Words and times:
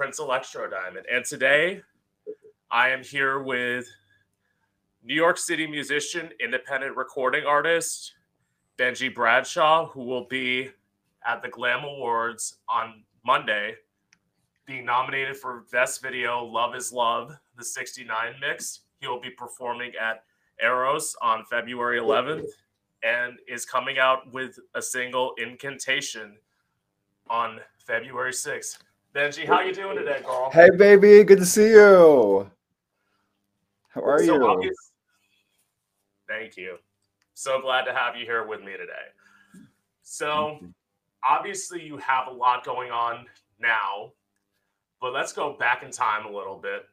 Prince 0.00 0.18
Electro 0.18 0.66
Diamond. 0.66 1.04
And 1.12 1.26
today 1.26 1.82
I 2.70 2.88
am 2.88 3.04
here 3.04 3.42
with 3.42 3.86
New 5.04 5.14
York 5.14 5.36
City 5.36 5.66
musician, 5.66 6.30
independent 6.42 6.96
recording 6.96 7.44
artist, 7.44 8.14
Benjy 8.78 9.14
Bradshaw, 9.14 9.88
who 9.88 10.04
will 10.04 10.24
be 10.24 10.70
at 11.26 11.42
the 11.42 11.50
Glam 11.50 11.84
Awards 11.84 12.56
on 12.66 13.02
Monday, 13.26 13.74
being 14.64 14.86
nominated 14.86 15.36
for 15.36 15.66
Best 15.70 16.00
Video 16.00 16.46
Love 16.46 16.74
is 16.74 16.94
Love, 16.94 17.36
the 17.58 17.64
69 17.64 18.36
mix. 18.40 18.80
He'll 19.02 19.20
be 19.20 19.28
performing 19.28 19.92
at 20.00 20.24
Eros 20.62 21.14
on 21.20 21.44
February 21.44 22.00
11th 22.00 22.46
and 23.02 23.34
is 23.46 23.66
coming 23.66 23.98
out 23.98 24.32
with 24.32 24.58
a 24.74 24.80
single 24.80 25.34
Incantation 25.36 26.38
on 27.28 27.60
February 27.84 28.32
6th. 28.32 28.78
Benjy, 29.12 29.44
how 29.44 29.60
you 29.60 29.74
doing 29.74 29.96
today, 29.96 30.20
Carl? 30.24 30.50
Hey, 30.52 30.70
baby, 30.70 31.24
good 31.24 31.38
to 31.38 31.46
see 31.46 31.70
you. 31.70 32.48
How 33.88 34.02
are 34.02 34.24
So 34.24 34.60
you? 34.60 34.72
Thank 36.28 36.56
you. 36.56 36.76
So 37.34 37.60
glad 37.60 37.86
to 37.86 37.92
have 37.92 38.14
you 38.14 38.24
here 38.24 38.46
with 38.46 38.60
me 38.60 38.72
today. 38.72 39.64
So 40.02 40.60
obviously 41.28 41.82
you 41.82 41.96
have 41.96 42.28
a 42.28 42.30
lot 42.30 42.64
going 42.64 42.92
on 42.92 43.26
now, 43.58 44.12
but 45.00 45.12
let's 45.12 45.32
go 45.32 45.56
back 45.58 45.82
in 45.82 45.90
time 45.90 46.24
a 46.24 46.30
little 46.30 46.58
bit. 46.58 46.84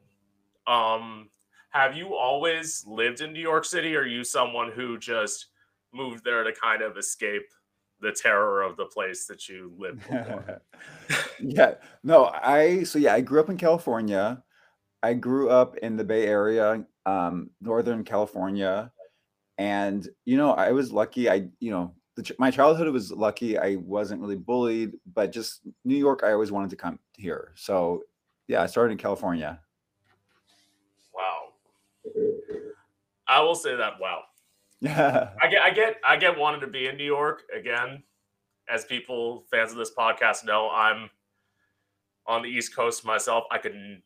Um, 0.65 1.29
have 1.69 1.95
you 1.95 2.15
always 2.15 2.83
lived 2.87 3.21
in 3.21 3.31
New 3.31 3.41
York 3.41 3.63
City, 3.63 3.95
or 3.95 4.01
are 4.01 4.07
you 4.07 4.23
someone 4.23 4.71
who 4.71 4.97
just 4.97 5.47
moved 5.93 6.23
there 6.23 6.43
to 6.43 6.51
kind 6.51 6.81
of 6.81 6.97
escape 6.97 7.47
the 8.01 8.11
terror 8.11 8.61
of 8.61 8.77
the 8.77 8.85
place 8.85 9.25
that 9.25 9.49
you 9.49 9.73
live 9.77 9.99
yeah, 11.39 11.73
no, 12.03 12.25
I 12.25 12.83
so 12.83 12.99
yeah, 12.99 13.13
I 13.13 13.21
grew 13.21 13.39
up 13.39 13.49
in 13.49 13.57
California. 13.57 14.43
I 15.03 15.13
grew 15.13 15.49
up 15.49 15.77
in 15.77 15.95
the 15.95 16.03
Bay 16.03 16.25
Area, 16.25 16.83
um, 17.05 17.49
Northern 17.61 18.03
California, 18.03 18.91
and 19.57 20.07
you 20.25 20.37
know, 20.37 20.51
I 20.51 20.71
was 20.71 20.91
lucky. 20.91 21.29
I, 21.29 21.47
you 21.59 21.71
know, 21.71 21.93
the, 22.15 22.35
my 22.39 22.51
childhood 22.51 22.91
was 22.91 23.11
lucky. 23.11 23.57
I 23.57 23.75
wasn't 23.75 24.21
really 24.21 24.35
bullied, 24.35 24.93
but 25.13 25.31
just 25.31 25.61
New 25.85 25.95
York, 25.95 26.21
I 26.23 26.31
always 26.31 26.51
wanted 26.51 26.69
to 26.71 26.75
come 26.75 26.99
here. 27.15 27.53
So 27.55 28.03
yeah, 28.47 28.61
I 28.61 28.65
started 28.67 28.93
in 28.93 28.97
California. 28.97 29.59
wow. 31.13 31.53
I 33.27 33.41
will 33.41 33.55
say 33.55 33.75
that 33.75 33.99
wow. 33.99 34.23
Yeah. 34.81 35.29
I 35.41 35.47
get, 35.47 35.61
I 35.63 35.71
get, 35.71 35.95
I 36.07 36.17
get 36.17 36.37
wanting 36.37 36.61
to 36.61 36.67
be 36.67 36.87
in 36.87 36.97
New 36.97 37.05
York 37.05 37.43
again. 37.57 38.03
As 38.69 38.83
people, 38.83 39.45
fans 39.49 39.71
of 39.71 39.77
this 39.77 39.91
podcast 39.97 40.43
know, 40.43 40.69
I'm 40.69 41.09
on 42.25 42.41
the 42.41 42.49
East 42.49 42.75
Coast 42.75 43.05
myself. 43.05 43.45
I 43.49 43.57
could 43.57 43.73
n- 43.73 44.01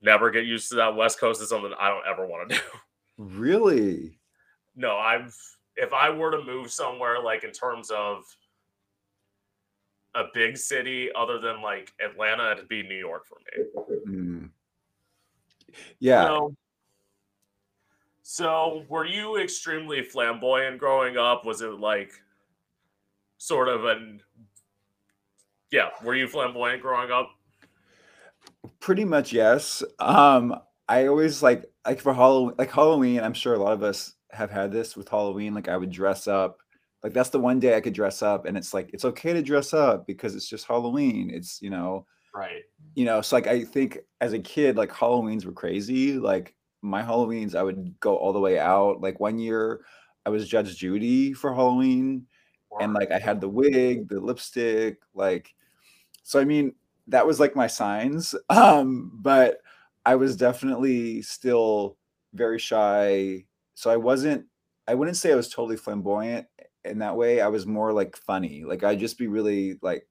never 0.00 0.30
get 0.30 0.44
used 0.44 0.68
to 0.68 0.76
that 0.76 0.94
West 0.94 1.18
Coast 1.18 1.42
is 1.42 1.48
something 1.48 1.72
I 1.78 1.88
don't 1.88 2.06
ever 2.06 2.26
want 2.26 2.50
to 2.50 2.56
do. 2.56 2.62
Really? 3.16 4.18
No, 4.76 4.96
I've 4.96 5.36
if 5.76 5.92
I 5.92 6.10
were 6.10 6.30
to 6.30 6.42
move 6.42 6.70
somewhere 6.70 7.20
like 7.22 7.44
in 7.44 7.50
terms 7.50 7.90
of 7.90 8.24
a 10.14 10.24
big 10.32 10.56
city 10.56 11.10
other 11.16 11.38
than 11.38 11.60
like 11.60 11.92
Atlanta, 12.04 12.52
it'd 12.52 12.68
be 12.68 12.82
New 12.82 12.98
York 12.98 13.24
for 13.26 13.38
me. 13.38 13.64
Mm. 14.08 14.50
Yeah. 15.98 16.26
So, 16.26 16.56
so 18.26 18.84
were 18.88 19.04
you 19.04 19.36
extremely 19.36 20.02
flamboyant 20.02 20.78
growing 20.78 21.18
up? 21.18 21.44
Was 21.44 21.60
it 21.60 21.78
like 21.78 22.10
sort 23.36 23.68
of 23.68 23.84
an 23.84 24.22
yeah, 25.70 25.90
were 26.02 26.14
you 26.14 26.26
flamboyant 26.26 26.80
growing 26.80 27.10
up? 27.10 27.30
Pretty 28.80 29.04
much 29.04 29.30
yes. 29.32 29.82
Um, 29.98 30.58
I 30.88 31.06
always 31.06 31.42
like 31.42 31.64
like 31.86 32.00
for 32.00 32.14
Halloween, 32.14 32.54
like 32.56 32.70
Halloween. 32.72 33.20
I'm 33.20 33.34
sure 33.34 33.54
a 33.54 33.58
lot 33.58 33.74
of 33.74 33.82
us 33.82 34.14
have 34.30 34.50
had 34.50 34.72
this 34.72 34.96
with 34.96 35.08
Halloween. 35.08 35.52
Like 35.52 35.68
I 35.68 35.76
would 35.76 35.90
dress 35.90 36.26
up. 36.26 36.60
Like 37.02 37.12
that's 37.12 37.28
the 37.28 37.40
one 37.40 37.60
day 37.60 37.76
I 37.76 37.82
could 37.82 37.92
dress 37.92 38.22
up, 38.22 38.46
and 38.46 38.56
it's 38.56 38.72
like 38.72 38.88
it's 38.94 39.04
okay 39.04 39.34
to 39.34 39.42
dress 39.42 39.74
up 39.74 40.06
because 40.06 40.34
it's 40.34 40.48
just 40.48 40.66
Halloween. 40.66 41.28
It's 41.30 41.60
you 41.60 41.68
know, 41.68 42.06
Right. 42.34 42.62
you 42.94 43.04
know. 43.04 43.20
So 43.20 43.36
like 43.36 43.46
I 43.46 43.64
think 43.64 43.98
as 44.22 44.32
a 44.32 44.38
kid, 44.38 44.76
like 44.76 44.90
Halloweens 44.90 45.44
were 45.44 45.52
crazy. 45.52 46.14
Like 46.14 46.54
my 46.84 47.02
Halloweens, 47.02 47.54
I 47.54 47.62
would 47.62 47.98
go 47.98 48.16
all 48.16 48.32
the 48.32 48.40
way 48.40 48.58
out. 48.58 49.00
Like 49.00 49.18
one 49.18 49.38
year, 49.38 49.80
I 50.26 50.30
was 50.30 50.48
Judge 50.48 50.76
Judy 50.76 51.32
for 51.32 51.54
Halloween, 51.54 52.26
and 52.80 52.92
like 52.92 53.10
I 53.10 53.18
had 53.18 53.40
the 53.40 53.48
wig, 53.48 54.08
the 54.08 54.20
lipstick, 54.20 54.98
like 55.14 55.54
so 56.22 56.38
I 56.40 56.44
mean 56.44 56.74
that 57.08 57.26
was 57.26 57.40
like 57.40 57.56
my 57.56 57.66
signs. 57.66 58.34
Um, 58.50 59.12
but 59.14 59.58
I 60.06 60.16
was 60.16 60.36
definitely 60.36 61.22
still 61.22 61.96
very 62.34 62.58
shy. 62.58 63.44
So 63.74 63.90
I 63.90 63.96
wasn't 63.96 64.46
I 64.86 64.94
wouldn't 64.94 65.16
say 65.16 65.32
I 65.32 65.36
was 65.36 65.48
totally 65.48 65.76
flamboyant 65.76 66.46
in 66.84 66.98
that 66.98 67.16
way. 67.16 67.40
I 67.40 67.48
was 67.48 67.66
more 67.66 67.92
like 67.92 68.16
funny. 68.16 68.64
Like 68.64 68.84
I'd 68.84 69.00
just 69.00 69.18
be 69.18 69.26
really 69.26 69.78
like 69.80 70.06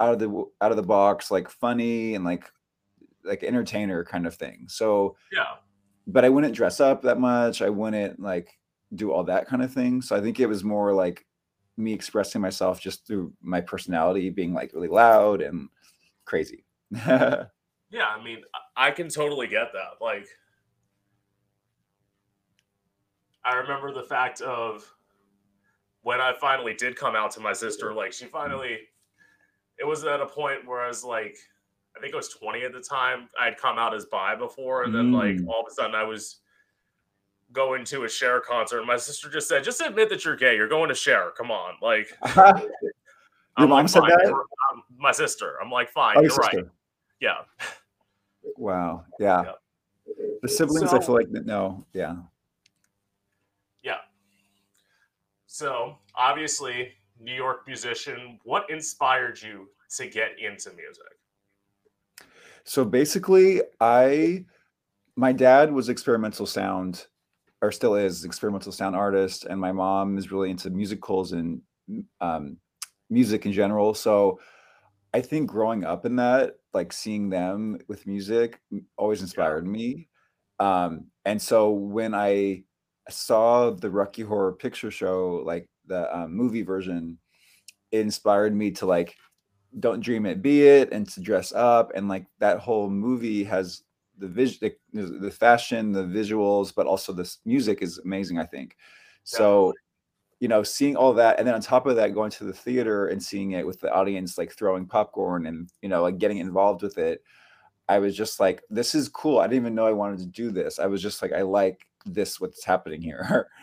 out 0.00 0.14
of 0.14 0.18
the 0.18 0.44
out 0.60 0.72
of 0.72 0.76
the 0.76 0.82
box, 0.82 1.30
like 1.30 1.48
funny 1.48 2.14
and 2.14 2.24
like 2.24 2.44
like 3.24 3.44
entertainer 3.44 4.04
kind 4.04 4.26
of 4.26 4.34
thing. 4.34 4.66
So 4.68 5.16
yeah. 5.32 5.56
But 6.08 6.24
I 6.24 6.28
wouldn't 6.30 6.56
dress 6.56 6.80
up 6.80 7.02
that 7.02 7.20
much. 7.20 7.62
I 7.62 7.68
wouldn't 7.68 8.18
like 8.18 8.58
do 8.94 9.12
all 9.12 9.24
that 9.24 9.46
kind 9.46 9.62
of 9.62 9.72
thing. 9.72 10.02
So 10.02 10.16
I 10.16 10.20
think 10.20 10.40
it 10.40 10.46
was 10.46 10.64
more 10.64 10.92
like 10.92 11.24
me 11.76 11.92
expressing 11.92 12.40
myself 12.40 12.80
just 12.80 13.06
through 13.06 13.32
my 13.42 13.60
personality 13.60 14.30
being 14.30 14.52
like 14.54 14.72
really 14.72 14.88
loud 14.88 15.42
and 15.42 15.68
crazy. 16.24 16.64
Yeah, 17.90 18.06
I 18.06 18.22
mean, 18.22 18.42
I 18.76 18.90
can 18.90 19.08
totally 19.08 19.46
get 19.46 19.72
that. 19.72 20.04
Like, 20.04 20.28
I 23.44 23.54
remember 23.54 23.94
the 23.94 24.02
fact 24.02 24.42
of 24.42 24.84
when 26.02 26.20
I 26.20 26.34
finally 26.38 26.74
did 26.74 26.96
come 26.96 27.16
out 27.16 27.30
to 27.32 27.40
my 27.40 27.54
sister, 27.54 27.94
like, 27.94 28.12
she 28.12 28.26
finally, 28.26 28.78
it 29.78 29.86
was 29.86 30.04
at 30.04 30.20
a 30.20 30.26
point 30.26 30.66
where 30.66 30.82
I 30.82 30.88
was 30.88 31.02
like, 31.02 31.38
I 31.98 32.00
think 32.00 32.14
I 32.14 32.16
was 32.16 32.28
20 32.28 32.62
at 32.62 32.72
the 32.72 32.80
time. 32.80 33.28
I'd 33.40 33.56
come 33.56 33.76
out 33.78 33.92
as 33.94 34.04
bi 34.06 34.36
before, 34.36 34.84
and 34.84 34.94
then, 34.94 35.10
like, 35.12 35.36
Mm. 35.36 35.48
all 35.48 35.60
of 35.62 35.66
a 35.68 35.74
sudden 35.74 35.94
I 35.96 36.04
was 36.04 36.36
going 37.52 37.84
to 37.86 38.04
a 38.04 38.08
Cher 38.08 38.40
concert. 38.40 38.78
And 38.78 38.86
my 38.86 38.96
sister 38.96 39.28
just 39.28 39.48
said, 39.48 39.64
just 39.64 39.80
admit 39.80 40.08
that 40.10 40.24
you're 40.24 40.36
gay. 40.36 40.54
You're 40.54 40.68
going 40.68 40.88
to 40.90 40.94
Cher. 40.94 41.32
Come 41.36 41.50
on. 41.50 41.74
Like, 41.82 42.16
Your 42.36 42.70
I'm 43.56 43.68
mom 43.70 43.78
like, 43.80 43.88
said 43.88 44.02
that? 44.02 44.26
I'm- 44.26 44.82
my 44.96 45.10
sister. 45.12 45.56
I'm 45.60 45.70
like, 45.70 45.90
fine, 45.90 46.16
Oh, 46.18 46.20
you're 46.20 46.30
your 46.30 46.36
right. 46.36 46.64
Yeah. 47.20 47.38
Wow. 48.56 49.04
Yeah. 49.18 49.52
The 50.42 50.48
siblings, 50.48 50.92
I 50.92 51.00
feel 51.00 51.14
like 51.16 51.28
no. 51.30 51.84
Yeah. 51.92 52.16
Yeah. 53.82 53.98
So 55.46 55.98
obviously, 56.14 56.92
New 57.20 57.34
York 57.34 57.66
musician. 57.66 58.38
What 58.44 58.70
inspired 58.70 59.40
you 59.42 59.68
to 59.96 60.06
get 60.08 60.38
into 60.38 60.70
music? 60.74 61.18
So 62.68 62.84
basically, 62.84 63.62
I 63.80 64.44
my 65.16 65.32
dad 65.32 65.72
was 65.72 65.88
experimental 65.88 66.44
sound, 66.44 67.06
or 67.62 67.72
still 67.72 67.94
is 67.94 68.26
experimental 68.26 68.72
sound 68.72 68.94
artist, 68.94 69.46
and 69.46 69.58
my 69.58 69.72
mom 69.72 70.18
is 70.18 70.30
really 70.30 70.50
into 70.50 70.68
musicals 70.68 71.32
and 71.32 71.62
um, 72.20 72.58
music 73.08 73.46
in 73.46 73.54
general. 73.54 73.94
So 73.94 74.38
I 75.14 75.22
think 75.22 75.48
growing 75.48 75.84
up 75.84 76.04
in 76.04 76.16
that, 76.16 76.56
like 76.74 76.92
seeing 76.92 77.30
them 77.30 77.78
with 77.88 78.06
music, 78.06 78.60
always 78.98 79.22
inspired 79.22 79.66
me. 79.66 80.08
Um, 80.60 81.06
and 81.24 81.40
so 81.40 81.70
when 81.70 82.14
I 82.14 82.64
saw 83.08 83.70
the 83.70 83.90
Rocky 83.90 84.22
Horror 84.22 84.52
Picture 84.52 84.90
Show, 84.90 85.42
like 85.42 85.70
the 85.86 86.14
um, 86.14 86.34
movie 86.34 86.62
version, 86.62 87.18
it 87.92 88.00
inspired 88.00 88.54
me 88.54 88.72
to 88.72 88.84
like 88.84 89.16
don't 89.80 90.00
dream 90.00 90.26
it 90.26 90.42
be 90.42 90.62
it 90.62 90.92
and 90.92 91.08
to 91.10 91.20
dress 91.20 91.52
up. 91.52 91.92
And 91.94 92.08
like 92.08 92.26
that 92.38 92.58
whole 92.58 92.90
movie 92.90 93.44
has 93.44 93.82
the 94.18 94.28
vis 94.28 94.58
the, 94.58 94.74
the 94.92 95.30
fashion 95.30 95.92
the 95.92 96.02
visuals 96.02 96.74
but 96.74 96.88
also 96.88 97.12
this 97.12 97.38
music 97.44 97.82
is 97.82 97.98
amazing 97.98 98.38
i 98.38 98.44
think. 98.44 98.76
So 99.22 99.74
you 100.40 100.48
know 100.48 100.62
seeing 100.62 100.96
all 100.96 101.12
that 101.14 101.38
and 101.38 101.46
then 101.46 101.54
on 101.54 101.60
top 101.60 101.86
of 101.86 101.96
that 101.96 102.14
going 102.14 102.30
to 102.30 102.44
the 102.44 102.52
theater 102.52 103.08
and 103.08 103.22
seeing 103.22 103.52
it 103.52 103.66
with 103.66 103.80
the 103.80 103.92
audience 103.92 104.38
like 104.38 104.52
throwing 104.52 104.86
popcorn 104.86 105.46
and 105.46 105.70
you 105.82 105.88
know 105.88 106.02
like 106.02 106.18
getting 106.18 106.38
involved 106.38 106.82
with 106.82 106.96
it 106.96 107.22
i 107.88 107.98
was 107.98 108.16
just 108.16 108.38
like 108.38 108.62
this 108.70 108.94
is 108.94 109.08
cool. 109.08 109.38
I 109.38 109.46
didn't 109.46 109.62
even 109.62 109.74
know 109.74 109.86
i 109.86 109.92
wanted 109.92 110.18
to 110.20 110.26
do 110.26 110.50
this. 110.50 110.78
I 110.78 110.86
was 110.86 111.02
just 111.02 111.22
like 111.22 111.32
i 111.32 111.42
like 111.42 111.86
this 112.06 112.40
what's 112.40 112.64
happening 112.64 113.02
here. 113.02 113.48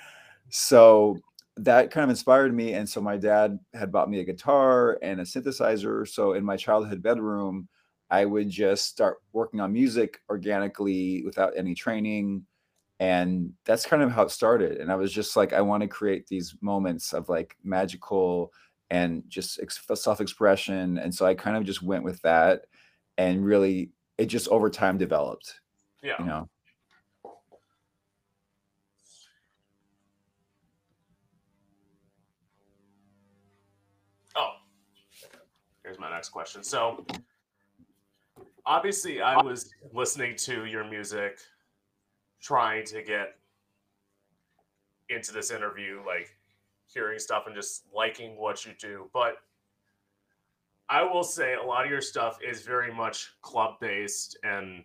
So 0.49 1.17
that 1.57 1.91
kind 1.91 2.03
of 2.03 2.09
inspired 2.09 2.53
me. 2.53 2.73
And 2.73 2.87
so 2.87 3.01
my 3.01 3.17
dad 3.17 3.59
had 3.73 3.91
bought 3.91 4.09
me 4.09 4.19
a 4.19 4.25
guitar 4.25 4.99
and 5.01 5.19
a 5.21 5.23
synthesizer. 5.23 6.07
So 6.07 6.33
in 6.33 6.43
my 6.43 6.57
childhood 6.57 7.01
bedroom, 7.01 7.67
I 8.09 8.25
would 8.25 8.49
just 8.49 8.85
start 8.85 9.17
working 9.33 9.59
on 9.59 9.73
music 9.73 10.19
organically 10.29 11.23
without 11.25 11.53
any 11.57 11.73
training. 11.75 12.45
And 12.99 13.53
that's 13.65 13.85
kind 13.85 14.03
of 14.03 14.11
how 14.11 14.23
it 14.23 14.31
started. 14.31 14.77
And 14.79 14.91
I 14.91 14.95
was 14.95 15.11
just 15.11 15.35
like, 15.35 15.53
I 15.53 15.61
want 15.61 15.81
to 15.81 15.87
create 15.87 16.27
these 16.27 16.55
moments 16.61 17.13
of 17.13 17.29
like 17.29 17.57
magical 17.63 18.53
and 18.89 19.23
just 19.27 19.59
ex- 19.61 19.81
self 19.95 20.21
expression. 20.21 20.97
And 20.97 21.13
so 21.13 21.25
I 21.25 21.33
kind 21.35 21.57
of 21.57 21.63
just 21.65 21.81
went 21.81 22.03
with 22.03 22.21
that. 22.21 22.65
and 23.17 23.45
really 23.45 23.91
it 24.17 24.27
just 24.27 24.47
over 24.49 24.69
time 24.69 24.97
developed. 24.97 25.59
Yeah. 26.03 26.15
You 26.19 26.25
know. 26.25 26.49
Here's 35.95 36.01
my 36.01 36.13
next 36.13 36.29
question. 36.29 36.63
So, 36.63 37.05
obviously, 38.65 39.21
I 39.21 39.41
was 39.41 39.71
listening 39.93 40.35
to 40.37 40.65
your 40.65 40.83
music, 40.83 41.39
trying 42.41 42.85
to 42.85 43.01
get 43.01 43.35
into 45.09 45.31
this 45.31 45.51
interview, 45.51 46.01
like 46.05 46.35
hearing 46.87 47.19
stuff 47.19 47.43
and 47.45 47.55
just 47.55 47.85
liking 47.93 48.37
what 48.37 48.65
you 48.65 48.73
do. 48.79 49.09
But 49.13 49.37
I 50.89 51.03
will 51.03 51.23
say 51.23 51.55
a 51.55 51.63
lot 51.63 51.85
of 51.85 51.91
your 51.91 52.01
stuff 52.01 52.39
is 52.45 52.61
very 52.61 52.93
much 52.93 53.33
club 53.41 53.75
based 53.79 54.37
and 54.43 54.83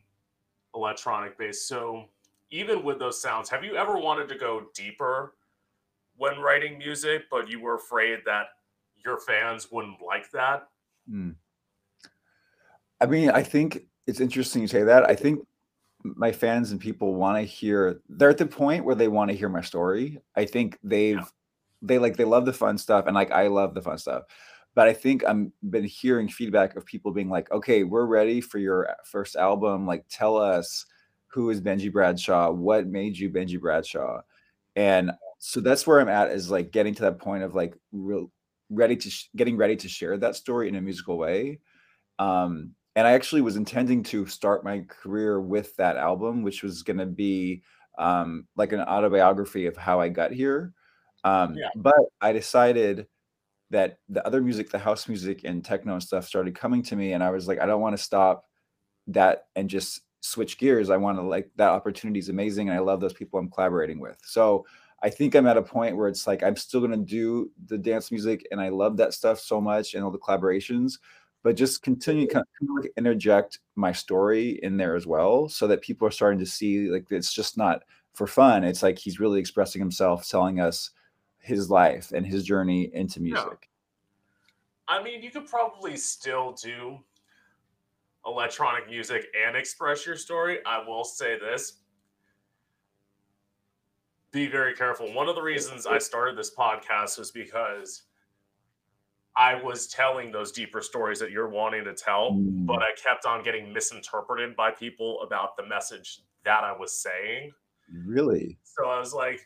electronic 0.75 1.37
based. 1.39 1.67
So, 1.67 2.05
even 2.53 2.85
with 2.85 2.99
those 2.99 3.21
sounds, 3.21 3.49
have 3.49 3.65
you 3.65 3.77
ever 3.77 3.99
wanted 3.99 4.29
to 4.29 4.37
go 4.37 4.67
deeper 4.75 5.35
when 6.17 6.39
writing 6.39 6.79
music, 6.79 7.25
but 7.31 7.49
you 7.49 7.61
were 7.61 7.75
afraid 7.75 8.21
that 8.27 8.47
your 9.05 9.19
fans 9.19 9.73
wouldn't 9.73 10.01
like 10.01 10.31
that? 10.31 10.70
Mm. 11.11 11.35
I 13.01 13.07
mean, 13.07 13.31
I 13.31 13.43
think 13.43 13.87
it's 14.07 14.21
interesting 14.21 14.63
you 14.63 14.69
say 14.69 14.83
that. 14.85 15.09
I 15.09 15.15
think 15.15 15.41
my 16.03 16.33
fans 16.33 16.71
and 16.71 16.81
people 16.81 17.15
want 17.15 17.39
to 17.39 17.43
hear 17.43 18.01
they're 18.09 18.31
at 18.31 18.39
the 18.39 18.47
point 18.47 18.85
where 18.85 18.95
they 18.95 19.09
want 19.09 19.31
to 19.31 19.37
hear 19.37 19.49
my 19.49 19.61
story. 19.61 20.19
I 20.37 20.45
think 20.45 20.79
they've 20.83 21.17
yeah. 21.17 21.25
they 21.83 21.99
like 21.99 22.17
they 22.17 22.25
love 22.25 22.47
the 22.47 22.53
fun 22.53 22.79
stuff 22.79 23.07
and 23.07 23.15
like 23.15 23.31
I 23.31 23.49
love 23.49 23.75
the 23.75 23.83
fun 23.83 23.99
stuff. 23.99 24.25
But 24.75 24.89
I 24.89 24.93
think 24.93 25.25
I'm 25.27 25.53
been 25.69 25.85
hearing 25.85 26.29
feedback 26.29 26.77
of 26.77 26.87
people 26.87 27.13
being 27.13 27.29
like, 27.29 27.51
"Okay, 27.51 27.85
we're 27.85 28.07
ready 28.07 28.41
for 28.41 28.59
your 28.59 28.89
first 29.05 29.37
album. 29.37 29.87
Like 29.87 30.05
tell 30.09 30.37
us 30.37 30.87
who 31.29 31.51
is 31.51 31.61
Benjy 31.61 31.93
Bradshaw? 31.93 32.51
What 32.53 32.87
made 32.87 33.19
you 33.19 33.31
Benjy 33.31 33.61
Bradshaw?" 33.61 34.21
And 34.77 35.13
so 35.39 35.61
that's 35.61 35.87
where 35.87 36.01
I'm 36.01 36.09
at 36.09 36.31
is 36.31 36.51
like 36.51 36.71
getting 36.71 36.95
to 36.95 37.03
that 37.03 37.19
point 37.19 37.43
of 37.43 37.55
like 37.55 37.75
real 37.93 38.31
ready 38.71 38.97
to 38.97 39.11
sh- 39.11 39.29
getting 39.37 39.57
ready 39.57 39.77
to 39.77 39.89
share 39.89 40.17
that 40.19 40.37
story 40.37 40.69
in 40.69 40.77
a 40.77 40.81
musical 40.81 41.19
way. 41.19 41.61
Um, 42.19 42.75
and 42.97 43.07
I 43.07 43.13
actually 43.13 43.41
was 43.41 43.57
intending 43.57 44.03
to 44.05 44.27
start 44.27 44.65
my 44.65 44.85
career 44.89 45.41
with 45.41 45.77
that 45.77 45.97
album, 45.97 46.43
which 46.43 46.63
was 46.63 46.83
going 46.83 46.99
to 46.99 47.07
be 47.07 47.63
um, 47.99 48.47
like 48.57 48.73
an 48.73 48.81
autobiography 48.81 49.67
of 49.67 49.77
how 49.77 50.01
I 50.01 50.09
got 50.09 50.33
here. 50.33 50.73
Um, 51.25 51.55
yeah. 51.55 51.69
But 51.77 51.95
I 52.21 52.33
decided 52.33 53.07
that 53.71 53.99
the 54.09 54.27
other 54.27 54.41
music, 54.41 54.71
the 54.71 54.79
house 54.79 55.09
music 55.09 55.43
and 55.45 55.65
techno 55.65 55.95
and 55.95 56.03
stuff, 56.03 56.27
started 56.27 56.55
coming 56.55 56.83
to 56.85 56.97
me, 56.97 57.13
and 57.13 57.23
I 57.23 57.31
was 57.31 57.47
like, 57.47 57.61
I 57.61 57.67
don't 57.67 57.81
want 57.81 57.97
to 57.97 58.03
stop 58.03 58.47
that 59.09 59.47
and 59.55 59.69
just 59.69 60.03
switch 60.21 60.59
gears. 60.59 60.91
I 60.91 60.97
want 60.97 61.19
to 61.19 61.23
like 61.23 61.51
that 61.57 61.71
opportunity 61.71 62.19
is 62.19 62.29
amazing, 62.29 62.69
and 62.69 62.77
I 62.77 62.81
love 62.81 63.01
those 63.01 63.13
people 63.13 63.39
I'm 63.39 63.51
collaborating 63.51 64.01
with. 64.01 64.19
So 64.25 64.67
I 65.03 65.11
think 65.11 65.35
I'm 65.35 65.47
at 65.47 65.57
a 65.57 65.63
point 65.63 65.97
where 65.97 66.09
it's 66.09 66.27
like 66.27 66.43
I'm 66.43 66.57
still 66.57 66.81
going 66.81 66.93
to 66.93 66.97
do 66.97 67.51
the 67.67 67.79
dance 67.79 68.11
music, 68.11 68.47
and 68.51 68.61
I 68.61 68.69
love 68.69 68.97
that 68.99 69.15
stuff 69.15 69.41
so 69.41 69.61
much, 69.61 69.95
and 69.95 70.05
all 70.05 70.11
the 70.11 70.19
collaborations 70.19 70.99
but 71.43 71.57
just 71.57 71.83
continue 71.83 72.27
kind 72.27 72.45
of 72.61 72.87
interject 72.97 73.61
my 73.77 73.93
story 73.93 74.61
in 74.63 74.77
there 74.77 74.95
as 74.95 75.07
well 75.07 75.49
so 75.49 75.67
that 75.67 75.81
people 75.81 76.07
are 76.07 76.11
starting 76.11 76.39
to 76.39 76.47
see 76.47 76.91
like 76.91 77.07
it's 77.11 77.33
just 77.33 77.57
not 77.57 77.83
for 78.13 78.27
fun. 78.27 78.65
It's 78.65 78.83
like 78.83 78.99
he's 78.99 79.21
really 79.21 79.41
expressing 79.41 79.81
himself 79.81 80.29
telling 80.29 80.61
us 80.61 80.91
his 81.39 81.71
life 81.71 82.13
and 82.13 82.27
his 82.27 82.45
journey 82.45 82.91
into 82.93 83.21
music. 83.21 83.69
I 84.89 85.03
mean 85.03 85.23
you 85.23 85.31
could 85.31 85.47
probably 85.47 85.97
still 85.97 86.53
do 86.53 86.99
electronic 88.27 88.89
music 88.89 89.27
and 89.47 89.57
express 89.57 90.05
your 90.05 90.17
story. 90.17 90.59
I 90.67 90.85
will 90.87 91.05
say 91.05 91.39
this 91.39 91.79
be 94.33 94.47
very 94.47 94.75
careful 94.75 95.13
one 95.15 95.29
of 95.29 95.35
the 95.35 95.43
reasons 95.43 95.87
i 95.87 95.99
started 95.99 96.37
this 96.37 96.55
podcast 96.55 97.19
was 97.19 97.31
because 97.31 98.03
I 99.37 99.55
was 99.55 99.87
telling 99.87 100.33
those 100.33 100.53
deeper 100.53 100.81
stories 100.81 101.19
that 101.21 101.31
you're 101.31 101.49
wanting 101.49 101.85
to 101.85 101.95
tell, 101.95 102.33
mm. 102.33 102.67
but 102.67 102.83
I 102.83 102.91
kept 103.01 103.27
on 103.27 103.45
getting 103.45 103.73
misinterpreted 103.73 104.57
by 104.57 104.71
people 104.71 105.23
about 105.23 105.57
the 105.57 105.65
message 105.67 106.23
that 106.45 106.65
I 106.65 106.77
was 106.77 106.93
saying. 106.93 107.53
Really? 108.07 108.59
So 108.65 108.89
I 108.89 108.99
was 108.99 109.15
like, 109.15 109.41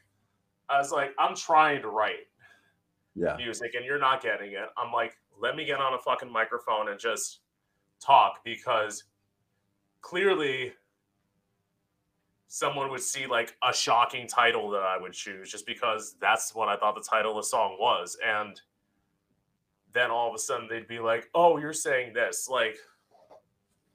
I 0.69 0.79
was 0.79 0.91
like, 0.91 1.11
I'm 1.19 1.37
trying 1.37 1.83
to 1.83 1.89
write 1.89 2.27
yeah. 3.15 3.37
music 3.37 3.75
and 3.75 3.85
you're 3.85 3.99
not 3.99 4.23
getting 4.23 4.53
it. 4.53 4.69
I'm 4.77 4.93
like, 4.93 5.17
let 5.41 5.57
me 5.57 5.65
get 5.65 5.81
on 5.81 5.95
a 5.95 5.99
fucking 5.99 6.33
microphone 6.33 6.89
and 6.89 6.99
just 6.99 7.41
talk 8.01 8.43
because 8.45 9.05
clearly 10.01 10.73
someone 12.49 12.91
would 12.91 13.00
see 13.00 13.26
like 13.26 13.56
a 13.69 13.75
shocking 13.75 14.26
title 14.29 14.70
that 14.70 14.82
I 14.82 14.99
would 14.99 15.12
choose 15.12 15.50
just 15.50 15.67
because 15.67 16.17
that's 16.20 16.55
what 16.55 16.69
I 16.69 16.76
thought 16.76 16.94
the 16.94 17.00
title 17.00 17.32
of 17.32 17.37
the 17.38 17.49
song 17.49 17.76
was. 17.81 18.17
And 18.25 18.61
then 19.93 20.11
all 20.11 20.29
of 20.29 20.35
a 20.35 20.38
sudden 20.38 20.69
they'd 20.69 20.88
be 20.88 20.99
like, 20.99 21.31
"Oh, 21.35 21.58
you're 21.58 21.73
saying 21.73 22.12
this." 22.12 22.49
Like, 22.49 22.76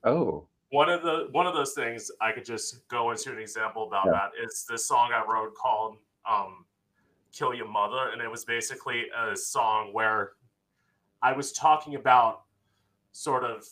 oh, 0.03 0.47
one 0.71 0.89
of 0.89 1.01
the 1.03 1.27
one 1.31 1.47
of 1.47 1.53
those 1.53 1.73
things 1.73 2.11
I 2.21 2.31
could 2.31 2.45
just 2.45 2.87
go 2.87 3.11
into 3.11 3.31
an 3.31 3.39
example 3.39 3.87
about 3.87 4.05
yeah. 4.05 4.11
that 4.11 4.43
is 4.43 4.65
this 4.69 4.85
song 4.85 5.11
I 5.13 5.23
wrote 5.29 5.55
called 5.55 5.97
um, 6.29 6.65
"Kill 7.31 7.53
Your 7.53 7.67
Mother," 7.67 8.09
and 8.11 8.21
it 8.21 8.29
was 8.29 8.45
basically 8.45 9.05
a 9.15 9.35
song 9.35 9.93
where 9.93 10.33
I 11.21 11.33
was 11.33 11.51
talking 11.51 11.95
about 11.95 12.43
sort 13.11 13.43
of 13.43 13.65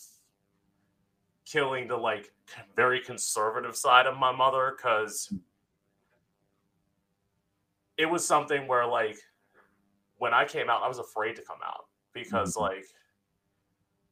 killing 1.44 1.88
the 1.88 1.96
like 1.96 2.32
very 2.76 3.00
conservative 3.00 3.76
side 3.76 4.06
of 4.06 4.16
my 4.16 4.32
mother 4.32 4.74
because 4.76 5.32
it 7.96 8.06
was 8.06 8.26
something 8.26 8.66
where 8.66 8.86
like 8.86 9.18
when 10.18 10.34
I 10.34 10.44
came 10.44 10.68
out, 10.68 10.82
I 10.82 10.88
was 10.88 10.98
afraid 10.98 11.36
to 11.36 11.42
come 11.42 11.58
out 11.64 11.84
because 12.12 12.54
mm-hmm. 12.54 12.74
like 12.74 12.86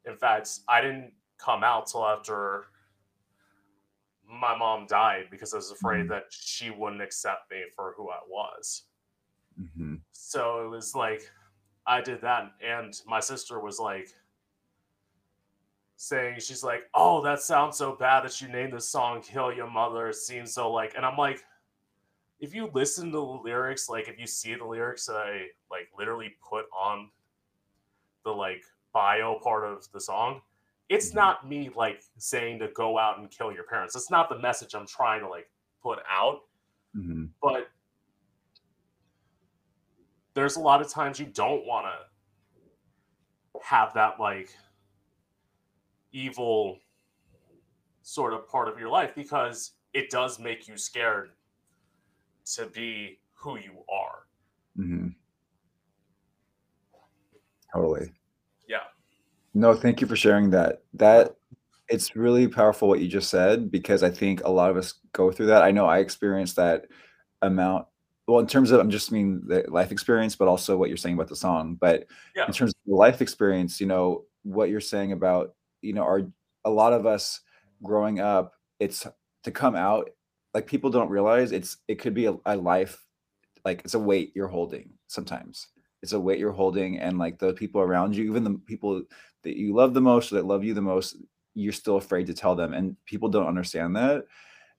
in 0.06 0.16
fact 0.16 0.48
i 0.68 0.80
didn't 0.80 1.12
come 1.38 1.62
out 1.62 1.86
till 1.86 2.06
after 2.06 2.66
my 4.28 4.56
mom 4.56 4.86
died 4.86 5.24
because 5.30 5.52
i 5.52 5.56
was 5.56 5.70
afraid 5.70 6.00
mm-hmm. 6.00 6.10
that 6.10 6.24
she 6.30 6.70
wouldn't 6.70 7.02
accept 7.02 7.50
me 7.50 7.62
for 7.74 7.94
who 7.96 8.08
i 8.10 8.18
was 8.28 8.84
mm-hmm. 9.60 9.94
so 10.12 10.64
it 10.64 10.68
was 10.68 10.94
like 10.94 11.22
i 11.86 12.00
did 12.00 12.20
that 12.20 12.52
and 12.66 13.00
my 13.06 13.20
sister 13.20 13.60
was 13.60 13.78
like 13.78 14.08
saying 15.96 16.38
she's 16.38 16.62
like 16.62 16.82
oh 16.94 17.22
that 17.22 17.40
sounds 17.40 17.76
so 17.76 17.96
bad 17.96 18.22
that 18.25 18.40
you 18.40 18.48
named 18.48 18.72
the 18.72 18.81
song 18.81 19.20
kill 19.22 19.53
your 19.53 19.70
mother 19.70 20.08
it 20.08 20.15
seems 20.15 20.53
so 20.53 20.70
like 20.70 20.94
and 20.94 21.06
i'm 21.06 21.17
like 21.17 21.43
if 22.38 22.55
you 22.55 22.70
listen 22.74 23.06
to 23.06 23.12
the 23.12 23.20
lyrics 23.20 23.88
like 23.88 24.08
if 24.08 24.19
you 24.19 24.26
see 24.26 24.55
the 24.55 24.65
lyrics 24.65 25.06
that 25.06 25.17
i 25.17 25.46
like 25.70 25.88
literally 25.96 26.34
put 26.46 26.67
on 26.79 27.08
the 28.26 28.31
like 28.31 28.65
bio 28.93 29.38
part 29.43 29.65
of 29.65 29.86
the 29.93 30.00
song, 30.00 30.41
it's 30.88 31.08
mm-hmm. 31.08 31.19
not 31.19 31.48
me 31.48 31.70
like 31.74 32.03
saying 32.19 32.58
to 32.58 32.69
go 32.69 32.98
out 32.98 33.19
and 33.19 33.31
kill 33.31 33.53
your 33.53 33.65
parents. 33.65 33.94
That's 33.94 34.10
not 34.10 34.29
the 34.29 34.38
message 34.38 34.74
I'm 34.74 34.86
trying 34.86 35.20
to 35.20 35.29
like 35.29 35.48
put 35.82 35.98
out. 36.10 36.41
Mm-hmm. 36.96 37.26
But 37.43 37.69
there's 40.34 40.56
a 40.56 40.60
lot 40.60 40.81
of 40.81 40.88
times 40.88 41.19
you 41.19 41.26
don't 41.26 41.67
want 41.67 41.86
to 41.86 43.60
have 43.62 43.94
that 43.94 44.19
like 44.19 44.55
evil 46.17 46.79
sort 48.03 48.32
of 48.32 48.49
part 48.49 48.69
of 48.69 48.79
your 48.79 48.89
life 48.89 49.15
because 49.15 49.73
it 49.93 50.11
does 50.11 50.39
make 50.39 50.67
you 50.67 50.77
scared 50.77 51.31
to 52.55 52.67
be 52.67 53.19
who 53.35 53.56
you 53.56 53.73
are. 53.93 54.27
Mm-hmm. 54.79 55.08
Totally. 57.75 58.13
Yeah. 58.69 58.79
No, 59.55 59.75
thank 59.75 60.01
you 60.01 60.06
for 60.06 60.17
sharing 60.17 60.51
that. 60.51 60.82
That 60.94 61.37
it's 61.89 62.17
really 62.17 62.49
powerful 62.49 62.89
what 62.89 63.01
you 63.01 63.08
just 63.08 63.29
said 63.29 63.70
because 63.70 64.03
I 64.03 64.11
think 64.11 64.43
a 64.44 64.51
lot 64.51 64.70
of 64.70 64.77
us 64.77 64.94
go 65.13 65.31
through 65.31 65.46
that. 65.46 65.63
I 65.63 65.70
know 65.70 65.87
I 65.87 65.99
experienced 65.99 66.56
that 66.56 66.87
amount. 67.43 67.87
Well, 68.27 68.41
in 68.41 68.46
terms 68.46 68.70
of 68.70 68.81
I'm 68.81 68.91
just 68.91 69.13
mean 69.13 69.43
the 69.46 69.65
life 69.69 69.93
experience, 69.93 70.35
but 70.35 70.49
also 70.49 70.77
what 70.77 70.89
you're 70.89 70.96
saying 70.96 71.15
about 71.15 71.29
the 71.29 71.37
song. 71.37 71.77
But 71.79 72.06
yeah. 72.35 72.46
in 72.46 72.53
terms 72.53 72.70
of 72.70 72.91
the 72.91 72.96
life 72.96 73.20
experience, 73.20 73.81
you 73.81 73.87
know, 73.87 74.25
what 74.43 74.70
you're 74.70 74.81
saying 74.81 75.13
about, 75.13 75.55
you 75.86 75.93
know, 75.93 76.05
are 76.05 76.22
a 76.64 76.70
lot 76.70 76.93
of 76.93 77.06
us 77.06 77.40
growing 77.82 78.20
up, 78.20 78.55
it's 78.81 79.06
to 79.44 79.50
come 79.50 79.76
out, 79.76 80.10
like 80.52 80.66
people 80.66 80.90
don't 80.90 81.10
realize 81.10 81.52
it's 81.52 81.78
it 81.86 81.98
could 81.98 82.14
be 82.14 82.26
a, 82.26 82.34
a 82.46 82.56
life, 82.56 83.05
like 83.64 83.82
it's 83.84 83.94
a 83.94 83.98
weight 83.98 84.32
you're 84.34 84.48
holding 84.48 84.90
sometimes. 85.06 85.69
It's 86.02 86.12
a 86.12 86.20
weight 86.20 86.38
you're 86.38 86.52
holding 86.52 86.98
and 86.98 87.19
like 87.19 87.38
the 87.38 87.52
people 87.52 87.81
around 87.81 88.14
you 88.14 88.24
even 88.24 88.44
the 88.44 88.58
people 88.66 89.02
that 89.43 89.56
you 89.56 89.74
love 89.74 89.94
the 89.94 90.00
most 90.00 90.31
or 90.31 90.36
that 90.36 90.46
love 90.46 90.64
you 90.64 90.74
the 90.74 90.82
most 90.82 91.16
you're 91.55 91.72
still 91.72 91.96
afraid 91.96 92.26
to 92.26 92.34
tell 92.34 92.55
them 92.55 92.74
and 92.74 92.96
people 93.06 93.28
don't 93.28 93.46
understand 93.46 93.96
that. 93.96 94.24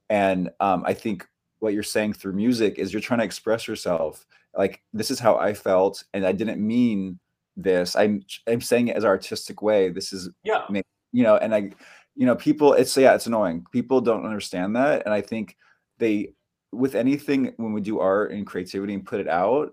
And 0.10 0.50
um, 0.60 0.84
i 0.86 0.94
think 0.94 1.28
what 1.60 1.74
you're 1.74 1.84
saying 1.84 2.14
through 2.14 2.34
music 2.34 2.78
is 2.78 2.94
you're 2.94 3.02
trying 3.02 3.20
to 3.20 3.26
express 3.26 3.68
yourself. 3.68 4.26
Like 4.56 4.82
this 4.94 5.12
is 5.12 5.20
how 5.20 5.36
i 5.38 5.54
felt 5.54 6.04
and 6.14 6.26
i 6.26 6.32
didn't 6.32 6.66
mean 6.66 7.20
this. 7.56 7.96
I'm 7.96 8.24
i'm 8.48 8.62
saying 8.62 8.88
it 8.88 8.96
as 8.96 9.04
an 9.04 9.10
artistic 9.10 9.62
way. 9.62 9.90
This 9.90 10.14
is 10.14 10.30
yeah 10.44 10.66
you 11.12 11.24
know 11.24 11.38
and 11.38 11.54
i 11.54 11.72
you 12.18 12.26
know, 12.26 12.36
people, 12.36 12.74
it's 12.74 12.98
yeah, 12.98 13.14
it's 13.14 13.28
annoying. 13.28 13.64
People 13.72 14.02
don't 14.02 14.26
understand 14.26 14.76
that. 14.76 15.06
And 15.06 15.14
I 15.14 15.22
think 15.22 15.56
they 16.00 16.34
with 16.72 16.96
anything 16.96 17.54
when 17.58 17.74
we 17.74 17.80
do 17.80 18.00
art 18.00 18.32
and 18.32 18.46
creativity 18.46 18.96
and 18.96 19.06
put 19.06 19.20
it 19.22 19.28
out, 19.28 19.72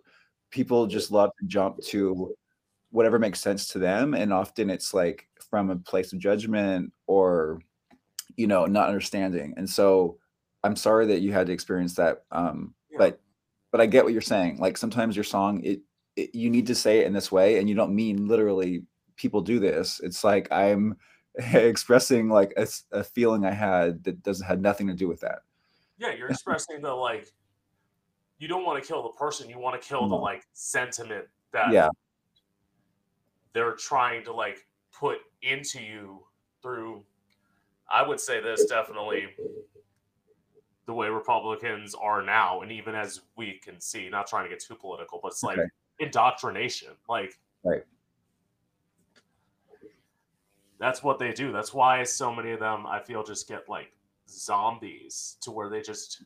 people 0.51 0.87
just 0.87 1.11
love 1.11 1.31
to 1.41 1.47
jump 1.47 1.83
to 1.87 2.35
whatever 2.91 3.19
makes 3.19 3.41
sense 3.41 3.69
to 3.69 3.79
them. 3.79 4.13
And 4.13 4.31
often 4.31 4.69
it's 4.69 4.93
like 4.93 5.27
from 5.51 5.71
a 5.71 5.77
place 5.77 6.13
of 6.13 6.19
judgment 6.19 6.93
or 7.07 7.61
you 8.37 8.47
know, 8.47 8.67
not 8.67 8.89
understanding. 8.89 9.55
And 9.57 9.69
so 9.69 10.19
I'm 10.65 10.77
sorry 10.77 11.07
that 11.07 11.21
you 11.21 11.33
had 11.33 11.47
to 11.47 11.53
experience 11.53 11.95
that. 11.95 12.25
Um, 12.31 12.75
yeah. 12.91 12.99
but 12.99 13.21
but 13.73 13.81
I 13.81 13.87
get 13.87 14.05
what 14.05 14.13
you're 14.13 14.21
saying. 14.23 14.59
Like 14.59 14.77
sometimes 14.77 15.17
your 15.17 15.25
song, 15.25 15.65
it, 15.65 15.81
it 16.15 16.35
you 16.35 16.51
need 16.51 16.67
to 16.67 16.75
say 16.75 17.01
it 17.01 17.07
in 17.07 17.15
this 17.15 17.33
way, 17.33 17.59
and 17.59 17.71
you 17.71 17.75
don't 17.75 17.95
mean 17.95 18.29
literally 18.29 18.85
people 19.17 19.41
do 19.41 19.59
this. 19.59 19.99
It's 20.05 20.25
like 20.25 20.53
I'm 20.53 20.97
expressing 21.53 22.29
like 22.29 22.53
a, 22.57 22.67
a 22.93 23.05
feeling 23.05 23.45
I 23.45 23.51
had 23.51 24.05
that 24.05 24.23
doesn't 24.23 24.47
had 24.47 24.63
nothing 24.63 24.87
to 24.87 24.95
do 24.95 25.09
with 25.09 25.21
that. 25.21 25.41
Yeah, 25.99 26.15
you're 26.15 26.29
expressing 26.31 26.81
the 26.81 26.93
like 26.93 27.33
you 28.39 28.49
don't 28.49 28.65
want 28.65 28.83
to 28.83 28.87
kill 28.87 29.03
the 29.03 29.11
person, 29.11 29.49
you 29.49 29.59
want 29.59 29.81
to 29.81 29.87
kill 29.87 30.09
the 30.09 30.15
mm-hmm. 30.15 30.25
like 30.25 30.47
sentiment 30.53 31.27
that 31.53 31.73
yeah 31.73 31.89
they're 33.53 33.73
trying 33.73 34.25
to 34.25 34.33
like 34.33 34.67
put 34.93 35.19
into 35.43 35.81
you 35.81 36.23
through 36.61 37.03
I 37.91 38.07
would 38.07 38.21
say 38.21 38.41
this 38.41 38.65
definitely 38.67 39.29
the 40.87 40.93
way 40.93 41.09
Republicans 41.09 41.95
are 41.95 42.23
now, 42.23 42.61
and 42.61 42.71
even 42.71 42.95
as 42.95 43.23
we 43.37 43.59
can 43.63 43.81
see, 43.81 44.09
not 44.11 44.27
trying 44.27 44.45
to 44.45 44.51
get 44.51 44.61
too 44.61 44.75
political, 44.75 45.19
but 45.23 45.33
it's 45.33 45.43
like 45.43 45.59
okay. 45.59 45.69
indoctrination. 46.01 46.91
Like 47.09 47.39
right 47.65 47.85
that's 50.85 51.03
what 51.03 51.19
they 51.19 51.33
do. 51.33 51.51
That's 51.51 51.73
why 51.73 52.03
so 52.05 52.31
many 52.31 52.51
of 52.51 52.61
them 52.61 52.87
I 52.87 53.01
feel 53.01 53.23
just 53.23 53.49
get 53.49 53.71
like 53.71 53.91
zombies 54.29 55.39
to 55.41 55.51
where 55.51 55.71
they 55.71 55.81
just 55.81 56.25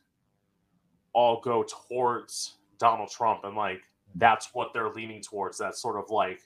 all 1.13 1.39
go 1.39 1.63
towards 1.63 2.57
Donald 2.77 3.09
Trump 3.09 3.45
and 3.45 3.55
like 3.55 3.81
that's 4.15 4.49
what 4.51 4.73
they're 4.73 4.89
leaning 4.89 5.21
towards 5.21 5.57
that 5.59 5.77
sort 5.77 5.95
of 5.95 6.09
like 6.09 6.41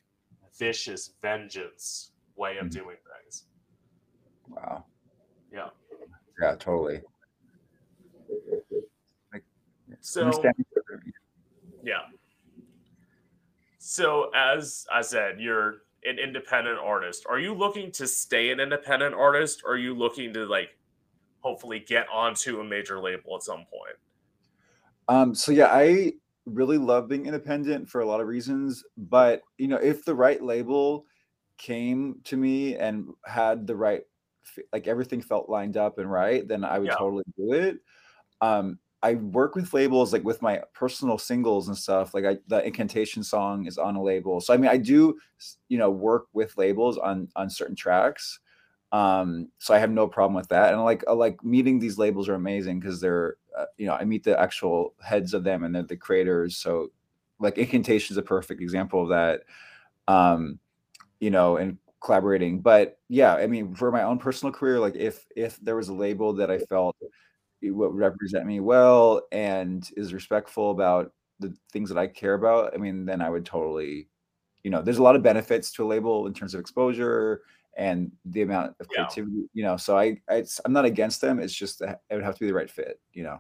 vicious 0.60 1.13
vengeance 1.24 2.12
way 2.36 2.58
of 2.58 2.67
mm-hmm. 2.67 2.84
doing 2.84 2.98
things. 3.24 3.46
Wow. 4.48 4.86
Yeah. 5.51 5.70
Yeah, 6.39 6.53
totally. 6.60 7.01
so 10.01 10.32
yeah. 11.84 11.96
So 13.79 14.29
as 14.36 14.86
I 14.93 15.01
said, 15.01 15.39
you're 15.39 15.77
an 16.05 16.19
independent 16.19 16.79
artist. 16.79 17.25
Are 17.29 17.39
you 17.39 17.53
looking 17.53 17.91
to 17.93 18.07
stay 18.07 18.51
an 18.51 18.60
independent 18.60 19.15
artist 19.15 19.62
or 19.65 19.74
are 19.74 19.77
you 19.77 19.93
looking 19.93 20.33
to 20.33 20.45
like 20.45 20.77
hopefully 21.39 21.79
get 21.79 22.07
onto 22.12 22.60
a 22.60 22.63
major 22.63 23.00
label 23.00 23.36
at 23.36 23.43
some 23.43 23.65
point? 23.72 23.98
Um, 25.07 25.36
so 25.36 25.51
yeah, 25.51 25.67
I 25.67 26.13
really 26.45 26.77
love 26.77 27.07
being 27.07 27.25
independent 27.25 27.89
for 27.89 28.01
a 28.01 28.05
lot 28.05 28.22
of 28.22 28.27
reasons, 28.27 28.83
but 28.98 29.41
you 29.57 29.67
know, 29.67 29.77
if 29.77 30.05
the 30.05 30.15
right 30.15 30.41
label 30.41 31.05
came 31.57 32.19
to 32.25 32.38
me 32.38 32.75
and 32.75 33.07
had 33.25 33.67
the 33.67 33.75
right 33.75 34.01
like 34.74 34.88
everything 34.88 35.22
felt 35.22 35.50
lined 35.50 35.77
up 35.77 36.00
and 36.00 36.12
right, 36.12 36.48
then 36.48 36.63
I 36.63 36.79
would 36.79 36.89
yeah. 36.89 36.95
totally 36.95 37.24
do 37.38 37.53
it. 37.53 37.77
Um, 38.41 38.77
I 39.03 39.15
work 39.15 39.55
with 39.55 39.74
labels 39.74 40.13
like 40.13 40.24
with 40.24 40.41
my 40.41 40.62
personal 40.74 41.17
singles 41.17 41.67
and 41.67 41.77
stuff. 41.77 42.13
Like 42.13 42.25
I, 42.25 42.38
the 42.48 42.65
incantation 42.65 43.22
song 43.22 43.67
is 43.67 43.77
on 43.77 43.98
a 43.98 44.01
label. 44.01 44.39
So 44.39 44.53
I 44.53 44.57
mean, 44.57 44.72
I 44.72 44.77
do, 44.77 45.19
you 45.67 45.77
know, 45.77 45.91
work 45.91 46.27
with 46.31 46.57
labels 46.57 46.98
on 46.98 47.27
on 47.36 47.50
certain 47.50 47.75
tracks. 47.75 48.39
Um, 48.93 49.50
so 49.60 49.74
I 49.74 49.79
have 49.79 49.91
no 49.91 50.07
problem 50.07 50.36
with 50.36 50.48
that. 50.50 50.74
And 50.74 50.81
like 50.83 51.03
uh, 51.05 51.15
like 51.15 51.43
meeting 51.43 51.79
these 51.79 51.98
labels 51.98 52.29
are 52.29 52.36
amazing 52.36 52.79
because 52.79 53.01
they're, 53.01 53.36
uh, 53.57 53.65
you 53.77 53.88
know, 53.88 53.93
I 53.93 54.05
meet 54.05 54.24
the 54.24 54.39
actual 54.39 54.93
heads 55.03 55.33
of 55.33 55.43
them 55.43 55.63
and 55.63 55.75
they're 55.75 55.83
the 55.83 55.98
creators. 55.98 56.55
So 56.55 56.91
like 57.39 57.57
incantation 57.57 58.13
is 58.13 58.17
a 58.17 58.22
perfect 58.24 58.62
example 58.62 59.03
of 59.03 59.10
that. 59.10 59.41
Um, 60.07 60.60
you 61.19 61.29
know, 61.29 61.57
and 61.57 61.77
collaborating. 62.01 62.62
But 62.62 63.00
yeah, 63.10 63.36
I 63.36 63.48
mean, 63.48 63.75
for 63.75 63.91
my 63.91 64.03
own 64.03 64.17
personal 64.19 64.53
career, 64.53 64.79
like 64.79 64.95
if 64.95 65.25
if 65.36 65.57
there 65.62 65.75
was 65.75 65.89
a 65.89 65.93
label 65.93 66.33
that 66.33 66.50
I 66.50 66.60
felt 66.60 66.95
what 67.72 67.93
represent 67.93 68.46
me 68.46 68.60
well 68.60 69.22
and 69.32 69.89
is 69.96 70.13
respectful 70.13 70.72
about 70.72 71.13
the 71.39 71.55
things 71.72 71.89
that 71.89 71.98
I 71.98 72.08
care 72.08 72.34
about, 72.34 72.74
I 72.74 72.77
mean, 72.77 73.05
then 73.05 73.22
I 73.22 73.29
would 73.29 73.46
totally, 73.46 74.08
you 74.63 74.72
know, 74.72 74.82
there's 74.82 74.98
a 74.98 75.03
lot 75.03 75.15
of 75.15 75.24
benefits 75.24 75.72
to 75.74 75.84
a 75.84 75.88
label 75.88 76.27
in 76.27 76.34
terms 76.34 76.53
of 76.53 76.60
exposure 76.60 77.41
and 77.75 78.12
the 78.25 78.43
amount 78.43 78.75
of 78.79 78.88
creativity, 78.88 79.36
yeah. 79.36 79.48
you 79.53 79.63
know. 79.63 79.77
So 79.77 79.98
I, 79.98 80.17
I 80.29 80.43
I'm 80.63 80.74
not 80.74 80.86
against 80.86 81.22
them. 81.22 81.39
It's 81.39 81.53
just 81.53 81.82
it 81.82 82.00
would 82.12 82.24
have 82.24 82.36
to 82.36 82.39
be 82.39 82.48
the 82.48 82.53
right 82.53 82.70
fit, 82.70 83.00
you 83.13 83.24
know. 83.24 83.39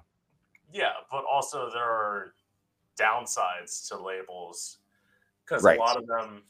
Yeah, 0.71 0.93
but 1.11 1.23
also 1.31 1.69
there 1.69 1.83
are 1.83 2.33
downsides 2.99 3.87
to 3.89 3.97
labels 3.97 4.79
because 5.45 5.63
right. 5.63 5.77
a 5.77 5.81
lot 5.81 5.97
of 5.97 6.07
them 6.07 6.43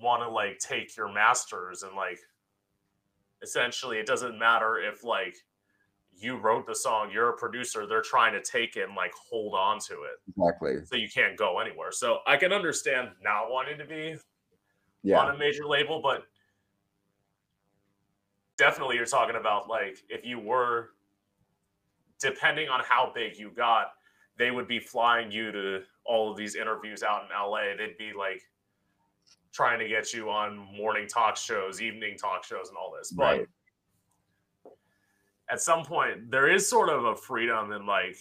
want 0.00 0.22
to 0.22 0.28
like 0.28 0.58
take 0.58 0.96
your 0.96 1.12
masters 1.12 1.82
and 1.82 1.94
like 1.94 2.18
essentially 3.42 3.98
it 3.98 4.06
doesn't 4.06 4.38
matter 4.38 4.78
if 4.78 5.04
like 5.04 5.36
you 6.22 6.36
wrote 6.36 6.66
the 6.66 6.74
song, 6.74 7.10
you're 7.12 7.30
a 7.30 7.36
producer, 7.36 7.86
they're 7.86 8.02
trying 8.02 8.32
to 8.32 8.42
take 8.42 8.76
it 8.76 8.82
and 8.82 8.94
like 8.94 9.12
hold 9.14 9.54
on 9.54 9.78
to 9.80 9.94
it. 9.94 10.20
Exactly. 10.36 10.84
So 10.84 10.96
you 10.96 11.08
can't 11.08 11.36
go 11.36 11.58
anywhere. 11.58 11.92
So 11.92 12.18
I 12.26 12.36
can 12.36 12.52
understand 12.52 13.10
not 13.22 13.50
wanting 13.50 13.78
to 13.78 13.84
be 13.84 14.16
yeah. 15.02 15.20
on 15.20 15.34
a 15.34 15.38
major 15.38 15.66
label, 15.66 16.00
but 16.02 16.24
definitely 18.56 18.96
you're 18.96 19.06
talking 19.06 19.36
about 19.36 19.68
like 19.68 19.98
if 20.08 20.24
you 20.24 20.38
were 20.38 20.90
depending 22.20 22.68
on 22.68 22.80
how 22.86 23.12
big 23.14 23.38
you 23.38 23.50
got, 23.50 23.92
they 24.36 24.50
would 24.50 24.68
be 24.68 24.78
flying 24.78 25.30
you 25.30 25.52
to 25.52 25.82
all 26.04 26.30
of 26.30 26.36
these 26.36 26.54
interviews 26.54 27.02
out 27.02 27.22
in 27.22 27.28
LA. 27.28 27.76
They'd 27.78 27.96
be 27.98 28.12
like 28.16 28.42
trying 29.52 29.78
to 29.78 29.88
get 29.88 30.12
you 30.12 30.30
on 30.30 30.56
morning 30.76 31.08
talk 31.08 31.36
shows, 31.36 31.80
evening 31.80 32.16
talk 32.18 32.44
shows, 32.44 32.68
and 32.68 32.76
all 32.76 32.92
this. 32.96 33.10
But 33.10 33.22
right 33.22 33.46
at 35.50 35.60
some 35.60 35.84
point 35.84 36.30
there 36.30 36.48
is 36.48 36.68
sort 36.68 36.88
of 36.88 37.04
a 37.04 37.16
freedom 37.16 37.72
in 37.72 37.86
like 37.86 38.16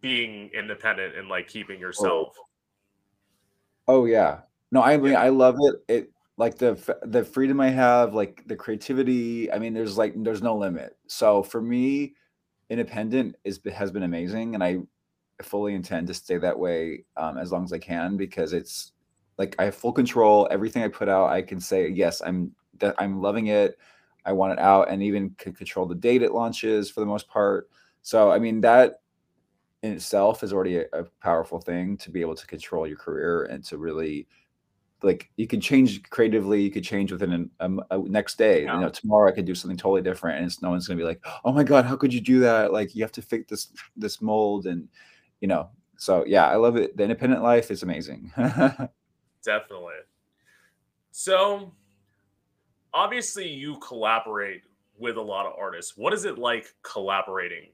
being 0.00 0.50
independent 0.52 1.16
and 1.16 1.28
like 1.28 1.46
keeping 1.46 1.78
yourself. 1.78 2.34
Oh, 3.86 4.00
oh 4.00 4.04
yeah. 4.04 4.40
No, 4.70 4.82
I 4.82 4.96
mean 4.96 5.16
I 5.16 5.28
love 5.28 5.56
it. 5.60 5.76
It 5.88 6.12
like 6.36 6.58
the 6.58 6.98
the 7.02 7.24
freedom 7.24 7.60
I 7.60 7.68
have, 7.68 8.14
like 8.14 8.42
the 8.46 8.56
creativity. 8.56 9.52
I 9.52 9.58
mean, 9.58 9.74
there's 9.74 9.96
like 9.96 10.14
there's 10.16 10.42
no 10.42 10.56
limit. 10.56 10.96
So 11.06 11.42
for 11.42 11.62
me, 11.62 12.14
independent 12.70 13.36
is 13.44 13.60
has 13.72 13.92
been 13.92 14.02
amazing, 14.02 14.54
and 14.54 14.64
I 14.64 14.78
fully 15.42 15.74
intend 15.74 16.06
to 16.06 16.14
stay 16.14 16.38
that 16.38 16.58
way 16.58 17.04
um, 17.16 17.36
as 17.36 17.52
long 17.52 17.64
as 17.64 17.72
I 17.72 17.78
can 17.78 18.16
because 18.16 18.52
it's 18.52 18.92
like 19.38 19.54
I 19.58 19.66
have 19.66 19.74
full 19.74 19.92
control. 19.92 20.48
Everything 20.50 20.82
I 20.82 20.88
put 20.88 21.08
out, 21.08 21.30
I 21.30 21.42
can 21.42 21.60
say 21.60 21.88
yes, 21.88 22.22
I'm 22.22 22.52
that 22.78 22.94
I'm 22.98 23.20
loving 23.20 23.48
it. 23.48 23.78
I 24.24 24.32
want 24.32 24.52
it 24.52 24.58
out 24.58 24.88
and 24.88 25.02
even 25.02 25.30
can 25.38 25.52
control 25.52 25.86
the 25.86 25.94
date 25.94 26.22
it 26.22 26.32
launches 26.32 26.90
for 26.90 27.00
the 27.00 27.06
most 27.06 27.28
part. 27.28 27.68
So, 28.02 28.30
I 28.30 28.38
mean, 28.38 28.60
that 28.60 29.00
in 29.82 29.92
itself 29.92 30.42
is 30.42 30.52
already 30.52 30.78
a, 30.78 30.84
a 30.92 31.04
powerful 31.20 31.60
thing 31.60 31.96
to 31.98 32.10
be 32.10 32.20
able 32.20 32.36
to 32.36 32.46
control 32.46 32.86
your 32.86 32.96
career 32.96 33.44
and 33.44 33.64
to 33.64 33.78
really 33.78 34.26
like 35.02 35.30
you 35.36 35.48
can 35.48 35.60
change 35.60 36.02
creatively 36.10 36.62
you 36.62 36.70
could 36.70 36.84
change 36.84 37.10
within 37.10 37.50
a, 37.60 37.64
um, 37.64 37.82
a 37.90 37.98
next 37.98 38.38
day 38.38 38.64
yeah. 38.64 38.74
you 38.74 38.80
know 38.80 38.88
tomorrow 38.88 39.28
i 39.28 39.34
could 39.34 39.44
do 39.44 39.54
something 39.54 39.76
totally 39.76 40.02
different 40.02 40.36
and 40.36 40.46
it's 40.46 40.62
no 40.62 40.70
one's 40.70 40.86
gonna 40.86 40.98
be 40.98 41.04
like 41.04 41.24
oh 41.44 41.52
my 41.52 41.64
god 41.64 41.84
how 41.84 41.96
could 41.96 42.14
you 42.14 42.20
do 42.20 42.38
that 42.38 42.72
like 42.72 42.94
you 42.94 43.02
have 43.02 43.12
to 43.12 43.22
fit 43.22 43.48
this 43.48 43.72
this 43.96 44.22
mold 44.22 44.66
and 44.66 44.88
you 45.40 45.48
know 45.48 45.68
so 45.96 46.24
yeah 46.26 46.46
i 46.46 46.54
love 46.54 46.76
it 46.76 46.96
the 46.96 47.02
independent 47.02 47.42
life 47.42 47.70
is 47.70 47.82
amazing 47.82 48.30
definitely 49.44 49.94
so 51.10 51.72
obviously 52.94 53.48
you 53.48 53.78
collaborate 53.78 54.62
with 54.98 55.16
a 55.16 55.22
lot 55.22 55.46
of 55.46 55.52
artists. 55.58 55.96
What 55.96 56.12
is 56.12 56.24
it 56.24 56.38
like 56.38 56.74
collaborating 56.82 57.68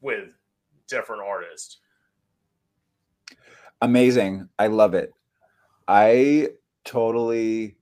with 0.00 0.34
different 0.86 1.22
artists? 1.22 1.78
Amazing. 3.80 4.48
I 4.58 4.66
love 4.66 4.94
it. 4.94 5.12
I 5.86 6.48
totally 6.84 7.76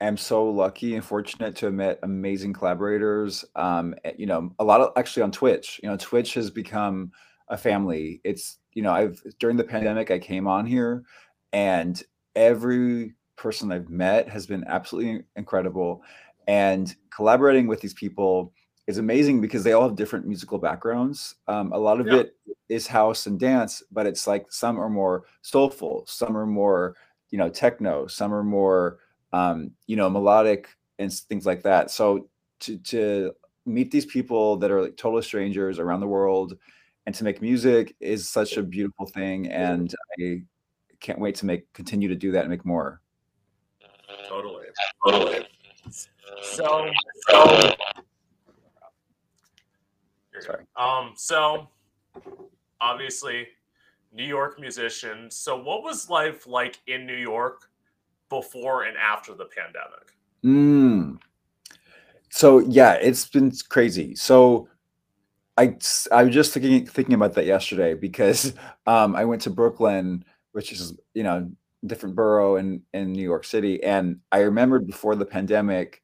am 0.00 0.16
so 0.16 0.48
lucky 0.48 0.94
and 0.94 1.04
fortunate 1.04 1.56
to 1.56 1.66
have 1.66 1.74
met 1.74 1.98
amazing 2.02 2.52
collaborators. 2.52 3.44
Um, 3.54 3.94
eh, 4.04 4.12
you 4.18 4.26
know, 4.26 4.50
a 4.58 4.64
lot 4.64 4.80
of 4.80 4.92
actually 4.96 5.22
on 5.22 5.32
Twitch. 5.32 5.80
You 5.82 5.88
know, 5.88 5.96
Twitch 5.96 6.34
has 6.34 6.50
become 6.50 7.12
a 7.48 7.56
family. 7.56 8.20
It's 8.24 8.58
you 8.72 8.82
know, 8.82 8.92
I've 8.92 9.22
during 9.38 9.56
the 9.56 9.64
pandemic 9.64 10.10
I 10.10 10.18
came 10.18 10.46
on 10.46 10.66
here 10.66 11.04
and 11.52 12.02
every 12.34 13.14
person 13.36 13.72
I've 13.72 13.90
met 13.90 14.28
has 14.28 14.46
been 14.46 14.64
absolutely 14.66 15.24
incredible. 15.36 16.02
And 16.46 16.94
collaborating 17.10 17.66
with 17.66 17.80
these 17.80 17.94
people 17.94 18.52
is 18.86 18.98
amazing 18.98 19.40
because 19.40 19.64
they 19.64 19.72
all 19.72 19.82
have 19.88 19.96
different 19.96 20.26
musical 20.26 20.58
backgrounds. 20.58 21.34
Um, 21.48 21.72
a 21.72 21.78
lot 21.78 22.00
of 22.00 22.06
yeah. 22.06 22.18
it 22.18 22.36
is 22.68 22.86
house 22.86 23.26
and 23.26 23.38
dance, 23.38 23.82
but 23.90 24.06
it's 24.06 24.26
like 24.26 24.46
some 24.50 24.78
are 24.78 24.88
more 24.88 25.24
soulful, 25.42 26.04
some 26.06 26.36
are 26.36 26.46
more 26.46 26.96
you 27.30 27.38
know 27.38 27.48
techno 27.48 28.06
some 28.06 28.32
are 28.32 28.44
more 28.44 28.98
um 29.32 29.70
you 29.86 29.96
know 29.96 30.08
melodic 30.08 30.68
and 30.98 31.12
things 31.12 31.46
like 31.46 31.62
that 31.62 31.90
so 31.90 32.28
to 32.60 32.78
to 32.78 33.32
meet 33.64 33.90
these 33.90 34.06
people 34.06 34.56
that 34.56 34.70
are 34.70 34.82
like 34.82 34.96
total 34.96 35.20
strangers 35.20 35.78
around 35.78 36.00
the 36.00 36.06
world 36.06 36.56
and 37.06 37.14
to 37.14 37.24
make 37.24 37.42
music 37.42 37.94
is 38.00 38.28
such 38.28 38.56
a 38.56 38.62
beautiful 38.62 39.06
thing 39.06 39.48
and 39.48 39.94
i 40.20 40.40
can't 41.00 41.18
wait 41.18 41.34
to 41.34 41.46
make 41.46 41.70
continue 41.72 42.08
to 42.08 42.14
do 42.14 42.32
that 42.32 42.42
and 42.42 42.50
make 42.50 42.64
more 42.64 43.00
totally 44.28 44.66
totally 45.04 45.46
so 46.42 46.90
so 47.28 47.74
Sorry. 50.40 50.64
Um, 50.76 51.12
so 51.16 51.68
obviously 52.80 53.48
New 54.12 54.24
York 54.24 54.60
musician. 54.60 55.30
So 55.30 55.60
what 55.60 55.82
was 55.82 56.10
life 56.10 56.46
like 56.46 56.78
in 56.86 57.06
New 57.06 57.16
York 57.16 57.68
before 58.28 58.84
and 58.84 58.96
after 58.96 59.34
the 59.34 59.46
pandemic? 59.46 60.14
Mm. 60.44 61.18
So 62.30 62.58
yeah, 62.58 62.94
it's 62.94 63.26
been 63.28 63.52
crazy. 63.68 64.14
So 64.14 64.68
I 65.56 65.76
I 66.12 66.24
was 66.24 66.34
just 66.34 66.52
thinking 66.52 66.86
thinking 66.86 67.14
about 67.14 67.34
that 67.34 67.46
yesterday 67.46 67.94
because 67.94 68.54
um, 68.86 69.16
I 69.16 69.24
went 69.24 69.42
to 69.42 69.50
Brooklyn, 69.50 70.24
which 70.52 70.72
is 70.72 70.94
you 71.14 71.22
know 71.22 71.50
different 71.84 72.14
borough 72.14 72.56
in 72.56 72.82
in 72.94 73.12
New 73.12 73.22
York 73.22 73.44
City, 73.44 73.82
and 73.82 74.20
I 74.32 74.40
remembered 74.40 74.86
before 74.86 75.14
the 75.14 75.26
pandemic 75.26 76.02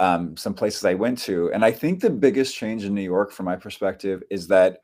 um, 0.00 0.34
some 0.36 0.54
places 0.54 0.84
I 0.84 0.94
went 0.94 1.18
to. 1.18 1.52
And 1.52 1.62
I 1.62 1.70
think 1.70 2.00
the 2.00 2.10
biggest 2.10 2.56
change 2.56 2.84
in 2.84 2.94
New 2.94 3.02
York, 3.02 3.30
from 3.30 3.44
my 3.46 3.56
perspective, 3.56 4.22
is 4.30 4.48
that 4.48 4.78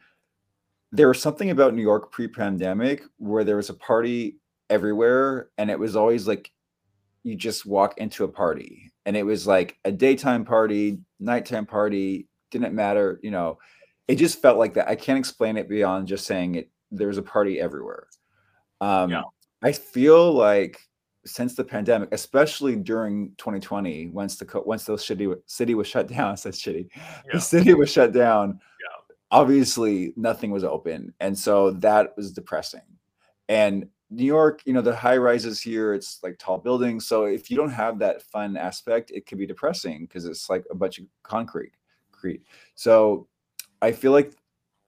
there 0.92 1.08
was 1.08 1.20
something 1.20 1.50
about 1.50 1.74
New 1.74 1.82
York 1.82 2.12
pre 2.12 2.28
pandemic 2.28 3.02
where 3.16 3.42
there 3.42 3.56
was 3.56 3.70
a 3.70 3.74
party 3.74 4.36
everywhere. 4.68 5.48
And 5.56 5.70
it 5.70 5.78
was 5.78 5.96
always 5.96 6.28
like 6.28 6.52
you 7.24 7.34
just 7.34 7.66
walk 7.66 7.98
into 7.98 8.24
a 8.24 8.28
party 8.28 8.92
and 9.06 9.16
it 9.16 9.24
was 9.24 9.46
like 9.46 9.78
a 9.84 9.90
daytime 9.90 10.44
party, 10.44 10.98
nighttime 11.18 11.66
party, 11.66 12.28
didn't 12.50 12.74
matter. 12.74 13.18
You 13.22 13.30
know, 13.30 13.58
it 14.06 14.16
just 14.16 14.42
felt 14.42 14.58
like 14.58 14.74
that. 14.74 14.86
I 14.86 14.96
can't 14.96 15.18
explain 15.18 15.56
it 15.56 15.68
beyond 15.68 16.08
just 16.08 16.26
saying 16.26 16.56
it. 16.56 16.70
There 16.92 17.08
was 17.08 17.18
a 17.18 17.22
party 17.22 17.58
everywhere. 17.58 18.06
Um, 18.80 19.10
yeah. 19.10 19.22
I 19.62 19.72
feel 19.72 20.32
like 20.32 20.80
since 21.24 21.54
the 21.54 21.64
pandemic, 21.64 22.10
especially 22.12 22.76
during 22.76 23.32
2020, 23.38 24.08
once 24.08 24.36
the 24.36 24.62
once 24.64 24.84
the 24.84 24.96
city 24.96 25.28
city 25.46 25.74
was 25.74 25.86
shut 25.86 26.08
down, 26.08 26.36
said 26.36 26.52
shitty, 26.52 26.88
yeah. 26.94 27.32
the 27.32 27.40
city 27.40 27.74
was 27.74 27.90
shut 27.90 28.12
down. 28.12 28.60
Yeah. 28.80 29.14
Obviously, 29.30 30.12
nothing 30.16 30.50
was 30.50 30.64
open, 30.64 31.12
and 31.20 31.36
so 31.36 31.72
that 31.72 32.16
was 32.16 32.32
depressing. 32.32 32.82
And 33.48 33.88
New 34.10 34.24
York, 34.24 34.62
you 34.64 34.72
know, 34.72 34.80
the 34.80 34.94
high 34.94 35.16
rises 35.16 35.60
here, 35.60 35.92
it's 35.92 36.20
like 36.22 36.38
tall 36.38 36.58
buildings. 36.58 37.06
So 37.06 37.24
if 37.24 37.50
you 37.50 37.56
don't 37.56 37.70
have 37.70 37.98
that 37.98 38.22
fun 38.22 38.56
aspect, 38.56 39.10
it 39.10 39.26
can 39.26 39.36
be 39.38 39.46
depressing 39.46 40.02
because 40.02 40.26
it's 40.26 40.48
like 40.48 40.64
a 40.70 40.74
bunch 40.74 40.98
of 40.98 41.06
concrete. 41.24 41.72
Concrete. 42.12 42.42
So 42.76 43.26
I 43.82 43.90
feel 43.92 44.12
like 44.12 44.32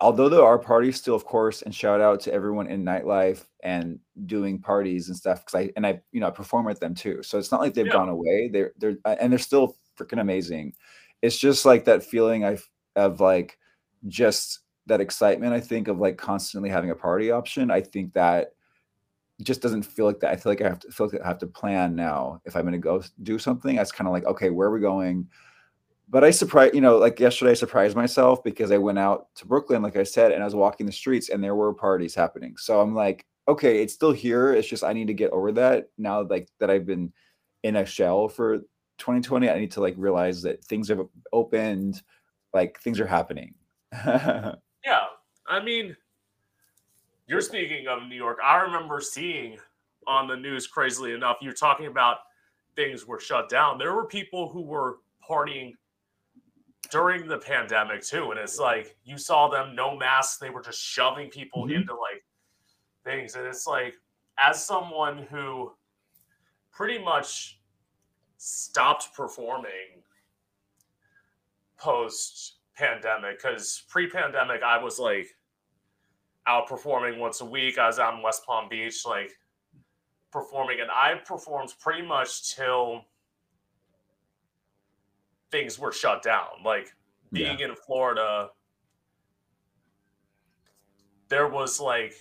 although 0.00 0.28
there 0.28 0.44
are 0.44 0.58
parties 0.58 0.96
still, 0.96 1.14
of 1.14 1.24
course, 1.24 1.62
and 1.62 1.74
shout 1.74 2.00
out 2.00 2.20
to 2.20 2.32
everyone 2.32 2.68
in 2.68 2.84
nightlife 2.84 3.44
and 3.62 3.98
doing 4.26 4.58
parties 4.58 5.08
and 5.08 5.16
stuff 5.16 5.44
because 5.44 5.54
I 5.54 5.72
and 5.76 5.86
I 5.86 6.00
you 6.12 6.20
know 6.20 6.28
I 6.28 6.30
perform 6.30 6.68
at 6.68 6.80
them 6.80 6.94
too. 6.94 7.22
So 7.22 7.38
it's 7.38 7.50
not 7.50 7.60
like 7.60 7.74
they've 7.74 7.86
yeah. 7.86 7.92
gone 7.92 8.08
away. 8.08 8.48
They're 8.48 8.72
they're 8.78 8.96
and 9.04 9.32
they're 9.32 9.38
still 9.38 9.76
freaking 9.96 10.20
amazing. 10.20 10.74
It's 11.22 11.38
just 11.38 11.64
like 11.64 11.84
that 11.86 12.04
feeling 12.04 12.44
I 12.44 12.58
of 12.96 13.20
like 13.20 13.58
just 14.06 14.60
that 14.86 15.00
excitement. 15.00 15.52
I 15.52 15.60
think 15.60 15.88
of 15.88 15.98
like 15.98 16.16
constantly 16.16 16.70
having 16.70 16.90
a 16.90 16.94
party 16.94 17.30
option. 17.30 17.70
I 17.70 17.80
think 17.80 18.14
that 18.14 18.52
just 19.42 19.62
doesn't 19.62 19.82
feel 19.82 20.06
like 20.06 20.20
that. 20.20 20.32
I 20.32 20.36
feel 20.36 20.52
like 20.52 20.62
I 20.62 20.68
have 20.68 20.80
to 20.80 20.90
feel 20.90 21.08
like 21.08 21.20
I 21.22 21.28
have 21.28 21.38
to 21.38 21.46
plan 21.46 21.94
now 21.94 22.40
if 22.44 22.56
I'm 22.56 22.62
going 22.62 22.72
to 22.72 22.78
go 22.78 23.02
do 23.22 23.38
something. 23.38 23.76
That's 23.76 23.92
kind 23.92 24.06
of 24.06 24.12
like 24.12 24.24
okay, 24.26 24.50
where 24.50 24.68
are 24.68 24.72
we 24.72 24.80
going? 24.80 25.28
But 26.10 26.24
I 26.24 26.30
surprised, 26.30 26.74
you 26.74 26.80
know, 26.80 26.96
like 26.96 27.20
yesterday, 27.20 27.50
I 27.50 27.54
surprised 27.54 27.94
myself 27.94 28.42
because 28.42 28.70
I 28.70 28.78
went 28.78 28.98
out 28.98 29.34
to 29.36 29.46
Brooklyn, 29.46 29.82
like 29.82 29.96
I 29.96 30.04
said, 30.04 30.32
and 30.32 30.42
I 30.42 30.44
was 30.44 30.54
walking 30.54 30.86
the 30.86 30.92
streets 30.92 31.28
and 31.28 31.44
there 31.44 31.54
were 31.54 31.74
parties 31.74 32.14
happening. 32.14 32.56
So 32.56 32.80
I'm 32.80 32.94
like, 32.94 33.26
okay, 33.46 33.82
it's 33.82 33.92
still 33.94 34.12
here. 34.12 34.52
It's 34.52 34.68
just 34.68 34.84
I 34.84 34.94
need 34.94 35.08
to 35.08 35.14
get 35.14 35.30
over 35.32 35.52
that 35.52 35.90
now, 35.98 36.22
like 36.22 36.48
that 36.60 36.70
I've 36.70 36.86
been 36.86 37.12
in 37.62 37.76
a 37.76 37.84
shell 37.84 38.28
for 38.28 38.58
2020. 38.98 39.50
I 39.50 39.58
need 39.58 39.70
to 39.72 39.80
like 39.80 39.94
realize 39.98 40.40
that 40.42 40.64
things 40.64 40.88
have 40.88 41.00
opened, 41.32 42.02
like 42.54 42.80
things 42.80 43.00
are 43.00 43.06
happening. 43.06 43.54
yeah. 43.92 44.54
I 45.46 45.62
mean, 45.62 45.94
you're 47.26 47.42
speaking 47.42 47.86
of 47.86 48.06
New 48.08 48.16
York. 48.16 48.38
I 48.42 48.56
remember 48.60 49.02
seeing 49.02 49.58
on 50.06 50.26
the 50.26 50.36
news, 50.36 50.66
crazily 50.66 51.12
enough, 51.12 51.36
you're 51.42 51.52
talking 51.52 51.86
about 51.86 52.18
things 52.76 53.06
were 53.06 53.20
shut 53.20 53.50
down. 53.50 53.76
There 53.76 53.94
were 53.94 54.06
people 54.06 54.48
who 54.48 54.62
were 54.62 54.98
partying 55.28 55.72
during 56.90 57.28
the 57.28 57.38
pandemic 57.38 58.02
too 58.02 58.30
and 58.30 58.40
it's 58.40 58.58
like 58.58 58.96
you 59.04 59.18
saw 59.18 59.48
them 59.48 59.74
no 59.74 59.96
masks 59.96 60.38
they 60.38 60.50
were 60.50 60.62
just 60.62 60.80
shoving 60.82 61.28
people 61.28 61.64
mm-hmm. 61.64 61.76
into 61.76 61.92
like 61.92 62.24
things 63.04 63.34
and 63.34 63.46
it's 63.46 63.66
like 63.66 63.94
as 64.38 64.64
someone 64.64 65.18
who 65.30 65.72
pretty 66.72 67.02
much 67.02 67.60
stopped 68.38 69.14
performing 69.14 70.02
post 71.78 72.56
pandemic 72.76 73.38
because 73.38 73.84
pre-pandemic 73.88 74.62
i 74.62 74.82
was 74.82 74.98
like 74.98 75.26
out 76.46 76.66
performing 76.66 77.18
once 77.18 77.40
a 77.40 77.44
week 77.44 77.78
i 77.78 77.86
was 77.86 77.98
out 77.98 78.14
in 78.14 78.22
west 78.22 78.44
palm 78.46 78.68
beach 78.68 79.04
like 79.04 79.32
performing 80.30 80.80
and 80.80 80.90
i 80.90 81.14
performed 81.26 81.74
pretty 81.80 82.02
much 82.02 82.54
till 82.54 83.02
things 85.50 85.78
were 85.78 85.92
shut 85.92 86.22
down. 86.22 86.46
Like 86.64 86.88
being 87.32 87.58
yeah. 87.58 87.68
in 87.68 87.74
Florida, 87.74 88.48
there 91.28 91.48
was 91.48 91.80
like 91.80 92.14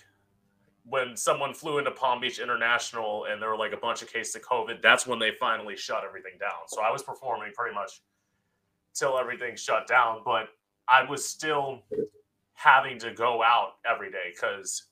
when 0.86 1.18
someone 1.18 1.54
flew 1.54 1.80
into 1.80 1.92
Palm 1.92 2.22
Beach 2.22 2.40
International 2.40 3.26
and 3.26 3.42
there 3.42 3.50
were 3.50 3.58
like 3.58 3.74
a 3.74 3.78
bunch 3.78 4.02
of 4.02 4.12
cases 4.12 4.36
of 4.36 4.42
COVID, 4.44 4.82
that's 4.82 5.06
when 5.06 5.20
they 5.20 5.32
finally 5.40 5.76
shut 5.76 6.04
everything 6.08 6.34
down. 6.40 6.68
So 6.68 6.82
I 6.82 6.92
was 6.92 7.04
performing 7.04 7.52
pretty 7.54 7.76
much 7.76 8.02
till 8.94 9.18
everything 9.18 9.56
shut 9.56 9.88
down, 9.88 10.22
but 10.24 10.48
I 10.88 11.04
was 11.04 11.26
still 11.26 11.84
having 12.54 12.98
to 13.00 13.12
go 13.12 13.44
out 13.44 13.74
every 13.90 14.12
day 14.12 14.32
because 14.34 14.88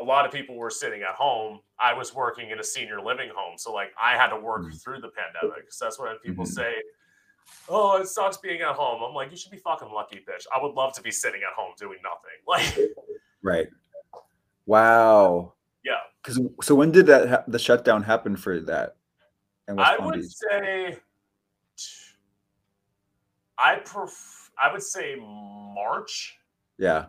a 0.00 0.04
lot 0.04 0.24
of 0.24 0.32
people 0.32 0.56
were 0.56 0.70
sitting 0.70 1.02
at 1.02 1.14
home. 1.14 1.60
I 1.78 1.92
was 1.92 2.14
working 2.14 2.50
in 2.50 2.58
a 2.58 2.64
senior 2.64 3.00
living 3.00 3.30
home. 3.34 3.58
So 3.58 3.72
like 3.72 3.90
I 4.02 4.16
had 4.16 4.28
to 4.28 4.40
work 4.40 4.62
mm-hmm. 4.62 4.76
through 4.76 5.00
the 5.00 5.10
pandemic. 5.10 5.70
So 5.70 5.84
that's 5.84 5.98
what 5.98 6.22
people 6.22 6.44
mm-hmm. 6.44 6.52
say 6.52 6.74
oh, 7.68 8.00
it 8.00 8.08
sucks 8.08 8.36
being 8.36 8.60
at 8.60 8.74
home. 8.74 9.02
I'm 9.02 9.14
like, 9.14 9.30
you 9.30 9.36
should 9.36 9.52
be 9.52 9.58
fucking 9.58 9.90
lucky, 9.92 10.16
bitch. 10.16 10.44
I 10.54 10.62
would 10.62 10.74
love 10.74 10.92
to 10.94 11.02
be 11.02 11.10
sitting 11.10 11.40
at 11.42 11.54
home 11.54 11.72
doing 11.78 11.98
nothing. 12.02 12.30
Like, 12.46 12.90
right. 13.42 13.68
Wow. 14.66 15.54
Yeah. 15.84 15.98
Because 16.22 16.40
so 16.62 16.74
when 16.74 16.90
did 16.90 17.06
that 17.06 17.28
ha- 17.28 17.44
the 17.46 17.58
shutdown 17.58 18.02
happen 18.02 18.36
for 18.36 18.60
that? 18.60 18.96
And 19.66 19.80
I 19.80 19.98
would 19.98 20.14
Beach? 20.14 20.30
say, 20.30 20.98
I 23.58 23.76
pref- 23.76 24.50
I 24.62 24.72
would 24.72 24.82
say 24.82 25.16
March. 25.16 26.38
Yeah. 26.78 27.06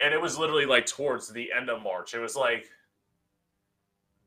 And 0.00 0.12
it 0.14 0.20
was 0.20 0.38
literally 0.38 0.66
like 0.66 0.86
towards 0.86 1.28
the 1.28 1.50
end 1.52 1.68
of 1.68 1.82
March. 1.82 2.14
It 2.14 2.20
was 2.20 2.36
like 2.36 2.68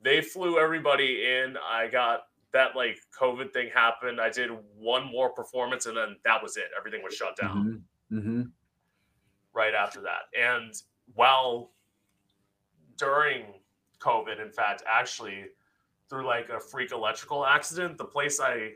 they 0.02 0.22
flew 0.22 0.60
everybody 0.60 1.26
in. 1.26 1.58
I 1.58 1.88
got 1.88 2.28
that 2.56 2.74
like 2.74 3.00
COVID 3.20 3.52
thing 3.52 3.70
happened, 3.76 4.22
I 4.22 4.30
did 4.30 4.50
one 4.78 5.06
more 5.12 5.30
performance 5.30 5.88
and 5.88 5.98
then 5.98 6.16
that 6.24 6.42
was 6.42 6.56
it. 6.56 6.68
Everything 6.78 7.04
was 7.04 7.14
shut 7.14 7.36
down. 7.36 7.84
Mm-hmm. 8.10 8.18
Mm-hmm. 8.18 8.42
Right 9.54 9.74
after 9.74 10.00
that. 10.02 10.30
And 10.40 10.74
while 11.16 11.72
during 12.98 13.44
COVID, 14.00 14.42
in 14.42 14.54
fact, 14.54 14.84
actually 14.90 15.48
through 16.10 16.26
like 16.26 16.48
a 16.48 16.58
freak 16.58 16.94
electrical 16.94 17.46
accident, 17.46 17.98
the 17.98 18.06
place 18.06 18.40
I 18.40 18.72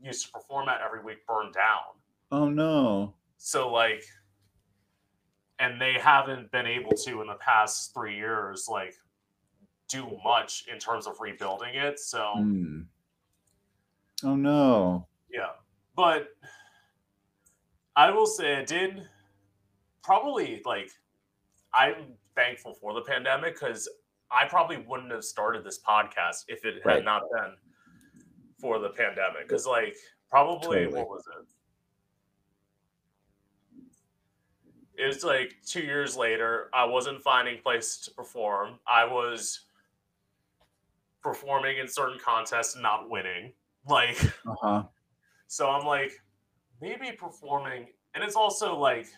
used 0.00 0.26
to 0.26 0.30
perform 0.30 0.68
at 0.68 0.80
every 0.80 1.02
week 1.02 1.26
burned 1.26 1.54
down. 1.54 1.98
Oh 2.30 2.48
no. 2.48 3.14
So 3.36 3.68
like 3.68 4.04
and 5.58 5.80
they 5.80 5.94
haven't 5.94 6.52
been 6.52 6.66
able 6.66 6.92
to 6.92 7.20
in 7.20 7.26
the 7.26 7.38
past 7.40 7.92
three 7.94 8.14
years 8.14 8.68
like 8.70 8.94
do 9.88 10.06
much 10.22 10.66
in 10.72 10.78
terms 10.78 11.08
of 11.08 11.18
rebuilding 11.18 11.74
it. 11.74 11.98
So 11.98 12.34
mm. 12.38 12.84
Oh 14.22 14.36
no. 14.36 15.08
Yeah. 15.32 15.50
But 15.96 16.28
I 17.96 18.10
will 18.10 18.26
say 18.26 18.56
I 18.56 18.64
did 18.64 19.08
probably 20.02 20.62
like 20.64 20.90
I'm 21.72 22.14
thankful 22.36 22.74
for 22.74 22.92
the 22.94 23.00
pandemic 23.00 23.54
because 23.58 23.88
I 24.30 24.46
probably 24.46 24.78
wouldn't 24.78 25.12
have 25.12 25.24
started 25.24 25.64
this 25.64 25.80
podcast 25.80 26.44
if 26.48 26.64
it 26.64 26.76
had 26.84 26.86
right. 26.86 27.04
not 27.04 27.22
been 27.32 27.54
for 28.58 28.78
the 28.78 28.90
pandemic. 28.90 29.48
Because 29.48 29.66
like 29.66 29.96
probably 30.30 30.84
totally. 30.84 31.00
what 31.00 31.08
was 31.08 31.24
it? 31.38 31.46
It 34.96 35.06
was 35.06 35.24
like 35.24 35.56
two 35.66 35.80
years 35.80 36.16
later. 36.16 36.70
I 36.72 36.84
wasn't 36.84 37.20
finding 37.20 37.60
place 37.60 37.98
to 38.04 38.12
perform. 38.12 38.78
I 38.86 39.04
was 39.04 39.60
performing 41.20 41.78
in 41.78 41.88
certain 41.88 42.18
contests 42.24 42.74
and 42.74 42.82
not 42.82 43.10
winning. 43.10 43.52
Like, 43.86 44.18
Uh-huh. 44.46 44.84
so 45.46 45.68
I'm 45.70 45.86
like, 45.86 46.12
maybe 46.80 47.12
performing, 47.12 47.88
and 48.14 48.24
it's 48.24 48.36
also 48.36 48.76
like, 48.78 49.08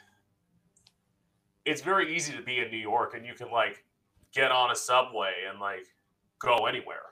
it's 1.65 1.81
very 1.83 2.15
easy 2.15 2.33
to 2.37 2.43
be 2.43 2.59
in 2.59 2.71
New 2.71 2.77
York 2.79 3.15
and 3.15 3.27
you 3.27 3.35
can 3.35 3.51
like 3.51 3.85
get 4.33 4.53
on 4.53 4.71
a 4.71 4.77
subway 4.77 5.33
and 5.49 5.59
like 5.59 5.87
go 6.39 6.67
anywhere. 6.67 7.03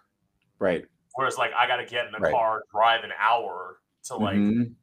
Right. 0.59 0.87
Whereas 1.15 1.39
like 1.39 1.53
I 1.53 1.67
got 1.67 1.77
to 1.77 1.87
get 1.87 2.07
in 2.09 2.15
a 2.15 2.21
Right. 2.21 2.33
car, 2.33 2.63
drive 2.73 3.05
an 3.05 3.13
hour 3.19 3.81
to 4.05 4.17
like 4.17 4.39
Mhm. 4.41 4.75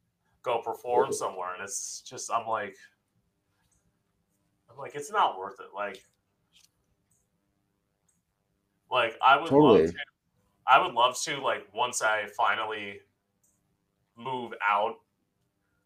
go 0.42 0.62
perform 0.62 1.12
somewhere, 1.12 1.54
and 1.54 1.62
it's 1.62 2.02
just 2.02 2.30
I'm 2.32 2.46
like, 2.46 2.76
I'm 4.70 4.76
like 4.76 4.94
it's 4.94 5.10
not 5.10 5.38
worth 5.38 5.60
it. 5.60 5.74
Like, 5.74 6.02
like 8.90 9.16
I 9.24 9.36
would 9.36 9.50
Totally. 9.50 9.80
love 9.82 9.86
to, 9.86 9.94
I 10.66 10.80
would 10.80 10.94
love 10.94 11.20
to 11.22 11.40
like 11.40 11.66
once 11.74 12.02
I 12.02 12.26
finally 12.36 13.00
move 14.16 14.52
out 14.68 14.96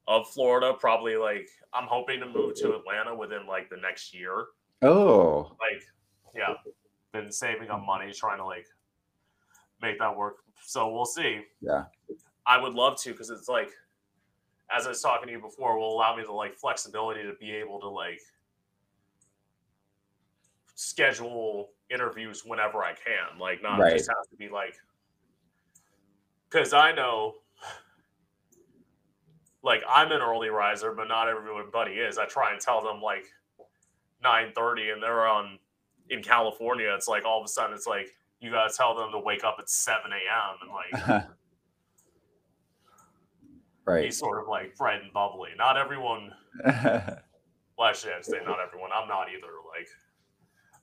of 0.08 0.28
Florida, 0.30 0.74
probably 0.78 1.16
like 1.16 1.48
I'm 1.72 1.86
hoping 1.86 2.20
to 2.20 2.26
move 2.26 2.54
to 2.56 2.74
Atlanta 2.76 3.14
within 3.14 3.46
like 3.46 3.68
the 3.70 3.76
next 3.76 4.14
year. 4.14 4.46
Oh. 4.82 5.56
Like, 5.60 5.82
yeah, 6.34 6.54
been 7.12 7.32
saving 7.32 7.70
up 7.70 7.84
money 7.84 8.12
trying 8.12 8.38
to 8.38 8.44
like 8.44 8.66
make 9.82 9.98
that 9.98 10.16
work. 10.16 10.36
So 10.62 10.92
we'll 10.92 11.06
see. 11.06 11.40
Yeah. 11.60 11.84
I 12.46 12.60
would 12.60 12.74
love 12.74 13.00
to 13.02 13.10
because 13.10 13.30
it's 13.30 13.48
like, 13.48 13.70
as 14.70 14.86
I 14.86 14.90
was 14.90 15.00
talking 15.00 15.26
to 15.28 15.32
you 15.32 15.40
before, 15.40 15.78
will 15.78 15.94
allow 15.94 16.16
me 16.16 16.22
the 16.24 16.32
like 16.32 16.54
flexibility 16.54 17.22
to 17.22 17.32
be 17.40 17.52
able 17.52 17.80
to 17.80 17.88
like 17.88 18.20
schedule 20.76 21.70
interviews 21.90 22.44
whenever 22.44 22.84
I 22.84 22.92
can. 22.94 23.38
Like, 23.38 23.62
not 23.62 23.80
Right. 23.80 23.96
just 23.96 24.08
have 24.08 24.28
to 24.30 24.36
be 24.36 24.48
like, 24.48 24.76
because 26.48 26.72
I 26.72 26.92
know, 26.92 27.34
like, 29.62 29.82
I'm 29.88 30.12
an 30.12 30.20
early 30.20 30.48
riser, 30.48 30.92
but 30.92 31.08
not 31.08 31.28
everybody 31.28 31.94
is. 31.94 32.18
I 32.18 32.26
try 32.26 32.52
and 32.52 32.60
tell 32.60 32.80
them 32.82 33.00
like 33.02 33.24
9:30, 34.22 34.92
and 34.92 35.02
they're 35.02 35.26
on 35.26 35.58
in 36.10 36.22
California. 36.22 36.92
It's 36.94 37.08
like 37.08 37.24
all 37.24 37.40
of 37.40 37.44
a 37.44 37.48
sudden, 37.48 37.74
it's 37.74 37.86
like 37.86 38.14
you 38.38 38.50
gotta 38.50 38.72
tell 38.72 38.94
them 38.94 39.10
to 39.12 39.18
wake 39.18 39.42
up 39.44 39.56
at 39.58 39.68
7 39.68 40.12
a.m. 40.12 40.58
and 40.62 40.70
like 40.70 41.26
right. 43.84 44.12
sort 44.14 44.40
of 44.42 44.48
like 44.48 44.76
bright 44.76 45.02
and 45.02 45.12
bubbly. 45.12 45.50
Not 45.56 45.76
everyone. 45.76 46.32
Well, 47.78 47.88
actually, 47.90 48.14
I'd 48.14 48.24
say 48.24 48.38
not 48.42 48.58
everyone. 48.58 48.88
I'm 48.90 49.06
not 49.06 49.28
either. 49.28 49.52
Like, 49.68 49.86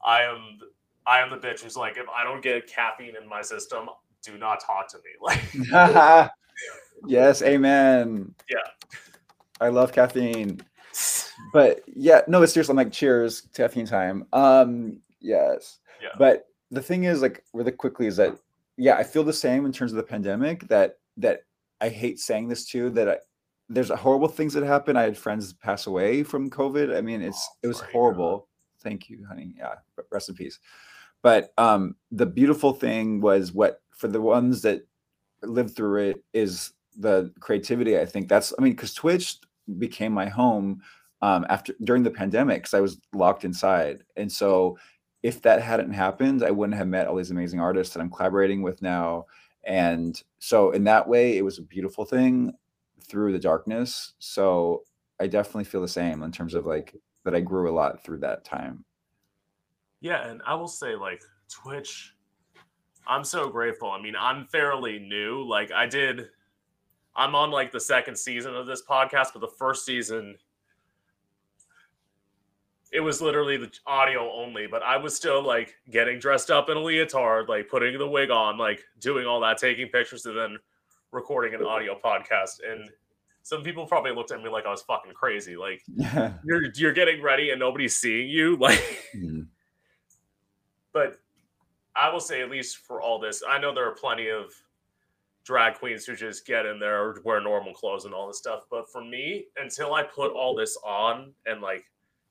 I 0.04 0.24
am. 0.24 0.60
I 1.06 1.20
am 1.20 1.30
the 1.30 1.38
bitch 1.38 1.62
who's 1.62 1.76
like, 1.76 1.98
if 1.98 2.06
I 2.08 2.24
don't 2.24 2.42
get 2.42 2.66
caffeine 2.68 3.16
in 3.22 3.28
my 3.28 3.42
system, 3.42 3.90
do 4.22 4.38
not 4.38 4.64
talk 4.66 4.88
to 4.90 4.98
me. 4.98 5.04
Like, 5.22 6.32
yes, 7.08 7.42
amen. 7.42 8.34
Yeah. 8.50 8.58
I 9.60 9.68
love 9.68 9.92
caffeine. 9.92 10.62
But 11.52 11.82
yeah, 11.94 12.22
no, 12.28 12.42
it's 12.42 12.54
seriously 12.54 12.72
I'm 12.72 12.78
like 12.78 12.92
cheers, 12.92 13.42
caffeine 13.54 13.86
time. 13.86 14.26
Um, 14.32 15.02
yes. 15.20 15.80
Yeah. 16.02 16.10
But 16.18 16.48
the 16.72 16.82
thing 16.82 17.04
is, 17.04 17.22
like, 17.22 17.44
really 17.54 17.72
quickly 17.72 18.08
is 18.08 18.16
that 18.18 18.38
yeah, 18.78 18.96
I 18.96 19.04
feel 19.04 19.24
the 19.24 19.34
same 19.34 19.66
in 19.66 19.72
terms 19.72 19.92
of 19.92 19.98
the 19.98 20.04
pandemic 20.04 20.68
that 20.68 20.98
that 21.18 21.42
I 21.82 21.90
hate 21.90 22.20
saying 22.20 22.48
this 22.48 22.66
too, 22.66 22.90
that 22.92 23.10
I, 23.10 23.18
there's 23.70 23.90
horrible 23.90 24.28
things 24.28 24.54
that 24.54 24.64
happen. 24.64 24.98
I 24.98 25.04
had 25.04 25.18
friends 25.18 25.54
pass 25.54 25.88
away 25.88 26.24
from 26.24 26.50
COVID. 26.50 26.96
I 26.96 27.02
mean, 27.02 27.22
it's 27.22 27.48
Oh, 27.52 27.58
it 27.64 27.68
was 27.68 27.80
to 27.80 27.86
horrible. 27.86 28.48
Thank 28.84 29.10
you, 29.10 29.26
honey. 29.28 29.56
Yeah, 29.58 29.76
rest 30.12 30.30
in 30.30 30.36
peace. 30.36 30.60
But 31.22 31.54
um, 31.58 31.96
the 32.12 32.26
beautiful 32.26 32.74
thing 32.74 33.22
was 33.22 33.54
what 33.54 33.82
for 33.92 34.08
the 34.08 34.22
ones 34.22 34.62
that 34.64 34.86
lived 35.42 35.76
through 35.76 36.10
it 36.10 36.24
is 36.34 36.74
the 36.98 37.32
creativity. 37.40 37.98
I 37.98 38.06
think 38.06 38.28
that's. 38.28 38.54
I 38.58 38.62
mean, 38.62 38.74
because 38.74 38.94
Twitch 38.94 39.38
became 39.78 40.12
my 40.12 40.28
home 40.28 40.82
um, 41.22 41.46
after 41.50 41.74
during 41.84 42.04
the 42.04 42.12
pandemic 42.12 42.64
because 42.64 42.74
I 42.74 42.82
was 42.82 43.00
locked 43.14 43.46
inside, 43.46 44.04
and 44.18 44.32
so 44.32 44.78
if 45.24 45.42
that 45.44 45.62
hadn't 45.62 45.94
happened, 45.94 46.44
I 46.44 46.52
wouldn't 46.52 46.78
have 46.78 46.88
met 46.88 47.08
all 47.08 47.16
these 47.16 47.32
amazing 47.32 47.62
artists 47.62 47.94
that 47.94 48.02
I'm 48.02 48.12
collaborating 48.12 48.62
with 48.62 48.82
now. 48.82 49.26
And 49.64 50.22
so, 50.40 50.72
in 50.72 50.84
that 50.84 51.08
way, 51.08 51.38
it 51.38 51.46
was 51.46 51.58
a 51.58 51.64
beautiful 51.64 52.04
thing 52.04 52.54
through 53.08 53.32
the 53.32 53.40
darkness. 53.40 54.14
So, 54.20 54.84
I 55.22 55.28
definitely 55.28 55.64
feel 55.64 55.82
the 55.82 55.88
same 55.88 56.22
in 56.24 56.32
terms 56.34 56.54
of 56.54 56.66
like 56.66 56.94
that 57.24 57.36
I 57.36 57.40
grew 57.40 57.70
a 57.70 57.74
lot 57.74 58.04
through 58.04 58.20
that 58.20 58.44
time. 58.44 58.84
yeah, 60.02 60.28
and 60.28 60.42
I 60.46 60.56
will 60.56 60.68
say, 60.68 60.96
like, 60.96 61.24
Twitch. 61.50 62.14
I'm 63.06 63.24
so 63.24 63.50
grateful. 63.50 63.92
I 63.92 64.02
mean, 64.02 64.16
I'm 64.18 64.46
fairly 64.46 64.98
new. 64.98 65.44
Like, 65.44 65.72
I 65.72 65.86
did. 65.86 66.30
I'm 67.16 67.36
on 67.36 67.52
like 67.52 67.72
the 67.72 67.80
second 67.80 68.18
season 68.18 68.56
of 68.56 68.66
this 68.66 68.82
podcast, 68.82 69.34
but 69.34 69.42
the 69.42 69.48
first 69.48 69.86
season 69.86 70.36
it 72.94 73.00
was 73.00 73.22
literally 73.22 73.58
the 73.58 73.72
audio 73.88 74.32
only, 74.32 74.68
but 74.68 74.84
I 74.84 74.98
was 74.98 75.16
still 75.16 75.42
like 75.44 75.76
getting 75.90 76.20
dressed 76.20 76.52
up 76.52 76.70
in 76.70 76.78
a 76.78 76.80
leotard, 76.80 77.50
like 77.50 77.68
putting 77.68 77.98
the 77.98 78.08
wig 78.08 78.30
on, 78.30 78.60
like 78.60 78.84
doing 79.00 79.26
all 79.26 79.40
that, 79.42 79.58
taking 79.58 79.88
pictures, 79.88 80.28
and 80.28 80.38
then 80.38 80.58
recording 81.12 81.56
an 81.56 81.66
audio 81.66 82.00
podcast. 82.00 82.60
And 82.66 82.92
some 83.44 83.62
people 83.62 83.86
probably 83.86 84.12
looked 84.12 84.32
at 84.32 84.42
me 84.42 84.50
like 84.50 84.66
I 84.66 84.72
was 84.72 84.82
fucking 84.84 85.14
crazy. 85.14 85.56
Like 85.56 85.82
Yeah. 85.88 86.34
you're 86.46 86.64
you're 86.76 86.94
getting 86.94 87.22
ready 87.22 87.52
and 87.52 87.60
nobody's 87.60 87.96
seeing 87.98 88.30
you. 88.30 88.56
Like, 88.60 88.82
Mhm. 89.16 89.48
but 90.94 91.20
I 91.96 92.10
will 92.10 92.20
say 92.20 92.42
at 92.42 92.50
least 92.50 92.78
for 92.78 93.02
all 93.02 93.20
this, 93.20 93.44
I 93.48 93.60
know 93.60 93.74
there 93.74 93.88
are 93.88 93.94
plenty 93.96 94.30
of 94.30 94.52
drag 95.44 95.76
queens 95.76 96.06
who 96.06 96.16
just 96.16 96.46
get 96.48 96.66
in 96.66 96.80
there 96.80 97.04
or 97.04 97.22
wear 97.26 97.42
normal 97.42 97.74
clothes 97.74 98.06
and 98.06 98.14
all 98.14 98.28
this 98.28 98.38
stuff. 98.40 98.64
But 98.72 98.90
for 98.90 99.04
me, 99.04 99.48
until 99.58 99.94
I 99.94 100.04
put 100.04 100.32
all 100.32 100.56
this 100.56 100.78
on 100.86 101.34
and 101.46 101.62
like 101.62 101.84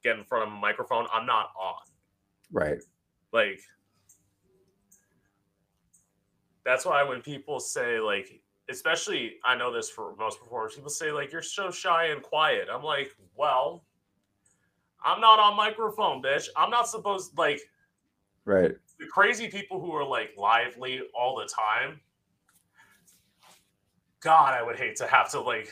get 0.02 0.18
in 0.18 0.24
front 0.24 0.48
of 0.48 0.52
a 0.52 0.56
microphone, 0.56 1.06
I'm 1.12 1.26
not 1.26 1.50
on. 1.60 1.76
Right. 2.50 2.78
Like 3.32 3.60
that's 6.64 6.84
why 6.86 7.02
when 7.02 7.20
people 7.22 7.60
say 7.60 8.00
like 8.00 8.41
especially 8.68 9.34
I 9.44 9.56
know 9.56 9.72
this 9.72 9.90
for 9.90 10.14
most 10.16 10.40
performers, 10.40 10.74
people 10.74 10.90
say 10.90 11.12
like 11.12 11.32
you're 11.32 11.42
so 11.42 11.70
shy 11.70 12.06
and 12.06 12.22
quiet. 12.22 12.68
I'm 12.72 12.82
like, 12.82 13.14
well, 13.34 13.84
I'm 15.04 15.20
not 15.20 15.38
on 15.38 15.56
microphone, 15.56 16.22
bitch. 16.22 16.48
I'm 16.56 16.70
not 16.70 16.88
supposed 16.88 17.36
like 17.36 17.60
Right. 18.44 18.72
the 18.98 19.06
crazy 19.06 19.48
people 19.48 19.80
who 19.80 19.92
are 19.92 20.04
like 20.04 20.30
lively 20.36 21.02
all 21.18 21.36
the 21.36 21.46
time. 21.46 22.00
God, 24.20 24.54
I 24.54 24.62
would 24.62 24.76
hate 24.76 24.96
to 24.96 25.06
have 25.06 25.30
to 25.32 25.40
like 25.40 25.68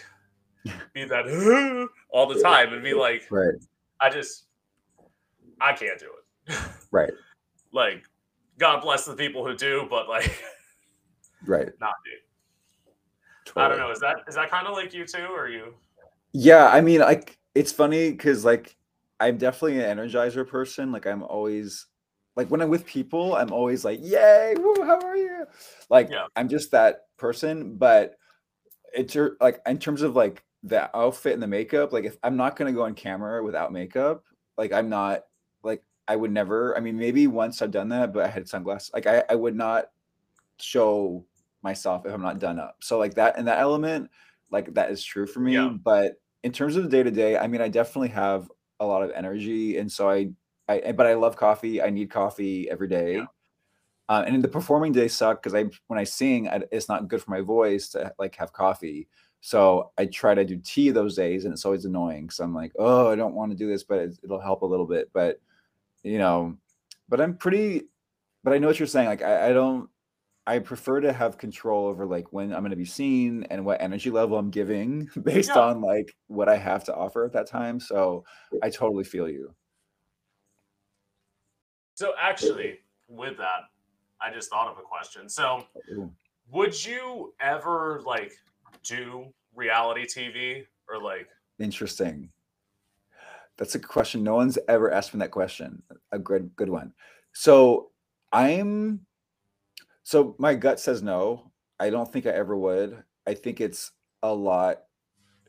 be 0.94 1.04
that 1.04 1.88
all 2.10 2.26
the 2.26 2.40
time 2.40 2.72
and 2.72 2.82
be 2.82 2.94
like, 2.94 3.26
Right. 3.30 3.54
I 4.00 4.10
just, 4.10 4.46
I 5.60 5.72
can't 5.72 5.98
do 5.98 6.06
it. 6.06 6.56
Right. 6.92 7.12
Like, 7.72 8.04
God 8.58 8.80
bless 8.80 9.04
the 9.04 9.14
people 9.14 9.46
who 9.46 9.54
do, 9.54 9.86
but 9.88 10.08
like, 10.08 10.42
Right. 11.46 11.68
not 11.80 11.94
me. 13.56 13.62
I 13.62 13.68
don't 13.68 13.78
know. 13.78 13.90
Is 13.90 14.00
that 14.00 14.16
is 14.28 14.34
that 14.34 14.50
kind 14.50 14.66
of 14.66 14.74
like 14.74 14.92
you 14.92 15.04
too, 15.06 15.26
or 15.34 15.48
you? 15.48 15.74
Yeah, 16.32 16.68
I 16.68 16.80
mean, 16.80 17.00
like 17.00 17.38
it's 17.54 17.72
funny 17.72 18.10
because 18.10 18.44
like 18.44 18.76
I'm 19.18 19.36
definitely 19.38 19.82
an 19.82 19.98
energizer 19.98 20.46
person. 20.46 20.92
Like 20.92 21.06
I'm 21.06 21.22
always 21.22 21.86
like 22.36 22.48
when 22.50 22.62
I'm 22.62 22.70
with 22.70 22.86
people, 22.86 23.34
I'm 23.34 23.52
always 23.52 23.84
like, 23.84 23.98
"Yay! 24.02 24.54
Woo, 24.58 24.74
how 24.84 25.00
are 25.00 25.16
you?" 25.16 25.46
Like 25.88 26.10
Yeah. 26.10 26.26
I'm 26.36 26.48
just 26.48 26.70
that 26.70 27.06
person. 27.16 27.76
But 27.76 28.16
it's 28.94 29.14
your- 29.14 29.36
like 29.40 29.60
in 29.66 29.78
terms 29.78 30.02
of 30.02 30.16
like 30.16 30.44
the 30.62 30.94
outfit 30.96 31.32
and 31.34 31.42
the 31.42 31.46
makeup. 31.46 31.92
Like 31.92 32.04
if 32.04 32.16
I'm 32.22 32.36
not 32.36 32.56
gonna 32.56 32.72
go 32.72 32.84
on 32.84 32.94
camera 32.94 33.42
without 33.42 33.72
makeup, 33.72 34.24
like 34.56 34.72
I'm 34.72 34.88
not 34.88 35.24
like 35.62 35.82
I 36.08 36.16
would 36.16 36.30
never. 36.30 36.76
I 36.76 36.80
mean, 36.80 36.96
maybe 36.96 37.26
once 37.26 37.62
I've 37.62 37.70
done 37.70 37.88
that, 37.90 38.12
but 38.12 38.24
I 38.24 38.28
had 38.28 38.48
sunglasses. 38.48 38.90
Like 38.94 39.06
I, 39.06 39.24
I 39.28 39.34
would 39.34 39.56
not 39.56 39.86
show 40.58 41.24
myself 41.62 42.06
if 42.06 42.12
I'm 42.12 42.22
not 42.22 42.38
done 42.38 42.58
up. 42.58 42.76
So 42.80 42.98
like 42.98 43.14
that 43.14 43.38
and 43.38 43.46
that 43.48 43.58
element, 43.58 44.10
like 44.50 44.74
that 44.74 44.90
is 44.90 45.02
true 45.02 45.26
for 45.26 45.40
me. 45.40 45.54
Yeah. 45.54 45.70
But 45.82 46.14
in 46.42 46.52
terms 46.52 46.76
of 46.76 46.84
the 46.84 46.88
day 46.88 47.02
to 47.02 47.10
day, 47.10 47.36
I 47.36 47.46
mean, 47.46 47.60
I 47.60 47.68
definitely 47.68 48.08
have 48.08 48.50
a 48.78 48.86
lot 48.86 49.02
of 49.02 49.10
energy, 49.10 49.76
and 49.76 49.90
so 49.90 50.08
I, 50.08 50.30
I, 50.68 50.92
but 50.92 51.06
I 51.06 51.14
love 51.14 51.36
coffee. 51.36 51.82
I 51.82 51.90
need 51.90 52.10
coffee 52.10 52.70
every 52.70 52.88
day. 52.88 53.16
Yeah. 53.16 53.26
Uh, 54.08 54.24
and 54.26 54.42
the 54.42 54.48
performing 54.48 54.90
days 54.90 55.14
suck 55.14 55.40
because 55.40 55.54
I, 55.54 55.66
when 55.86 55.98
I 55.98 56.04
sing, 56.04 56.48
I, 56.48 56.62
it's 56.72 56.88
not 56.88 57.06
good 57.06 57.22
for 57.22 57.30
my 57.30 57.42
voice 57.42 57.90
to 57.90 58.12
like 58.18 58.34
have 58.36 58.52
coffee. 58.52 59.06
So 59.40 59.92
I 59.98 60.06
try 60.06 60.34
to 60.34 60.44
do 60.44 60.56
tea 60.56 60.90
those 60.90 61.14
days, 61.14 61.44
and 61.44 61.52
it's 61.52 61.64
always 61.64 61.84
annoying 61.84 62.26
because 62.26 62.40
I'm 62.40 62.54
like, 62.54 62.72
oh, 62.78 63.10
I 63.10 63.16
don't 63.16 63.34
want 63.34 63.52
to 63.52 63.56
do 63.56 63.68
this, 63.68 63.84
but 63.84 63.98
it, 63.98 64.18
it'll 64.24 64.40
help 64.40 64.62
a 64.62 64.66
little 64.66 64.86
bit. 64.86 65.10
But 65.12 65.40
you 66.02 66.18
know, 66.18 66.56
but 67.08 67.20
I'm 67.20 67.36
pretty. 67.36 67.88
But 68.42 68.54
I 68.54 68.58
know 68.58 68.68
what 68.68 68.78
you're 68.78 68.88
saying. 68.88 69.08
Like 69.08 69.22
I, 69.22 69.50
I 69.50 69.52
don't. 69.52 69.89
I 70.50 70.58
prefer 70.58 71.00
to 71.00 71.12
have 71.12 71.38
control 71.38 71.86
over 71.86 72.04
like 72.04 72.32
when 72.32 72.52
I'm 72.52 72.62
going 72.62 72.70
to 72.70 72.76
be 72.76 72.84
seen 72.84 73.44
and 73.50 73.64
what 73.64 73.80
energy 73.80 74.10
level 74.10 74.36
I'm 74.36 74.50
giving 74.50 75.08
based 75.22 75.50
Yeah. 75.54 75.60
on 75.60 75.80
like 75.80 76.12
what 76.26 76.48
I 76.48 76.56
have 76.56 76.82
to 76.84 76.94
offer 76.94 77.24
at 77.24 77.32
that 77.34 77.46
time. 77.46 77.78
So 77.78 78.24
I 78.60 78.68
totally 78.68 79.04
feel 79.04 79.28
you. 79.28 79.54
So 81.94 82.14
actually, 82.20 82.80
with 83.06 83.36
that, 83.36 83.60
I 84.20 84.32
just 84.32 84.50
thought 84.50 84.66
of 84.66 84.76
a 84.78 84.82
question. 84.82 85.28
So, 85.28 85.66
would 86.50 86.84
you 86.84 87.32
ever 87.40 88.02
like 88.04 88.32
do 88.82 89.32
reality 89.54 90.04
TV 90.04 90.64
or 90.88 91.00
like? 91.00 91.28
Interesting. 91.60 92.28
That's 93.56 93.76
a 93.76 93.78
question. 93.78 94.24
No 94.24 94.34
one's 94.34 94.58
ever 94.66 94.90
asked 94.90 95.14
me 95.14 95.20
that 95.20 95.30
question. 95.30 95.80
A 96.10 96.18
good, 96.18 96.50
good 96.56 96.70
one. 96.70 96.92
So 97.34 97.90
I'm. 98.32 99.06
So 100.02 100.34
my 100.38 100.54
gut 100.54 100.80
says 100.80 101.02
no. 101.02 101.50
I 101.78 101.90
don't 101.90 102.10
think 102.10 102.26
I 102.26 102.30
ever 102.30 102.56
would. 102.56 103.02
I 103.26 103.34
think 103.34 103.60
it's 103.60 103.92
a 104.22 104.32
lot. 104.32 104.82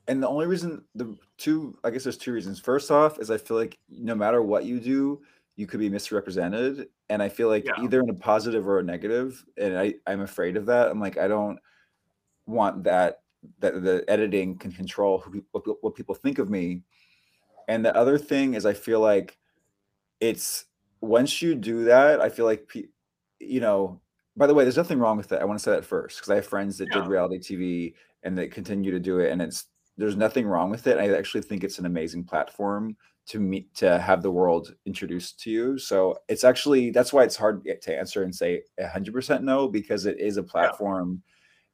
And 0.08 0.22
the 0.22 0.28
only 0.28 0.48
reason, 0.48 0.84
the 0.96 1.16
two, 1.38 1.78
I 1.84 1.90
guess 1.90 2.04
there's 2.04 2.18
two 2.18 2.34
reasons. 2.34 2.60
First 2.60 2.92
off, 2.92 3.20
is 3.20 3.32
I 3.32 3.38
feel 3.38 3.58
like 3.58 3.78
no 3.90 4.16
matter 4.16 4.42
what 4.42 4.66
you 4.66 4.80
do, 4.80 5.22
you 5.56 5.68
could 5.68 5.80
be 5.80 5.90
misrepresented 5.90 6.88
and 7.10 7.22
i 7.22 7.30
feel 7.30 7.48
like 7.48 7.66
yeah. 7.66 7.84
either 7.84 8.00
in 8.02 8.10
a 8.10 8.14
positive 8.14 8.68
or 8.68 8.80
a 8.80 8.84
negative 8.84 9.46
and 9.58 9.78
i 9.78 9.94
i'm 10.08 10.22
afraid 10.22 10.58
of 10.58 10.66
that 10.66 10.90
i'm 10.90 11.00
like 11.00 11.18
i 11.18 11.28
don't 11.28 11.60
want 12.46 12.84
that 12.84 13.22
that 13.60 13.84
the 13.84 14.04
editing 14.08 14.58
can 14.58 14.72
control 14.72 15.20
who 15.20 15.44
what, 15.52 15.64
what 15.84 15.96
people 15.96 16.16
think 16.16 16.40
of 16.40 16.50
me 16.50 16.82
and 17.68 17.86
the 17.86 17.96
other 17.96 18.18
thing 18.18 18.54
is 18.54 18.66
i 18.66 18.74
feel 18.74 19.00
like 19.00 19.38
it's 20.20 20.66
once 21.02 21.42
you 21.42 21.54
do 21.54 21.84
that 21.86 22.22
i 22.22 22.30
feel 22.30 22.46
like 22.46 22.72
you 23.40 23.60
know 23.60 24.00
by 24.38 24.48
the 24.48 24.54
way 24.54 24.64
there's 24.64 24.78
nothing 24.78 25.00
wrong 25.00 25.18
with 25.18 25.32
it 25.32 25.42
i 25.42 25.46
want 25.46 25.60
to 25.60 25.64
say 25.64 25.72
that 25.72 25.86
first 25.86 26.18
because 26.18 26.30
i 26.30 26.36
have 26.36 26.46
friends 26.46 26.78
that 26.78 26.88
yeah. 26.92 27.00
did 27.00 27.08
reality 27.08 27.38
tv 27.38 27.94
and 28.24 28.38
they 28.38 28.48
continue 28.48 28.92
to 28.92 29.00
do 29.00 29.20
it 29.20 29.32
and 29.32 29.42
it's 29.42 29.66
there's 29.98 30.16
nothing 30.16 30.48
wrong 30.48 30.70
with 30.70 30.88
it 30.88 30.98
i 30.98 31.10
actually 31.16 31.42
think 31.42 31.64
it's 31.64 31.80
an 31.80 31.86
amazing 31.86 32.24
platform 32.24 32.96
to 33.28 33.40
meet 33.40 33.74
to 33.76 34.00
have 34.00 34.22
the 34.22 34.32
world 34.32 34.74
introduced 34.86 35.40
to 35.42 35.52
you. 35.52 35.78
So 35.78 36.18
it's 36.28 36.44
actually 36.44 36.92
that's 36.92 37.14
why 37.14 37.24
it's 37.24 37.36
hard 37.36 37.64
to 37.64 37.98
answer 37.98 38.24
and 38.24 38.34
say 38.34 38.64
100% 38.80 39.44
no 39.44 39.68
because 39.68 40.06
it 40.06 40.20
is 40.20 40.38
a 40.38 40.44
platform 40.44 41.22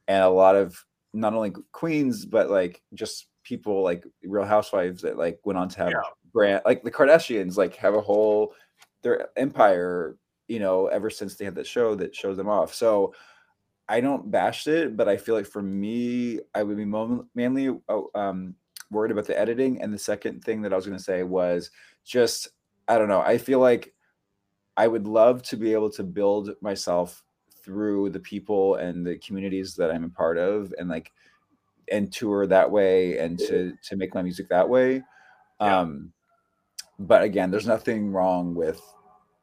yeah. 0.08 0.15
and 0.15 0.24
a 0.26 0.30
lot 0.30 0.56
of 0.56 0.78
not 1.13 1.34
only 1.34 1.54
queens 1.72 2.26
but 2.26 2.50
like 2.50 2.82
just 2.93 3.28
people 3.43 3.82
like 3.82 4.04
Real 4.24 4.46
Housewives 4.46 5.02
that 5.02 5.17
like 5.17 5.39
went 5.46 5.58
on 5.58 5.70
to 5.70 5.78
have 5.78 5.89
yeah. 5.89 6.02
brand 6.34 6.62
like 6.65 6.84
the 6.84 6.91
Kardashians 6.91 7.56
like 7.56 7.76
have 7.78 7.96
a 7.96 8.02
whole 8.02 8.54
their 9.02 9.30
empire 9.38 10.17
you 10.47 10.60
know 10.60 10.88
ever 10.88 11.10
since 11.10 11.36
they 11.36 11.45
had 11.45 11.55
that 11.55 11.67
show 11.67 11.95
that 11.95 12.15
shows 12.15 12.38
them 12.38 12.49
off. 12.49 12.73
So 12.73 13.13
I 13.89 14.01
don't 14.01 14.29
bash 14.29 14.67
it, 14.67 14.97
but 14.97 15.07
I 15.07 15.17
feel 15.17 15.36
like 15.36 15.45
for 15.45 15.62
me, 15.62 16.39
I 16.53 16.63
would 16.63 16.77
be 16.77 16.86
mainly 17.36 17.79
oh, 17.88 18.10
um, 18.15 18.55
worried 18.91 19.12
about 19.12 19.25
the 19.25 19.39
editing. 19.39 19.81
And 19.81 19.93
the 19.93 19.99
second 19.99 20.43
thing 20.43 20.62
that 20.62 20.73
I 20.73 20.75
was 20.75 20.86
going 20.86 20.97
to 20.97 21.03
say 21.03 21.23
was 21.23 21.71
just, 22.03 22.49
I 22.88 22.97
don't 22.97 23.07
know, 23.07 23.21
I 23.21 23.38
feel 23.38 23.60
like 23.60 23.93
I 24.75 24.88
would 24.88 25.07
love 25.07 25.41
to 25.43 25.57
be 25.57 25.73
able 25.73 25.89
to 25.91 26.03
build 26.03 26.51
myself 26.62 27.23
through 27.63 28.10
the 28.10 28.19
people 28.19 28.75
and 28.75 29.05
the 29.05 29.17
communities 29.17 29.75
that 29.75 29.91
I'm 29.91 30.05
a 30.05 30.10
part 30.10 30.38
of 30.38 30.73
and 30.77 30.89
like 30.89 31.12
and 31.91 32.12
tour 32.12 32.45
that 32.47 32.69
way 32.69 33.17
and 33.17 33.39
to 33.39 33.73
to 33.83 33.95
make 33.95 34.13
my 34.13 34.21
music 34.21 34.49
that 34.49 34.69
way. 34.69 35.01
Yeah. 35.60 35.79
Um 35.79 36.13
but 36.99 37.23
again, 37.23 37.51
there's 37.51 37.67
nothing 37.67 38.12
wrong 38.12 38.55
with 38.55 38.81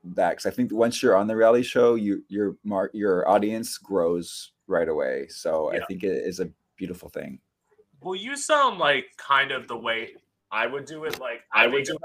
that 0.04 0.30
because 0.30 0.46
I 0.46 0.50
think 0.50 0.72
once 0.72 1.02
you're 1.02 1.16
on 1.16 1.26
the 1.26 1.36
reality 1.36 1.62
show, 1.62 1.94
you 1.94 2.22
your 2.28 2.56
mark 2.64 2.92
your 2.94 3.28
audience 3.28 3.78
grows 3.78 4.52
right 4.66 4.88
away. 4.88 5.26
So 5.28 5.72
yeah. 5.72 5.80
I 5.82 5.86
think 5.86 6.04
it 6.04 6.24
is 6.26 6.40
a 6.40 6.50
beautiful 6.76 7.08
thing. 7.08 7.38
Well, 8.00 8.14
you 8.14 8.36
sound 8.36 8.78
like 8.78 9.06
kind 9.16 9.50
of 9.50 9.66
the 9.66 9.76
way 9.76 10.14
I 10.50 10.66
would 10.66 10.84
do 10.84 11.04
it. 11.04 11.20
Like 11.20 11.42
I, 11.52 11.64
I 11.64 11.66
would 11.66 11.84
do 11.84 11.96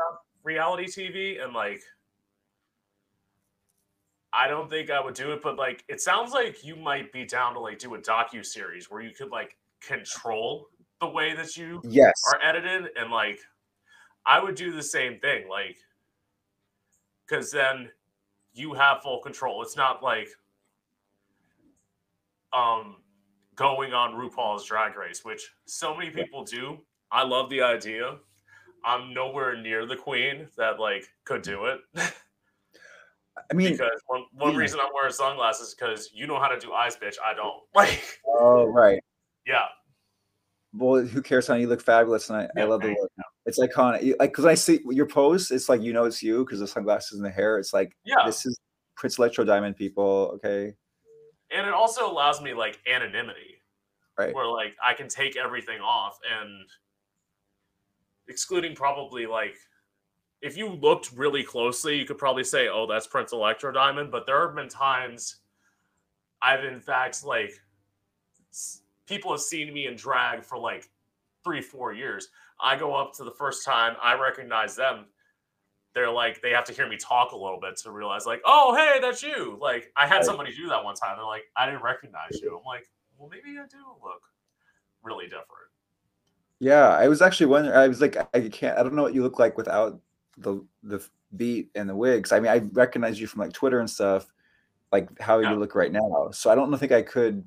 reality 0.43 0.85
TV, 0.85 1.43
and 1.43 1.53
like 1.53 1.81
I 4.31 4.47
don't 4.47 4.69
think 4.69 4.89
I 4.89 5.03
would 5.03 5.15
do 5.15 5.33
it, 5.33 5.41
but 5.41 5.57
like 5.57 5.83
it 5.88 6.01
sounds 6.01 6.31
like 6.31 6.63
you 6.63 6.75
might 6.75 7.12
be 7.12 7.25
down 7.25 7.53
to 7.53 7.59
like 7.59 7.79
do 7.79 7.95
a 7.95 7.99
docu 7.99 8.45
series 8.45 8.89
where 8.89 9.01
you 9.01 9.12
could 9.12 9.29
like 9.29 9.57
control 9.81 10.67
the 11.01 11.07
way 11.07 11.33
that 11.35 11.57
you 11.57 11.81
yes 11.83 12.13
are 12.31 12.39
edited, 12.41 12.91
and 12.95 13.12
like 13.12 13.39
I 14.25 14.41
would 14.41 14.55
do 14.55 14.71
the 14.71 14.83
same 14.83 15.19
thing, 15.19 15.49
like 15.49 15.77
because 17.29 17.51
then 17.51 17.89
you 18.53 18.73
have 18.73 19.01
full 19.01 19.19
control. 19.21 19.61
It's 19.61 19.77
not 19.77 20.01
like 20.01 20.29
um 22.51 22.97
going 23.55 23.93
on 23.93 24.13
RuPaul's 24.13 24.65
Drag 24.65 24.95
Race, 24.95 25.23
which 25.23 25.51
so 25.65 25.95
many 25.95 26.09
people 26.09 26.43
do. 26.43 26.79
I 27.11 27.23
love 27.23 27.49
the 27.49 27.61
idea. 27.61 28.17
I'm 28.85 29.13
nowhere 29.13 29.61
near 29.61 29.85
the 29.85 29.95
queen 29.95 30.47
that 30.57 30.79
like 30.79 31.05
could 31.25 31.41
do 31.41 31.65
it. 31.65 31.79
I 33.51 33.53
mean, 33.53 33.71
because 33.71 34.01
one, 34.07 34.23
one 34.33 34.53
yeah. 34.53 34.57
reason 34.57 34.79
I'm 34.81 34.89
wearing 34.93 35.13
sunglasses 35.13 35.69
is 35.69 35.75
because 35.75 36.09
you 36.13 36.27
know 36.27 36.39
how 36.39 36.47
to 36.47 36.59
do 36.59 36.73
eyes, 36.73 36.95
bitch. 36.95 37.15
I 37.23 37.33
don't. 37.33 37.53
Like, 37.75 38.19
oh 38.27 38.65
right, 38.65 39.01
yeah. 39.45 39.65
Well, 40.73 41.03
who 41.05 41.21
cares 41.21 41.47
how 41.47 41.55
you 41.55 41.67
look 41.67 41.81
fabulous, 41.81 42.29
and 42.29 42.39
I, 42.39 42.49
yeah, 42.55 42.63
I 42.63 42.65
love 42.65 42.81
the 42.81 42.89
look. 42.89 43.11
It's 43.45 43.60
iconic. 43.60 44.15
Like, 44.19 44.32
because 44.32 44.45
I 44.45 44.54
see 44.54 44.82
your 44.89 45.08
post, 45.08 45.52
it's 45.52 45.69
like 45.69 45.82
you 45.82 45.93
know 45.93 46.06
it's 46.06 46.21
you 46.21 46.45
because 46.45 46.60
the 46.60 46.67
sunglasses 46.67 47.17
and 47.17 47.25
the 47.25 47.32
hair. 47.32 47.58
It's 47.58 47.73
like, 47.73 47.95
yeah, 48.04 48.25
this 48.25 48.45
is 48.45 48.60
Prince 48.95 49.17
Electro 49.17 49.43
Diamond 49.45 49.75
people. 49.75 50.32
Okay, 50.36 50.73
and 51.52 51.67
it 51.67 51.73
also 51.73 52.10
allows 52.10 52.41
me 52.41 52.54
like 52.54 52.80
anonymity 52.88 53.62
right 54.17 54.34
where 54.34 54.47
like 54.47 54.75
i 54.84 54.93
can 54.93 55.08
take 55.08 55.38
everything 55.38 55.80
off 55.80 56.19
and 56.41 56.67
excluding 58.28 58.75
probably 58.75 59.25
like 59.25 59.56
if 60.41 60.56
you 60.56 60.69
looked 60.69 61.12
really 61.13 61.43
closely 61.43 61.97
you 61.97 62.06
could 62.06 62.17
probably 62.17 62.43
say 62.43 62.67
oh 62.67 62.86
that's 62.86 63.08
prince 63.08 63.32
electro 63.32 63.71
diamond 63.71 64.12
but 64.12 64.25
there 64.25 64.45
have 64.45 64.56
been 64.56 64.69
times 64.69 65.38
i've 66.41 66.63
in 66.63 66.80
fact 66.80 67.25
like 67.25 67.52
people 69.08 69.32
have 69.32 69.41
seen 69.41 69.73
me 69.73 69.88
in 69.88 69.95
drag 69.95 70.43
for 70.43 70.58
like 70.58 70.89
three 71.43 71.62
four 71.62 71.93
years 71.93 72.30
i 72.62 72.76
go 72.78 72.93
up 72.93 73.13
to 73.13 73.24
the 73.24 73.32
first 73.32 73.65
time 73.65 73.95
i 74.02 74.19
recognize 74.19 74.76
them. 74.76 75.06
They're 75.95 76.12
like 76.12 76.41
they 76.41 76.52
have 76.52 76.65
to 76.65 76.74
hear 76.74 76.88
me 76.88 76.98
talk 76.98 77.32
a 77.32 77.36
little 77.36 77.60
bit 77.60 77.76
to 77.78 77.91
realize 77.91 78.26
like 78.26 78.41
oh 78.45 78.76
hey 78.76 79.00
that's 79.02 79.24
you. 79.24 79.58
Like 79.60 79.91
i 79.95 80.08
had 80.08 80.24
somebody 80.24 80.54
do 80.56 80.67
that 80.69 80.84
one 80.84 80.95
time. 80.95 81.17
They're 81.17 81.26
like 81.26 81.43
i 81.56 81.65
didn't 81.65 81.84
recognize 81.84 82.39
you. 82.41 82.58
I'm 82.58 82.63
like 82.65 82.88
well 83.17 83.30
maybe 83.30 83.58
i 83.58 83.65
do 83.69 83.78
look 84.04 84.22
really 85.04 85.26
different. 85.26 85.69
Yeah 86.60 86.89
i 86.89 87.08
was 87.08 87.22
actually 87.22 87.48
wondering 87.48 87.76
i 87.76 87.88
was 87.88 88.02
like 88.02 88.17
i 88.36 88.50
can't 88.50 88.78
i 88.78 88.84
don't 88.84 88.93
know 88.93 89.04
what 89.04 89.13
you 89.13 89.24
look 89.24 89.39
like 89.39 89.58
without 89.58 90.00
the 90.38 90.63
the 90.84 91.06
beat 91.36 91.69
and 91.76 91.89
the 91.89 91.95
wigs. 91.95 92.32
I 92.32 92.39
mean 92.39 92.52
i 92.52 92.58
recognize 92.74 93.19
you 93.19 93.28
from 93.28 93.41
like 93.41 93.54
twitter 93.54 93.80
and 93.80 93.89
stuff 93.89 94.28
like 94.91 95.19
how 95.19 95.39
yeah. 95.39 95.52
you 95.52 95.58
look 95.58 95.76
right 95.76 95.91
now. 95.91 96.30
So 96.32 96.50
i 96.50 96.56
don't 96.56 96.76
think 96.78 96.91
i 96.91 97.02
could 97.02 97.43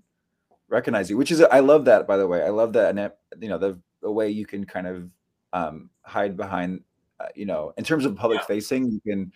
recognize 0.68 1.10
you 1.10 1.16
which 1.16 1.30
is 1.30 1.40
i 1.42 1.60
love 1.60 1.84
that 1.84 2.06
by 2.06 2.16
the 2.16 2.26
way. 2.26 2.42
I 2.42 2.48
love 2.48 2.72
that 2.72 2.96
and 2.96 3.12
you 3.40 3.48
know 3.48 3.58
the, 3.58 3.78
the 4.02 4.10
way 4.10 4.28
you 4.28 4.44
can 4.44 4.64
kind 4.64 4.86
of 4.86 5.10
um, 5.52 5.90
hide 6.02 6.36
behind 6.36 6.82
uh, 7.22 7.28
you 7.34 7.46
know, 7.46 7.72
in 7.76 7.84
terms 7.84 8.04
of 8.04 8.16
public 8.16 8.40
yeah. 8.40 8.46
facing, 8.46 8.90
you 8.90 9.00
can 9.00 9.32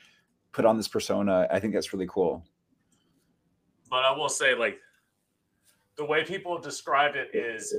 put 0.52 0.64
on 0.64 0.76
this 0.76 0.88
persona. 0.88 1.46
I 1.50 1.60
think 1.60 1.72
that's 1.72 1.92
really 1.92 2.08
cool. 2.08 2.44
But 3.88 4.04
I 4.04 4.10
will 4.10 4.28
say, 4.28 4.54
like, 4.54 4.78
the 5.96 6.04
way 6.04 6.24
people 6.24 6.58
described 6.58 7.16
it 7.16 7.30
is 7.32 7.74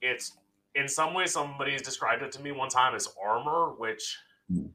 it's 0.00 0.36
in 0.74 0.88
some 0.88 1.14
ways 1.14 1.32
somebody's 1.32 1.82
described 1.82 2.22
it 2.22 2.32
to 2.32 2.42
me 2.42 2.52
one 2.52 2.68
time 2.68 2.94
as 2.94 3.08
armor, 3.22 3.74
which 3.78 4.18
mm. 4.52 4.68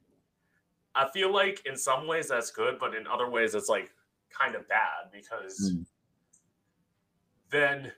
I 0.95 1.09
feel 1.09 1.31
like 1.31 1.61
in 1.65 1.75
some 1.75 2.07
ways 2.07 2.29
that's 2.29 2.51
good, 2.51 2.77
but 2.79 2.95
in 2.95 3.05
other 3.05 3.29
ways 3.29 3.53
it's 3.53 3.69
like 3.69 3.89
kind 4.29 4.55
of 4.55 4.67
bad 4.67 5.11
because 5.11 5.73
mm. 5.73 5.85
then 7.51 7.91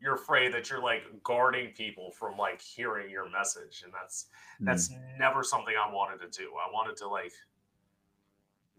you're 0.00 0.14
afraid 0.14 0.52
that 0.54 0.70
you're 0.70 0.82
like 0.82 1.02
guarding 1.22 1.68
people 1.72 2.10
from 2.10 2.36
like 2.36 2.60
hearing 2.60 3.10
your 3.10 3.28
message 3.30 3.82
and 3.84 3.92
that's 3.92 4.26
mm. 4.60 4.66
that's 4.66 4.90
never 5.18 5.42
something 5.42 5.74
i 5.76 5.92
wanted 5.92 6.20
to 6.20 6.38
do. 6.38 6.50
I 6.54 6.72
wanted 6.72 6.96
to 6.98 7.08
like 7.08 7.32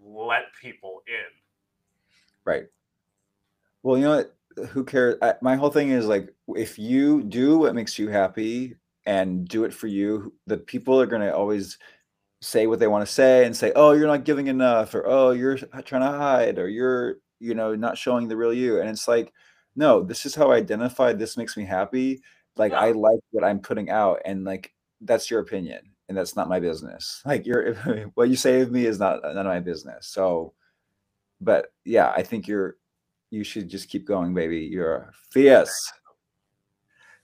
let 0.04 0.44
people 0.60 1.04
in. 1.08 1.32
Right. 2.44 2.66
Well 3.84 3.98
you 3.98 4.06
know 4.06 4.18
what? 4.18 4.36
Who 4.70 4.84
cares? 4.84 5.16
I, 5.22 5.36
my 5.42 5.56
whole 5.56 5.70
thing 5.70 5.92
is 5.92 6.06
like 6.08 6.34
if 6.56 6.78
you 6.78 7.24
do 7.24 7.58
what 7.58 7.76
makes 7.76 7.98
you 7.98 8.10
happy 8.10 8.76
and 9.06 9.48
do 9.48 9.64
it 9.64 9.74
for 9.74 9.88
you 9.88 10.34
the 10.46 10.58
people 10.58 11.00
are 11.00 11.08
going 11.08 11.22
to 11.22 11.36
always 11.36 11.80
say 12.42 12.68
what 12.68 12.80
they 12.80 12.88
want 12.88 13.06
to 13.06 13.12
say 13.12 13.46
and 13.46 13.56
say 13.56 13.72
oh 13.76 13.94
you're 13.94 14.08
not 14.08 14.26
giving 14.26 14.48
enough 14.48 14.94
or 14.94 15.08
oh 15.08 15.32
you're 15.32 15.58
trying 15.58 16.02
to 16.02 16.18
hide 16.18 16.60
or 16.60 16.68
you're 16.68 17.16
you 17.40 17.56
know 17.56 17.76
not 17.76 17.98
showing 17.98 18.28
the 18.28 18.38
real 18.38 18.54
you 18.54 18.80
and 18.80 18.90
it's 18.90 19.08
like 19.08 19.34
no, 19.76 20.04
this 20.04 20.26
is 20.26 20.36
how 20.36 20.52
I 20.52 20.58
identify. 20.58 21.14
This 21.14 21.38
makes 21.38 21.56
me 21.56 21.66
happy. 21.66 22.22
Like 22.58 22.72
yeah. 22.72 22.82
I 22.82 22.92
like 22.92 23.20
what 23.32 23.44
I'm 23.44 23.60
putting 23.60 23.90
out, 23.90 24.22
and 24.26 24.44
like 24.44 24.74
that's 25.02 25.32
your 25.32 25.40
opinion, 25.40 25.82
and 26.10 26.18
that's 26.18 26.36
not 26.36 26.50
my 26.50 26.60
business. 26.60 27.22
Like 27.26 27.46
you're 27.46 27.74
what 28.16 28.30
you 28.30 28.36
say 28.36 28.62
of 28.62 28.72
me 28.72 28.86
is 28.86 29.00
not 29.00 29.22
none 29.24 29.38
of 29.38 29.46
my 29.46 29.60
business. 29.60 30.08
So, 30.08 30.54
but 31.40 31.74
yeah, 31.86 32.12
I 32.12 32.24
think 32.24 32.48
you're 32.48 32.78
you 33.30 33.44
should 33.44 33.70
just 33.70 33.90
keep 33.90 34.06
going, 34.06 34.34
baby. 34.34 34.60
You're 34.60 35.12
fierce. 35.30 35.92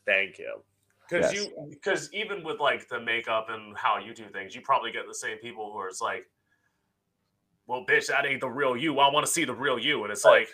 Thank 0.06 0.40
you. 0.40 0.64
Because 1.10 1.34
yes. 1.34 1.46
you 1.46 1.68
because 1.70 2.10
even 2.14 2.44
with 2.44 2.60
like 2.60 2.88
the 2.88 3.00
makeup 3.00 3.48
and 3.50 3.78
how 3.78 3.98
you 3.98 4.14
do 4.14 4.30
things, 4.30 4.56
you 4.56 4.62
probably 4.62 4.92
get 4.92 5.08
the 5.08 5.16
same 5.16 5.38
people 5.38 5.72
who 5.72 5.80
are 5.80 5.92
like 6.02 6.26
well, 7.68 7.86
bitch, 7.86 8.08
that 8.08 8.26
ain't 8.26 8.40
the 8.40 8.50
real 8.50 8.78
you. 8.78 8.98
I 9.00 9.12
want 9.12 9.26
to 9.26 9.32
see 9.32 9.44
the 9.44 9.54
real 9.54 9.78
you. 9.78 10.04
And 10.04 10.12
it's 10.12 10.24
like, 10.24 10.48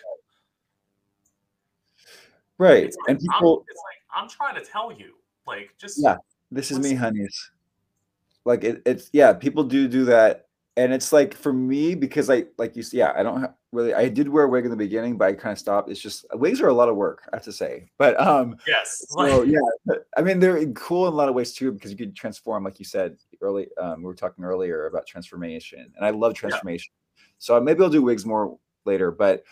right. 2.64 2.84
it's 2.86 2.98
like, 2.98 3.10
and 3.10 3.18
I'm, 3.18 3.40
people, 3.40 3.66
it's 3.68 3.78
like, 3.78 4.22
I'm 4.24 4.30
trying 4.30 4.56
to 4.56 4.70
tell 4.70 4.92
you, 4.92 5.14
like, 5.46 5.74
just 5.78 6.02
yeah, 6.02 6.18
this 6.52 6.72
is 6.72 6.80
me, 6.80 6.94
honeys. 6.94 7.52
Like 8.46 8.64
it, 8.64 8.82
it's 8.86 9.10
yeah, 9.14 9.34
people 9.34 9.64
do 9.64 9.88
do 9.88 10.06
that, 10.06 10.48
and 10.76 10.94
it's 10.94 11.14
like 11.14 11.34
for 11.34 11.54
me 11.54 11.96
because 11.96 12.30
I 12.30 12.46
like 12.58 12.76
you. 12.76 12.84
see, 12.84 12.98
Yeah, 12.98 13.14
I 13.16 13.24
don't 13.24 13.42
ha- 13.42 13.54
really. 13.72 13.94
I 13.94 14.10
did 14.10 14.28
wear 14.28 14.44
a 14.44 14.50
wig 14.50 14.66
in 14.66 14.72
the 14.72 14.78
beginning, 14.78 15.18
but 15.18 15.30
I 15.30 15.34
kind 15.34 15.54
of 15.54 15.60
stopped. 15.60 15.90
It's 15.90 16.02
just 16.02 16.26
wigs 16.34 16.60
are 16.62 16.68
a 16.68 16.74
lot 16.74 16.90
of 16.90 16.96
work, 16.96 17.30
I 17.32 17.38
have 17.38 17.44
to 17.44 17.54
say. 17.54 17.90
But 17.98 18.20
um, 18.20 18.58
yes, 18.68 19.06
so 19.10 19.44
yeah, 19.44 19.60
I 20.18 20.22
mean 20.22 20.40
they're 20.40 20.66
cool 20.74 21.08
in 21.08 21.14
a 21.14 21.16
lot 21.16 21.30
of 21.30 21.36
ways 21.36 21.54
too 21.54 21.72
because 21.72 21.92
you 21.92 21.98
could 21.98 22.16
transform, 22.16 22.66
like 22.66 22.80
you 22.80 22.86
said 22.86 23.16
early. 23.42 23.68
Um, 23.78 24.00
we 24.00 24.06
were 24.06 24.16
talking 24.16 24.44
earlier 24.44 24.88
about 24.88 25.08
transformation, 25.08 25.94
and 25.96 26.06
I 26.06 26.10
love 26.10 26.34
transformation. 26.34 26.92
So 27.38 27.60
maybe 27.62 27.82
I'll 27.82 27.90
do 27.90 28.02
wigs 28.02 28.26
more 28.26 28.58
later, 28.86 29.10
but 29.12 29.44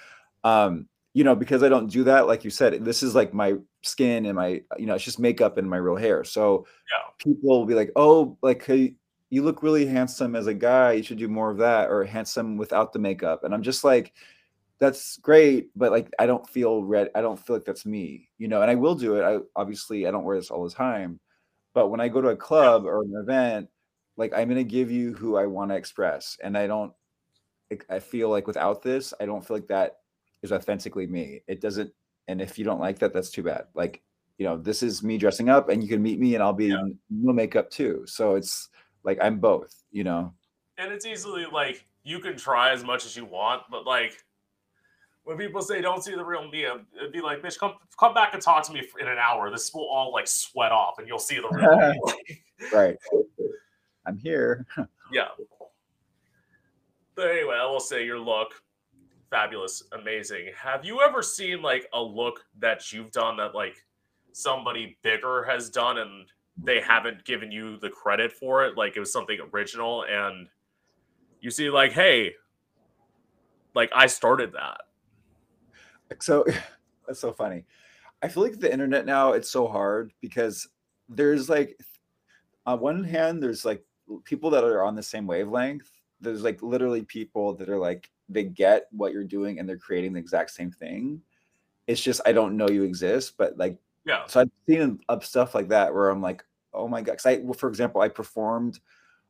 um, 0.44 0.88
you 1.14 1.24
know, 1.24 1.36
because 1.36 1.64
I 1.64 1.70
don't 1.70 1.88
do 1.92 2.04
that, 2.06 2.28
like 2.28 2.44
you 2.44 2.50
said, 2.50 2.86
this 2.86 3.04
is 3.04 3.16
like 3.16 3.34
my 3.34 3.56
skin 3.84 4.26
and 4.26 4.36
my, 4.36 4.62
you 4.78 4.86
know, 4.86 4.96
it's 4.96 5.04
just 5.04 5.20
makeup 5.20 5.58
and 5.58 5.70
my 5.70 5.78
real 5.78 5.98
hair. 5.98 6.24
So 6.24 6.66
yeah, 6.92 7.12
people 7.20 7.60
will 7.60 7.66
be 7.66 7.76
like, 7.76 7.92
"Oh, 7.96 8.38
like 8.42 8.64
hey, 8.66 8.96
you 9.30 9.44
look 9.44 9.64
really 9.64 9.86
handsome 9.86 10.36
as 10.36 10.48
a 10.48 10.54
guy. 10.54 10.94
You 10.94 11.04
should 11.04 11.18
do 11.18 11.28
more 11.28 11.52
of 11.52 11.58
that, 11.60 11.90
or 11.90 12.04
handsome 12.06 12.58
without 12.58 12.94
the 12.94 13.00
makeup." 13.00 13.44
And 13.44 13.54
I'm 13.54 13.64
just 13.64 13.84
like, 13.84 14.14
"That's 14.80 15.18
great, 15.18 15.70
but 15.76 15.92
like 15.92 16.10
I 16.20 16.26
don't 16.28 16.48
feel 16.50 16.84
red. 16.84 17.10
I 17.16 17.22
don't 17.22 17.40
feel 17.40 17.56
like 17.58 17.66
that's 17.66 17.86
me, 17.86 18.30
you 18.38 18.48
know." 18.48 18.62
And 18.62 18.72
I 18.72 18.76
will 18.76 18.96
do 18.96 19.16
it. 19.18 19.24
I 19.24 19.40
obviously 19.56 20.08
I 20.08 20.12
don't 20.12 20.24
wear 20.26 20.38
this 20.38 20.52
all 20.52 20.64
the 20.64 20.74
time, 20.76 21.20
but 21.74 21.90
when 21.90 22.02
I 22.02 22.10
go 22.10 22.22
to 22.22 22.30
a 22.30 22.38
club 22.38 22.86
or 22.86 23.04
an 23.04 23.14
event, 23.18 23.70
like 24.18 24.34
I'm 24.36 24.50
gonna 24.50 24.64
give 24.64 24.92
you 24.92 25.14
who 25.16 25.38
I 25.38 25.46
want 25.48 25.72
to 25.72 25.76
express, 25.78 26.38
and 26.44 26.58
I 26.58 26.68
don't. 26.68 26.94
I 27.90 28.00
feel 28.00 28.30
like 28.30 28.48
without 28.48 28.82
this, 28.84 29.14
I 29.20 29.26
don't 29.26 29.46
feel 29.46 29.58
like 29.58 29.68
that 29.70 30.01
is 30.42 30.52
authentically 30.52 31.08
me. 31.08 31.42
It 31.48 31.62
doesn't. 31.62 31.92
And 32.28 32.42
if 32.42 32.58
you 32.58 32.66
don't 32.66 32.80
like 32.80 33.00
that, 33.00 33.14
that's 33.14 33.30
too 33.30 33.44
bad. 33.44 33.66
Like 33.74 34.02
you 34.38 34.46
know, 34.46 34.58
this 34.58 34.82
is 34.82 35.04
me 35.04 35.18
dressing 35.18 35.50
up, 35.50 35.70
and 35.70 35.84
you 35.84 35.90
can 35.90 36.02
meet 36.02 36.20
me, 36.20 36.34
and 36.36 36.44
I'll 36.44 36.54
be 36.54 36.68
Yeah. 36.68 36.80
in 36.80 36.98
no 37.10 37.32
makeup 37.34 37.70
too. 37.70 38.04
So 38.08 38.36
it's 38.36 38.70
like 39.04 39.18
I'm 39.22 39.40
both. 39.40 39.84
You 39.92 40.04
know. 40.04 40.34
and 40.78 40.92
it's 40.92 41.06
easily 41.06 41.46
like 41.52 41.86
you 42.04 42.20
can 42.20 42.36
try 42.38 42.72
as 42.72 42.84
much 42.84 43.06
as 43.06 43.16
you 43.16 43.26
want, 43.26 43.64
but 43.70 43.86
like 43.86 44.24
when 45.24 45.38
people 45.38 45.62
say 45.62 45.82
don't 45.82 46.04
see 46.04 46.16
the 46.16 46.24
real 46.26 46.50
me, 46.50 46.66
it'd 46.66 47.12
be 47.12 47.22
like, 47.22 47.42
bitch, 47.44 47.60
come 47.60 47.74
come 48.00 48.14
back 48.16 48.34
and 48.34 48.42
talk 48.42 48.66
to 48.66 48.74
me 48.74 48.82
in 49.00 49.08
an 49.08 49.18
hour. 49.20 49.52
This 49.52 49.72
will 49.74 49.88
all 49.88 50.12
like 50.12 50.28
sweat 50.28 50.72
off, 50.72 50.98
and 50.98 51.08
you'll 51.08 51.20
see 51.20 51.36
the 51.36 51.50
real 51.50 51.78
me. 51.78 52.42
Right. 52.74 52.96
I'm 54.06 54.18
here. 54.18 54.66
yeah. 55.12 55.28
But 57.16 57.30
anyway, 57.32 57.58
I 57.60 57.66
will 57.66 57.80
say 57.80 58.06
your 58.06 58.20
look, 58.20 58.54
fabulous, 59.32 59.82
amazing. 59.94 60.50
Have 60.62 60.86
you 60.86 61.02
ever 61.02 61.24
seen 61.24 61.64
like 61.64 61.88
a 61.94 62.04
look 62.04 62.46
that 62.60 62.92
you've 62.92 63.12
done 63.12 63.38
that 63.38 63.56
like 63.56 63.84
somebody 64.34 64.98
bigger 65.02 65.44
has 65.44 65.70
done 65.70 65.98
and 65.98 66.28
they 66.64 66.80
haven't 66.82 67.24
given 67.26 67.52
you 67.52 67.78
the 67.78 67.90
credit 67.90 68.32
for 68.32 68.64
it? 68.66 68.78
Like 68.78 68.96
it 68.96 69.00
was 69.00 69.12
something 69.12 69.40
original 69.54 70.04
and 70.04 70.48
you 71.40 71.50
see 71.50 71.70
like, 71.70 71.94
hey, 71.94 72.34
like 73.74 73.90
I 73.96 74.06
started 74.06 74.52
that. 74.54 74.82
So 76.20 76.46
that's 77.08 77.20
so 77.20 77.32
funny. 77.32 77.66
I 78.22 78.28
feel 78.28 78.44
like 78.44 78.60
the 78.60 78.72
internet 78.72 79.06
now 79.06 79.32
it's 79.32 79.50
so 79.50 79.68
hard 79.68 80.12
because 80.22 80.68
there's 81.10 81.50
like 81.50 81.80
on 82.66 82.80
one 82.80 83.04
hand 83.04 83.42
there's 83.42 83.66
like 83.66 83.84
people 84.26 84.50
that 84.52 84.64
are 84.64 84.84
on 84.84 84.96
the 84.96 85.02
same 85.02 85.26
wavelength. 85.26 85.90
There's 86.20 86.44
like 86.44 86.62
literally 86.62 87.04
people 87.04 87.56
that 87.56 87.70
are 87.70 87.80
like 87.80 88.12
they 88.34 88.44
get 88.44 88.88
what 88.92 89.14
you're 89.14 89.24
doing 89.24 89.60
and 89.60 89.68
they're 89.68 89.78
creating 89.78 90.14
the 90.14 90.20
exact 90.20 90.52
same 90.52 90.72
thing. 90.72 91.22
It's 91.88 92.02
just 92.02 92.22
I 92.26 92.32
don't 92.32 92.58
know 92.58 92.70
you 92.70 92.84
exist, 92.84 93.38
but 93.38 93.58
like 93.58 93.78
Yeah. 94.06 94.26
so 94.28 94.42
I've 94.42 94.52
seen 94.68 95.00
up 95.10 95.24
stuff 95.24 95.56
like 95.56 95.70
that 95.70 95.94
where 95.94 96.10
I'm 96.10 96.22
like, 96.22 96.44
oh 96.74 96.88
my 96.88 97.02
god. 97.02 97.18
Cause 97.18 97.26
I, 97.26 97.38
well, 97.38 97.54
for 97.54 97.70
example, 97.70 98.02
I 98.02 98.08
performed 98.08 98.80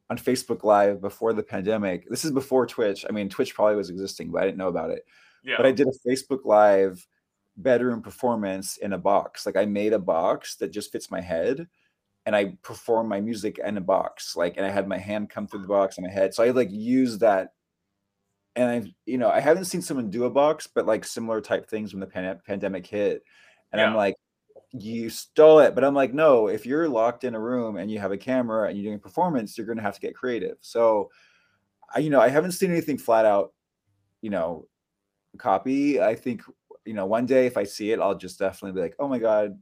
on 0.09 0.17
Facebook 0.17 0.63
Live 0.63 1.01
before 1.01 1.33
the 1.33 1.43
pandemic. 1.43 2.07
This 2.09 2.25
is 2.25 2.31
before 2.31 2.67
Twitch. 2.67 3.05
I 3.07 3.11
mean, 3.11 3.29
Twitch 3.29 3.55
probably 3.55 3.77
was 3.77 3.89
existing, 3.89 4.31
but 4.31 4.43
I 4.43 4.45
didn't 4.45 4.57
know 4.57 4.67
about 4.67 4.91
it. 4.91 5.05
Yeah. 5.43 5.55
But 5.57 5.65
I 5.65 5.71
did 5.71 5.87
a 5.87 6.07
Facebook 6.09 6.45
Live 6.45 7.07
bedroom 7.57 8.01
performance 8.01 8.77
in 8.77 8.93
a 8.93 8.97
box. 8.97 9.45
Like 9.45 9.55
I 9.55 9.65
made 9.65 9.93
a 9.93 9.99
box 9.99 10.55
that 10.57 10.71
just 10.71 10.91
fits 10.91 11.09
my 11.11 11.21
head, 11.21 11.67
and 12.25 12.35
I 12.35 12.57
performed 12.61 13.09
my 13.09 13.19
music 13.21 13.59
in 13.65 13.77
a 13.77 13.81
box. 13.81 14.35
Like, 14.35 14.57
and 14.57 14.65
I 14.65 14.69
had 14.69 14.87
my 14.87 14.97
hand 14.97 15.29
come 15.29 15.47
through 15.47 15.61
the 15.61 15.67
box 15.67 15.97
and 15.97 16.05
my 16.05 16.13
head. 16.13 16.33
So 16.33 16.43
I 16.43 16.51
like 16.51 16.69
used 16.71 17.21
that. 17.21 17.53
And 18.55 18.69
I, 18.69 18.93
you 19.05 19.17
know, 19.17 19.29
I 19.29 19.39
haven't 19.39 19.65
seen 19.65 19.81
someone 19.81 20.09
do 20.09 20.25
a 20.25 20.29
box, 20.29 20.67
but 20.67 20.85
like 20.85 21.05
similar 21.05 21.39
type 21.39 21.69
things 21.69 21.93
when 21.93 22.01
the 22.01 22.07
pan- 22.07 22.41
pandemic 22.45 22.85
hit. 22.85 23.23
And 23.71 23.79
I'm 23.81 23.95
like, 23.95 24.15
you 24.73 25.09
stole 25.09 25.59
it. 25.59 25.73
But 25.73 25.85
I'm 25.85 25.93
like, 25.93 26.13
no, 26.13 26.47
if 26.47 26.65
you're 26.65 26.89
locked 26.89 27.23
in 27.23 27.35
a 27.35 27.39
room 27.39 27.77
and 27.77 27.89
you 27.89 27.99
have 27.99 28.11
a 28.11 28.17
camera 28.17 28.67
and 28.67 28.77
you're 28.77 28.91
doing 28.91 28.97
a 28.97 28.99
performance, 28.99 29.57
you're 29.57 29.67
going 29.67 29.77
to 29.77 29.83
have 29.83 29.95
to 29.95 30.01
get 30.01 30.15
creative. 30.15 30.57
So, 30.59 31.09
I, 31.93 31.99
you 31.99 32.09
know, 32.09 32.19
I 32.19 32.27
haven't 32.27 32.51
seen 32.51 32.71
anything 32.71 32.97
flat 32.97 33.25
out, 33.25 33.53
you 34.21 34.29
know, 34.29 34.67
copy. 35.37 36.01
I 36.01 36.15
think, 36.15 36.41
you 36.85 36.93
know, 36.93 37.05
one 37.05 37.25
day 37.25 37.45
if 37.45 37.55
I 37.55 37.63
see 37.63 37.91
it, 37.91 37.99
I'll 37.99 38.15
just 38.15 38.39
definitely 38.39 38.77
be 38.77 38.81
like, 38.81 38.95
oh 38.99 39.07
my 39.07 39.19
God, 39.19 39.57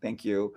thank 0.00 0.24
you. 0.24 0.54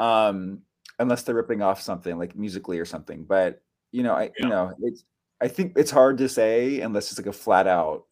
Um, 0.00 0.62
unless 0.98 1.22
they're 1.22 1.34
ripping 1.34 1.62
off 1.62 1.80
something 1.80 2.18
like 2.18 2.34
musically 2.34 2.80
or 2.80 2.84
something. 2.84 3.24
But, 3.24 3.62
you 3.92 4.02
know, 4.02 4.14
I, 4.14 4.24
Yeah. 4.24 4.30
you 4.40 4.48
know, 4.48 4.74
it's, 4.82 5.04
I 5.40 5.48
think 5.48 5.74
it's 5.76 5.90
hard 5.90 6.18
to 6.18 6.28
say 6.28 6.80
unless 6.80 7.10
it's 7.10 7.18
like 7.18 7.26
a 7.26 7.32
flat 7.32 7.66
out, 7.66 8.04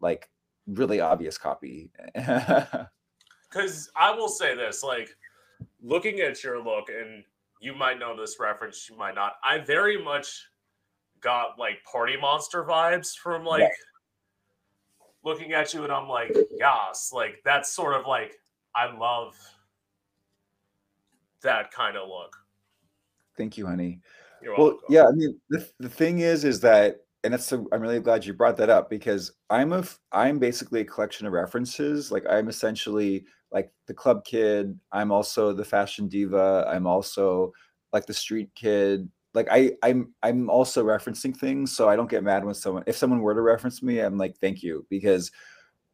like 0.00 0.28
really 0.66 1.00
obvious 1.00 1.38
copy. 1.38 1.90
Because 3.50 3.90
I 3.96 4.14
will 4.14 4.28
say 4.28 4.54
this, 4.54 4.84
like 4.84 5.16
looking 5.82 6.20
at 6.20 6.44
your 6.44 6.62
look, 6.62 6.88
and 6.88 7.24
you 7.60 7.74
might 7.74 7.98
know 7.98 8.16
this 8.16 8.36
reference, 8.38 8.88
you 8.88 8.96
might 8.96 9.16
not. 9.16 9.34
I 9.42 9.58
very 9.58 10.00
much 10.00 10.48
got 11.20 11.58
like 11.58 11.82
Party 11.90 12.16
Monster 12.16 12.62
vibes 12.62 13.16
from 13.16 13.44
like 13.44 13.72
looking 15.24 15.52
at 15.52 15.74
you, 15.74 15.82
and 15.82 15.92
I'm 15.92 16.08
like, 16.08 16.32
yes, 16.52 17.10
like 17.12 17.40
that's 17.44 17.72
sort 17.72 17.94
of 17.94 18.06
like 18.06 18.36
I 18.74 18.96
love 18.96 19.34
that 21.42 21.72
kind 21.72 21.96
of 21.96 22.08
look. 22.08 22.36
Thank 23.36 23.58
you, 23.58 23.66
honey. 23.66 24.00
You're 24.42 24.56
Well, 24.56 24.66
welcome. 24.68 24.86
yeah, 24.88 25.06
I 25.06 25.12
mean, 25.12 25.40
the, 25.50 25.68
the 25.78 25.88
thing 25.88 26.20
is, 26.20 26.44
is 26.44 26.60
that, 26.60 27.00
and 27.24 27.32
that's, 27.32 27.52
I'm 27.52 27.66
really 27.72 28.00
glad 28.00 28.24
you 28.24 28.32
brought 28.32 28.56
that 28.56 28.70
up 28.70 28.88
because 28.88 29.32
I'm 29.50 29.72
a, 29.72 29.84
I'm 30.12 30.38
basically 30.38 30.80
a 30.80 30.84
collection 30.84 31.26
of 31.26 31.32
references. 31.32 32.10
Like 32.10 32.24
I'm 32.28 32.48
essentially 32.48 33.24
like 33.52 33.70
the 33.86 33.94
club 33.94 34.24
kid. 34.24 34.78
I'm 34.92 35.12
also 35.12 35.52
the 35.52 35.64
fashion 35.64 36.08
diva. 36.08 36.66
I'm 36.68 36.86
also 36.86 37.52
like 37.92 38.06
the 38.06 38.14
street 38.14 38.50
kid. 38.54 39.08
Like 39.34 39.48
I, 39.50 39.72
I'm, 39.82 40.14
I'm 40.22 40.48
also 40.48 40.84
referencing 40.84 41.36
things. 41.36 41.76
So 41.76 41.88
I 41.88 41.96
don't 41.96 42.10
get 42.10 42.24
mad 42.24 42.44
when 42.44 42.54
someone, 42.54 42.84
if 42.86 42.96
someone 42.96 43.20
were 43.20 43.34
to 43.34 43.42
reference 43.42 43.82
me, 43.82 44.00
I'm 44.00 44.16
like, 44.16 44.38
thank 44.38 44.62
you, 44.62 44.86
because 44.88 45.30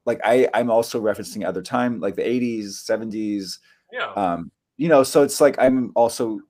like 0.05 0.21
I, 0.25 0.49
I'm 0.55 0.71
also 0.71 1.01
referencing 1.03 1.45
other 1.45 1.63
time, 1.63 1.99
like 1.99 2.15
the 2.15 2.23
80s, 2.23 2.89
70s, 2.89 3.59
yeah, 3.93 4.13
um 4.15 4.51
you 4.79 4.89
know 4.89 5.05
so 5.05 5.23
it's 5.23 5.41
like 5.41 5.55
i'm 5.61 5.93
also 5.95 6.41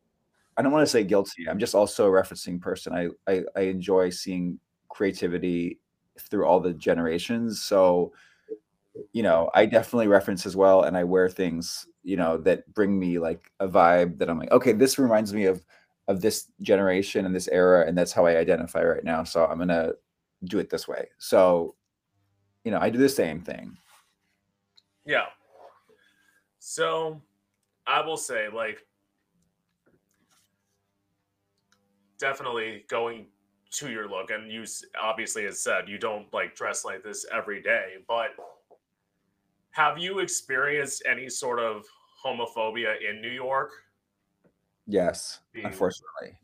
i 0.57 0.63
don't 0.63 0.73
want 0.73 0.87
to 0.87 0.91
say 0.91 1.01
mm-hmm. 1.01 1.09
guilty 1.09 1.49
i'm 1.49 1.59
just 1.59 1.75
also 1.75 2.07
a 2.07 2.11
referencing 2.11 2.61
person 2.61 2.93
I, 2.93 3.09
I 3.31 3.43
i 3.57 3.61
enjoy 3.63 4.11
seeing 4.11 4.59
creativity 4.89 5.81
through 6.19 6.47
all 6.47 6.61
the 6.61 6.73
generations 6.75 7.63
so 7.63 8.13
you 9.13 9.23
know 9.23 9.51
i 9.55 9.67
definitely 9.67 10.09
reference 10.09 10.47
as 10.47 10.57
well 10.57 10.85
and 10.85 10.97
i 10.97 11.05
wear 11.05 11.29
things 11.29 11.87
you 12.03 12.17
know 12.17 12.39
that 12.39 12.73
bring 12.73 12.99
me 12.99 13.19
like 13.19 13.51
a 13.61 13.69
vibe 13.69 14.19
that 14.19 14.31
i'm 14.31 14.39
like 14.39 14.53
okay 14.53 14.73
this 14.73 14.99
reminds 14.99 15.35
me 15.35 15.45
of 15.45 15.65
of 16.09 16.21
this 16.21 16.47
generation 16.63 17.27
and 17.27 17.35
this 17.35 17.49
era 17.49 17.87
and 17.87 17.99
that's 17.99 18.13
how 18.13 18.25
i 18.25 18.37
identify 18.37 18.83
right 18.83 19.05
now 19.05 19.23
so 19.25 19.45
i'm 19.45 19.59
gonna 19.59 19.93
do 20.45 20.59
it 20.59 20.71
this 20.71 20.87
way. 20.87 21.09
So 21.19 21.75
you 22.65 22.71
know 22.71 22.79
i 22.79 22.91
do 22.91 22.99
the 22.99 23.09
same 23.09 23.41
thing. 23.41 23.77
Yeah. 25.05 25.27
So 26.59 27.23
I 27.87 28.05
will 28.05 28.17
say, 28.17 28.49
like, 28.53 28.85
definitely 32.19 32.85
going 32.89 33.27
to 33.73 33.91
your 33.91 34.09
look, 34.09 34.31
and 34.31 34.51
you 34.51 34.65
obviously 35.01 35.47
as 35.47 35.59
said 35.61 35.89
you 35.89 35.99
don't 35.99 36.33
like 36.33 36.55
dress 36.55 36.85
like 36.85 37.03
this 37.03 37.27
every 37.33 37.61
day, 37.61 37.95
but 38.09 38.29
have 39.71 39.99
you 39.99 40.21
experienced 40.21 41.03
any 41.07 41.29
sort 41.29 41.59
of 41.59 41.85
homophobia 42.25 42.95
in 43.09 43.21
New 43.21 43.31
York? 43.31 43.71
yes 44.89 45.41
Being- 45.53 45.67
unfortunately 45.67 46.39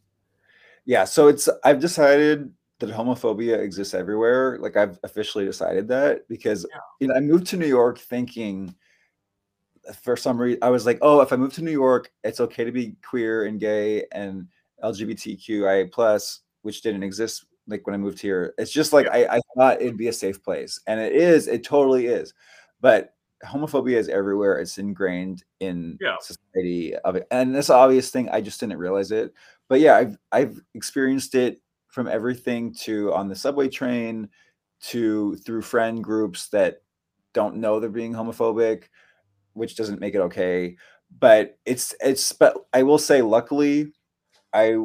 yeah 0.85 1.05
so 1.05 1.29
it's 1.29 1.49
i've 1.63 1.79
decided 1.79 2.53
that 2.81 2.91
homophobia 2.91 3.57
exists 3.57 3.95
everywhere 3.95 4.59
like 4.59 4.77
i've 4.77 4.99
officially 5.05 5.45
decided 5.45 5.87
that 5.87 6.27
because 6.27 6.67
Yeah. 6.69 6.81
you 6.99 7.07
know 7.07 7.15
i 7.15 7.21
moved 7.21 7.47
to 7.47 7.57
new 7.57 7.69
york 7.69 8.01
thinking 8.01 8.75
for 10.03 10.17
some 10.17 10.41
reason 10.41 10.59
i 10.61 10.71
was 10.71 10.85
like 10.87 10.99
oh 11.03 11.21
if 11.21 11.33
i 11.33 11.37
move 11.37 11.53
to 11.55 11.63
new 11.63 11.71
york 11.71 12.11
it's 12.25 12.41
okay 12.41 12.65
to 12.65 12.73
be 12.73 12.97
queer 13.07 13.45
and 13.45 13.61
gay 13.61 14.07
and 14.11 14.49
lgbtqia 14.83 15.91
plus 15.93 16.41
which 16.63 16.83
didn't 16.83 17.03
exist 17.03 17.45
like 17.67 17.87
when 17.87 17.95
I 17.95 17.99
moved 17.99 18.21
here. 18.21 18.55
It's 18.59 18.73
just 18.73 18.93
like 18.93 19.09
I, 19.09 19.37
I 19.37 19.41
thought 19.57 19.81
it'd 19.81 19.97
be 19.97 20.09
a 20.09 20.13
safe 20.13 20.43
place, 20.43 20.81
and 20.87 21.01
it 21.01 21.13
is. 21.13 21.49
It 21.49 21.65
totally 21.65 22.07
is. 22.07 22.35
But 22.81 23.15
homophobia 23.45 23.97
is 23.97 24.09
everywhere. 24.09 24.59
It's 24.59 24.79
ingrained 24.79 25.45
in 25.61 25.99
Yeah. 26.01 26.17
society 26.21 26.95
of 26.97 27.17
it, 27.17 27.27
and 27.31 27.55
this 27.55 27.71
obvious 27.71 28.11
thing. 28.11 28.29
I 28.31 28.41
just 28.41 28.61
didn't 28.61 28.79
realize 28.79 29.11
it. 29.13 29.33
But 29.69 29.81
yeah, 29.81 29.97
I've 29.97 30.17
I've 30.33 30.61
experienced 30.75 31.35
it 31.35 31.61
from 31.89 32.09
everything 32.09 32.73
to 32.83 33.13
on 33.13 33.29
the 33.29 33.35
subway 33.37 33.69
train 33.69 34.29
to 34.83 35.37
through 35.37 35.63
friend 35.63 36.03
groups 36.03 36.49
that 36.49 36.83
don't 37.33 37.57
know 37.57 37.79
they're 37.81 37.91
being 37.91 38.13
homophobic, 38.13 38.85
which 39.55 39.77
doesn't 39.77 40.01
make 40.01 40.15
it 40.15 40.21
okay. 40.21 40.77
But 41.21 41.59
it's 41.65 41.95
it's 42.01 42.33
but 42.33 42.57
I 42.73 42.83
will 42.83 42.99
say 42.99 43.23
luckily 43.23 43.93
I 44.53 44.77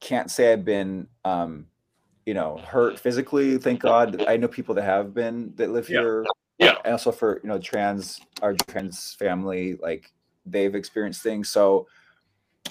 can't 0.00 0.30
say 0.30 0.52
I've 0.52 0.64
been 0.64 1.06
um 1.24 1.66
you 2.26 2.34
know 2.34 2.58
hurt 2.58 2.98
physically, 2.98 3.58
thank 3.58 3.80
God. 3.80 4.24
I 4.28 4.36
know 4.36 4.48
people 4.48 4.74
that 4.76 4.82
have 4.84 5.14
been 5.14 5.52
that 5.56 5.70
live 5.70 5.88
Yeah. 5.88 6.00
here. 6.00 6.24
Yeah. 6.58 6.74
And 6.84 6.92
also 6.92 7.12
for 7.12 7.40
you 7.42 7.48
know 7.48 7.58
trans 7.58 8.20
our 8.42 8.54
trans 8.54 9.14
family, 9.14 9.76
like 9.76 10.12
they've 10.46 10.74
experienced 10.74 11.22
things. 11.22 11.48
So 11.48 11.86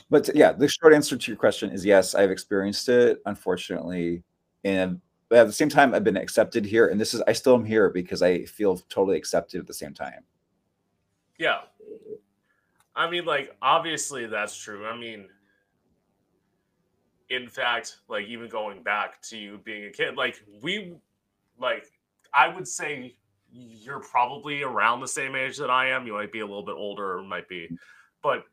but 0.10 0.30
yeah, 0.36 0.52
the 0.52 0.68
short 0.68 0.94
answer 0.94 1.18
to 1.18 1.32
your 1.32 1.38
question 1.38 1.72
is 1.72 1.86
yes, 1.86 2.16
I've 2.16 2.32
experienced 2.32 2.90
it, 2.90 3.22
unfortunately. 3.26 4.24
And 4.64 5.02
but 5.30 5.40
at 5.40 5.48
the 5.48 5.54
same 5.54 5.70
time, 5.70 5.94
I've 5.94 6.04
been 6.04 6.18
accepted 6.18 6.66
here. 6.66 6.88
And 6.88 7.00
this 7.00 7.14
is 7.14 7.22
I 7.28 7.34
still 7.34 7.54
am 7.56 7.66
here 7.66 7.90
because 7.90 8.22
I 8.22 8.46
feel 8.46 8.78
totally 8.90 9.18
accepted 9.18 9.60
at 9.60 9.68
the 9.68 9.74
same 9.74 9.94
time. 9.94 10.24
Yeah. 11.38 11.62
I 12.96 13.10
mean, 13.10 13.26
like, 13.26 13.56
obviously 13.62 14.26
that's 14.26 14.58
true. 14.58 14.86
I 14.88 14.98
mean, 14.98 15.28
in 17.30 17.48
fact, 17.48 17.98
like, 18.08 18.26
even 18.26 18.50
going 18.50 18.84
back 18.84 19.22
to 19.24 19.38
you 19.38 19.60
being 19.64 19.86
a 19.86 19.92
kid, 19.92 20.16
like, 20.16 20.44
we, 20.62 20.96
like, 21.60 21.86
I 22.34 22.48
would 22.48 22.68
say 22.68 23.16
you're 23.52 24.00
probably 24.00 24.64
around 24.64 25.00
the 25.00 25.08
same 25.08 25.36
age 25.36 25.58
that 25.58 25.70
I 25.70 25.90
am. 25.90 26.06
You 26.06 26.14
might 26.14 26.32
be 26.32 26.40
a 26.40 26.46
little 26.46 26.66
bit 26.66 26.76
older, 26.76 27.22
might 27.24 27.48
be, 27.48 27.70
but 28.22 28.44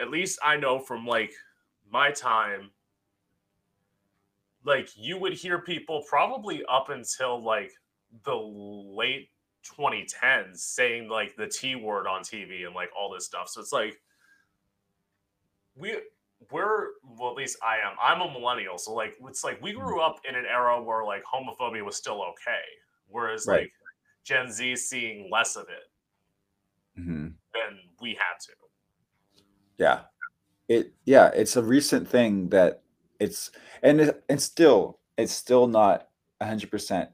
at 0.00 0.10
least 0.10 0.38
I 0.42 0.56
know 0.56 0.78
from, 0.78 1.06
like, 1.06 1.32
my 1.90 2.10
time, 2.10 2.70
like, 4.64 4.90
you 4.96 5.18
would 5.18 5.32
hear 5.32 5.58
people 5.60 6.04
probably 6.08 6.62
up 6.70 6.88
until, 6.90 7.42
like, 7.42 7.72
the 8.24 8.34
late 8.34 9.30
2010s 9.64 10.56
saying 10.56 11.08
like 11.08 11.36
the 11.36 11.46
T 11.46 11.76
word 11.76 12.06
on 12.06 12.22
TV 12.22 12.66
and 12.66 12.74
like 12.74 12.90
all 12.98 13.12
this 13.12 13.26
stuff. 13.26 13.48
So 13.48 13.60
it's 13.60 13.72
like 13.72 14.00
we 15.76 15.96
we're 16.50 16.88
well 17.04 17.30
at 17.30 17.36
least 17.36 17.58
I 17.62 17.76
am. 17.78 17.96
I'm 18.02 18.20
a 18.22 18.32
millennial, 18.32 18.78
so 18.78 18.94
like 18.94 19.16
it's 19.28 19.44
like 19.44 19.60
we 19.62 19.72
grew 19.72 20.00
up 20.00 20.20
in 20.28 20.34
an 20.34 20.46
era 20.46 20.82
where 20.82 21.04
like 21.04 21.22
homophobia 21.24 21.84
was 21.84 21.96
still 21.96 22.22
okay, 22.22 22.62
whereas 23.08 23.46
Right. 23.46 23.62
like 23.62 23.72
Gen 24.24 24.50
Z 24.50 24.76
seeing 24.76 25.28
less 25.30 25.56
of 25.56 25.64
it 25.68 25.90
Mhm. 26.96 27.34
than 27.54 27.78
we 28.00 28.10
had 28.14 28.38
to. 28.46 28.52
Yeah. 29.78 30.02
It 30.68 30.94
yeah, 31.04 31.28
it's 31.34 31.56
a 31.56 31.62
recent 31.62 32.08
thing 32.08 32.48
that 32.50 32.82
it's 33.20 33.50
and 33.82 34.00
it, 34.00 34.24
and 34.28 34.40
still 34.40 35.00
it's 35.18 35.32
still 35.32 35.66
not 35.66 36.08
100% 36.40 37.10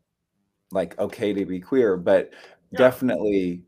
like 0.73 0.99
okay 0.99 1.33
to 1.33 1.47
be 1.47 1.61
queer, 1.61 1.97
but 1.97 2.33
Yeah. 2.71 2.79
definitely 2.79 3.63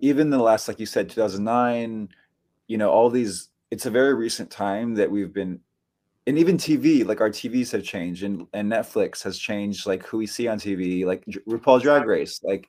even 0.00 0.30
the 0.30 0.38
last 0.38 0.68
like 0.68 0.80
you 0.80 0.86
said 0.86 1.10
2009, 1.10 2.08
you 2.68 2.78
know, 2.78 2.90
all 2.90 3.10
these 3.10 3.50
it's 3.70 3.86
a 3.86 3.90
very 3.90 4.14
recent 4.14 4.50
time 4.50 4.94
that 4.94 5.10
we've 5.10 5.32
been 5.32 5.60
and 6.26 6.38
even 6.38 6.56
TV, 6.58 7.04
like 7.04 7.20
our 7.20 7.30
TVs 7.30 7.72
have 7.72 7.82
changed 7.82 8.22
and 8.22 8.46
and 8.52 8.70
Netflix 8.70 9.22
has 9.22 9.38
changed 9.38 9.86
like 9.86 10.04
who 10.06 10.18
we 10.18 10.26
see 10.26 10.48
on 10.48 10.58
TV, 10.58 11.04
like 11.04 11.24
RuPaul 11.48 11.80
Drag 11.80 12.04
Race, 12.06 12.40
like 12.42 12.68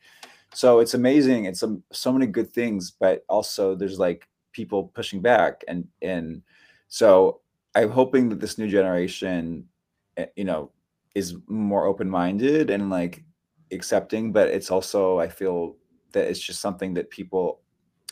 so 0.53 0.79
it's 0.79 0.93
amazing. 0.93 1.45
It's 1.45 1.63
um, 1.63 1.83
so 1.91 2.11
many 2.11 2.27
good 2.27 2.51
things, 2.53 2.91
but 2.91 3.23
also 3.29 3.75
there's 3.75 3.99
like 3.99 4.27
people 4.53 4.85
pushing 4.93 5.21
back 5.21 5.63
and 5.67 5.87
and 6.01 6.41
so 6.87 7.41
I'm 7.75 7.89
hoping 7.89 8.29
that 8.29 8.39
this 8.39 8.57
new 8.57 8.67
generation, 8.67 9.65
eh, 10.17 10.25
you 10.35 10.43
know, 10.43 10.71
is 11.15 11.35
more 11.47 11.85
open-minded 11.85 12.69
and 12.69 12.89
like 12.89 13.23
accepting, 13.71 14.31
but 14.31 14.49
it's 14.49 14.71
also 14.71 15.19
I 15.19 15.29
feel 15.29 15.75
that 16.13 16.27
it's 16.29 16.39
just 16.39 16.61
something 16.61 16.93
that 16.95 17.09
people 17.09 17.61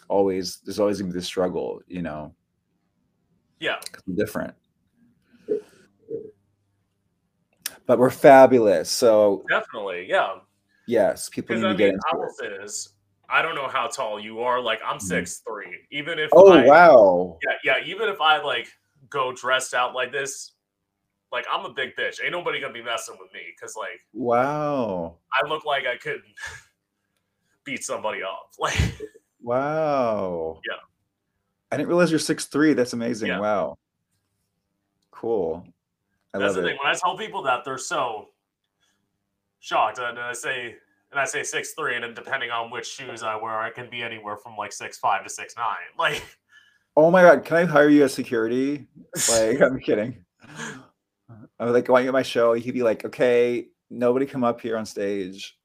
always 0.09 0.59
there's 0.65 0.79
always 0.79 1.01
gonna 1.01 1.13
be 1.13 1.19
the 1.19 1.25
struggle, 1.25 1.81
you 1.87 2.01
know, 2.01 2.33
Yeah. 3.59 3.75
different. 4.15 4.53
But 7.85 7.99
we're 7.99 8.09
fabulous. 8.09 8.89
So 8.89 9.45
Definitely. 9.49 10.07
Yeah. 10.09 10.35
yes, 10.85 11.29
people 11.29 11.55
need 11.55 11.65
I 11.65 11.71
to 11.71 11.75
get 11.75 11.89
into 11.89 12.01
I 12.11 12.15
will 12.15 12.29
say 12.37 12.49
this. 12.49 12.89
I 13.29 13.41
don't 13.41 13.55
know 13.55 13.67
how 13.67 13.87
tall 13.87 14.19
you 14.19 14.41
are. 14.41 14.59
Like 14.59 14.79
I'm 14.85 14.97
Mhm. 14.97 15.01
six 15.01 15.41
three. 15.47 15.77
Even 15.91 16.19
if 16.19 16.31
Oh 16.33 16.51
I, 16.51 16.65
wow. 16.65 17.37
yeah, 17.43 17.55
yeah. 17.63 17.83
Even 17.85 18.09
if 18.09 18.21
I 18.21 18.41
like 18.41 18.67
go 19.09 19.31
dressed 19.33 19.73
out 19.73 19.93
like 19.93 20.11
this, 20.11 20.53
like 21.31 21.45
I'm 21.51 21.65
a 21.65 21.73
big 21.73 21.95
bitch. 21.95 22.23
Ain't 22.23 22.31
nobody 22.31 22.59
gonna 22.59 22.73
be 22.73 22.81
messing 22.83 23.15
with 23.19 23.31
me 23.33 23.41
because 23.55 23.75
like 23.75 23.99
Wow. 24.13 25.17
I 25.33 25.47
look 25.47 25.65
like 25.65 25.85
I 25.85 25.97
could 25.97 26.21
beat 27.63 27.83
somebody 27.83 28.23
up. 28.23 28.51
Like 28.59 28.77
Wow. 29.41 30.59
Yeah. 30.69 30.77
I 31.71 31.77
didn't 31.77 31.89
realize 31.89 32.09
you're 32.09 32.19
six 32.19 32.45
three. 32.45 32.73
That's 32.73 32.93
amazing. 32.93 33.29
Yeah. 33.29 33.39
Wow. 33.39 33.77
Cool. 35.11 35.65
I 36.33 36.39
that's 36.39 36.55
the 36.55 36.61
it. 36.61 36.63
thing. 36.63 36.77
When 36.81 36.93
I 36.93 36.95
tell 36.95 37.17
people 37.17 37.43
that, 37.43 37.63
they're 37.65 37.77
so 37.77 38.29
shocked, 39.59 39.99
and 39.99 40.17
I 40.17 40.33
say, 40.33 40.75
and 41.11 41.19
I 41.19 41.25
say 41.25 41.43
six 41.43 41.73
three, 41.73 41.95
and 41.95 42.03
then 42.03 42.13
depending 42.13 42.51
on 42.51 42.71
which 42.71 42.87
shoes 42.87 43.23
I 43.23 43.35
wear, 43.35 43.59
I 43.59 43.69
can 43.71 43.89
be 43.89 44.01
anywhere 44.01 44.37
from 44.37 44.55
like 44.55 44.71
six 44.71 44.97
five 44.97 45.23
to 45.23 45.29
six 45.29 45.55
nine. 45.57 45.75
Like 45.97 46.23
Oh 46.95 47.09
my 47.09 47.21
god, 47.21 47.45
can 47.45 47.55
I 47.55 47.63
hire 47.63 47.87
you 47.87 48.03
as 48.03 48.13
security? 48.13 48.85
Like, 49.29 49.61
I'm 49.61 49.79
kidding. 49.79 50.23
I 51.59 51.65
was 51.65 51.73
like, 51.73 51.87
why 51.87 52.01
you 52.01 52.07
at 52.07 52.13
my 52.13 52.21
show? 52.21 52.53
He'd 52.53 52.73
be 52.73 52.83
like, 52.83 53.05
okay, 53.05 53.67
nobody 53.89 54.25
come 54.25 54.43
up 54.43 54.59
here 54.61 54.77
on 54.77 54.85
stage. 54.85 55.57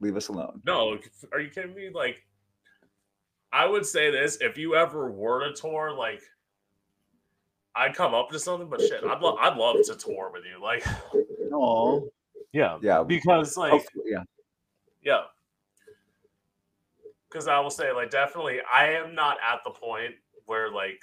Leave 0.00 0.16
us 0.16 0.28
alone. 0.28 0.62
No, 0.64 0.98
are 1.32 1.40
you 1.40 1.50
kidding 1.50 1.74
me? 1.74 1.90
Like, 1.92 2.24
I 3.54 3.66
would 3.66 3.86
say 3.86 4.10
this: 4.10 4.36
if 4.40 4.58
you 4.58 4.74
ever 4.74 5.12
were 5.12 5.48
to 5.48 5.54
tour, 5.54 5.92
like, 5.92 6.20
I'd 7.76 7.94
come 7.94 8.12
up 8.12 8.28
to 8.30 8.38
something. 8.40 8.68
But 8.68 8.80
shit, 8.80 9.04
I'd 9.04 9.20
love, 9.22 9.36
I'd 9.40 9.56
love 9.56 9.76
to 9.86 9.94
tour 9.94 10.30
with 10.32 10.42
you. 10.44 10.60
Like, 10.60 10.84
Oh. 11.52 12.10
yeah, 12.52 12.78
Yeah. 12.82 13.04
because 13.04 13.56
like, 13.56 13.86
yeah. 14.04 14.24
yeah, 15.02 15.22
because 17.30 17.46
I 17.46 17.60
will 17.60 17.70
say, 17.70 17.92
like, 17.92 18.10
definitely, 18.10 18.58
I 18.70 18.88
am 18.88 19.14
not 19.14 19.36
at 19.40 19.60
the 19.64 19.70
point 19.70 20.16
where 20.46 20.72
like 20.72 21.00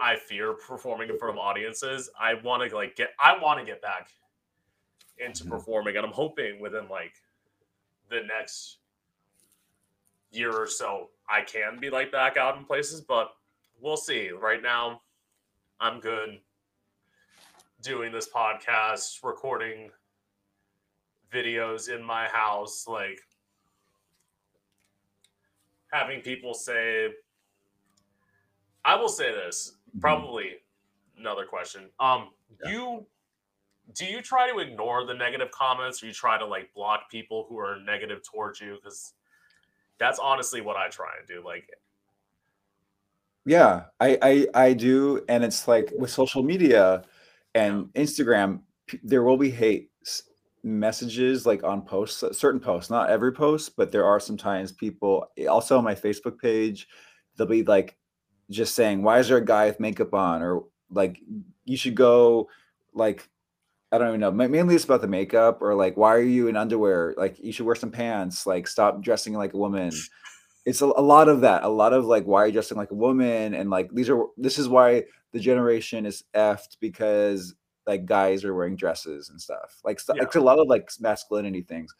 I 0.00 0.16
fear 0.16 0.54
performing 0.54 1.08
in 1.08 1.18
front 1.20 1.36
of 1.36 1.38
audiences. 1.38 2.10
I 2.18 2.34
want 2.34 2.68
to 2.68 2.74
like 2.74 2.96
get, 2.96 3.10
I 3.20 3.38
want 3.40 3.60
to 3.60 3.64
get 3.64 3.80
back 3.80 4.08
into 5.18 5.44
Mhm. 5.44 5.50
performing, 5.50 5.96
and 5.96 6.04
I'm 6.04 6.12
hoping 6.12 6.58
within 6.60 6.88
like 6.88 7.14
the 8.10 8.22
next 8.22 8.78
year 10.32 10.50
or 10.50 10.66
so 10.66 11.10
I 11.28 11.42
can 11.42 11.78
be 11.80 11.90
like 11.90 12.12
back 12.12 12.36
out 12.36 12.56
in 12.58 12.64
places, 12.64 13.00
but 13.00 13.32
we'll 13.80 13.96
see. 13.96 14.30
Right 14.30 14.62
now, 14.62 15.02
I'm 15.80 16.00
good 16.00 16.40
doing 17.80 18.12
this 18.12 18.28
podcast, 18.28 19.22
recording 19.24 19.90
videos 21.32 21.88
in 21.94 22.02
my 22.02 22.28
house, 22.28 22.86
like 22.86 23.18
having 25.92 26.20
people 26.20 26.54
say 26.54 27.10
I 28.84 28.96
will 28.96 29.08
say 29.08 29.30
this, 29.32 29.78
Mhm. 29.96 30.00
probably 30.00 30.60
another 31.16 31.46
question. 31.46 31.90
Um 32.00 32.34
Yeah. 32.64 32.70
you 32.70 33.06
do 33.94 34.06
you 34.06 34.22
try 34.22 34.50
to 34.50 34.58
ignore 34.58 35.04
the 35.04 35.14
negative 35.14 35.50
comments 35.50 36.02
or 36.02 36.06
you 36.06 36.12
try 36.12 36.38
to 36.38 36.46
like 36.46 36.72
block 36.74 37.10
people 37.10 37.44
who 37.48 37.58
are 37.58 37.78
negative 37.80 38.22
towards 38.22 38.60
you 38.60 38.76
because 38.76 39.14
that's 39.98 40.18
honestly 40.18 40.60
what 40.60 40.76
i 40.76 40.88
try 40.88 41.10
and 41.18 41.26
do 41.28 41.44
like 41.44 41.68
Yeah, 43.44 43.84
I, 44.00 44.18
I 44.22 44.46
I 44.66 44.72
do, 44.72 45.24
and 45.28 45.42
it's 45.42 45.66
like 45.66 45.90
with 45.98 46.10
social 46.10 46.42
media 46.44 47.02
and 47.54 47.86
Instagram, 47.94 48.60
there 49.02 49.22
will 49.24 49.36
be 49.36 49.50
hate 49.50 49.90
messages 50.62 51.44
like 51.44 51.64
on 51.64 51.82
posts, 51.82 52.22
uh, 52.22 52.32
certain 52.32 52.60
posts, 52.60 52.88
not 52.90 53.10
every 53.10 53.32
post, 53.32 53.76
but 53.76 53.90
there 53.92 54.04
are 54.04 54.20
sometimes 54.20 54.70
people. 54.72 55.26
eh, 55.36 55.46
Also 55.46 55.76
on 55.78 55.84
my 55.84 55.94
Facebook 55.94 56.38
page, 56.38 56.86
they'll 57.36 57.46
be 57.48 57.64
like 57.64 57.96
just 58.50 58.74
saying, 58.76 59.02
"Why 59.02 59.18
is 59.18 59.28
there 59.28 59.38
a 59.38 59.44
guy 59.44 59.66
with 59.66 59.80
makeup 59.80 60.14
on?" 60.14 60.42
or 60.42 60.64
like, 60.90 61.18
"You 61.64 61.76
should 61.76 61.96
go," 61.96 62.48
like 62.94 63.28
I 63.92 63.98
don't 63.98 64.08
even 64.08 64.20
know. 64.20 64.30
Mainly 64.32 64.74
it's 64.74 64.84
about 64.84 65.02
the 65.02 65.08
makeup, 65.08 65.60
or 65.60 65.74
like, 65.74 65.96
"Why 65.96 66.14
are 66.14 66.20
you 66.22 66.48
in 66.48 66.56
underwear?" 66.56 67.14
Like, 67.18 67.38
you 67.38 67.52
should 67.52 67.66
wear 67.66 67.74
some 67.74 67.90
pants. 67.90 68.46
Like, 68.46 68.66
stop 68.66 69.02
dressing 69.02 69.34
like 69.34 69.54
a 69.54 69.58
woman 69.58 69.92
it's 70.64 70.80
a, 70.80 70.86
a 70.86 71.02
lot 71.02 71.28
of 71.28 71.40
that 71.40 71.64
a 71.64 71.68
lot 71.68 71.92
of 71.92 72.04
like 72.04 72.24
why 72.24 72.42
are 72.42 72.46
you 72.46 72.52
dressing 72.52 72.76
like 72.76 72.90
a 72.92 72.94
woman 72.94 73.54
and 73.54 73.70
like 73.70 73.90
these 73.92 74.08
are 74.08 74.26
this 74.36 74.58
is 74.58 74.68
why 74.68 75.02
the 75.32 75.40
generation 75.40 76.06
is 76.06 76.24
effed 76.34 76.76
because 76.80 77.54
like 77.86 78.04
guys 78.06 78.44
are 78.44 78.54
wearing 78.54 78.76
dresses 78.76 79.30
and 79.30 79.40
stuff 79.40 79.80
like, 79.84 79.98
st- 79.98 80.16
Yeah. 80.16 80.22
like 80.24 80.34
a 80.36 80.40
lot 80.40 80.60
of 80.60 80.68
like 80.68 80.88
masculinity 81.00 81.62
things 81.62 81.94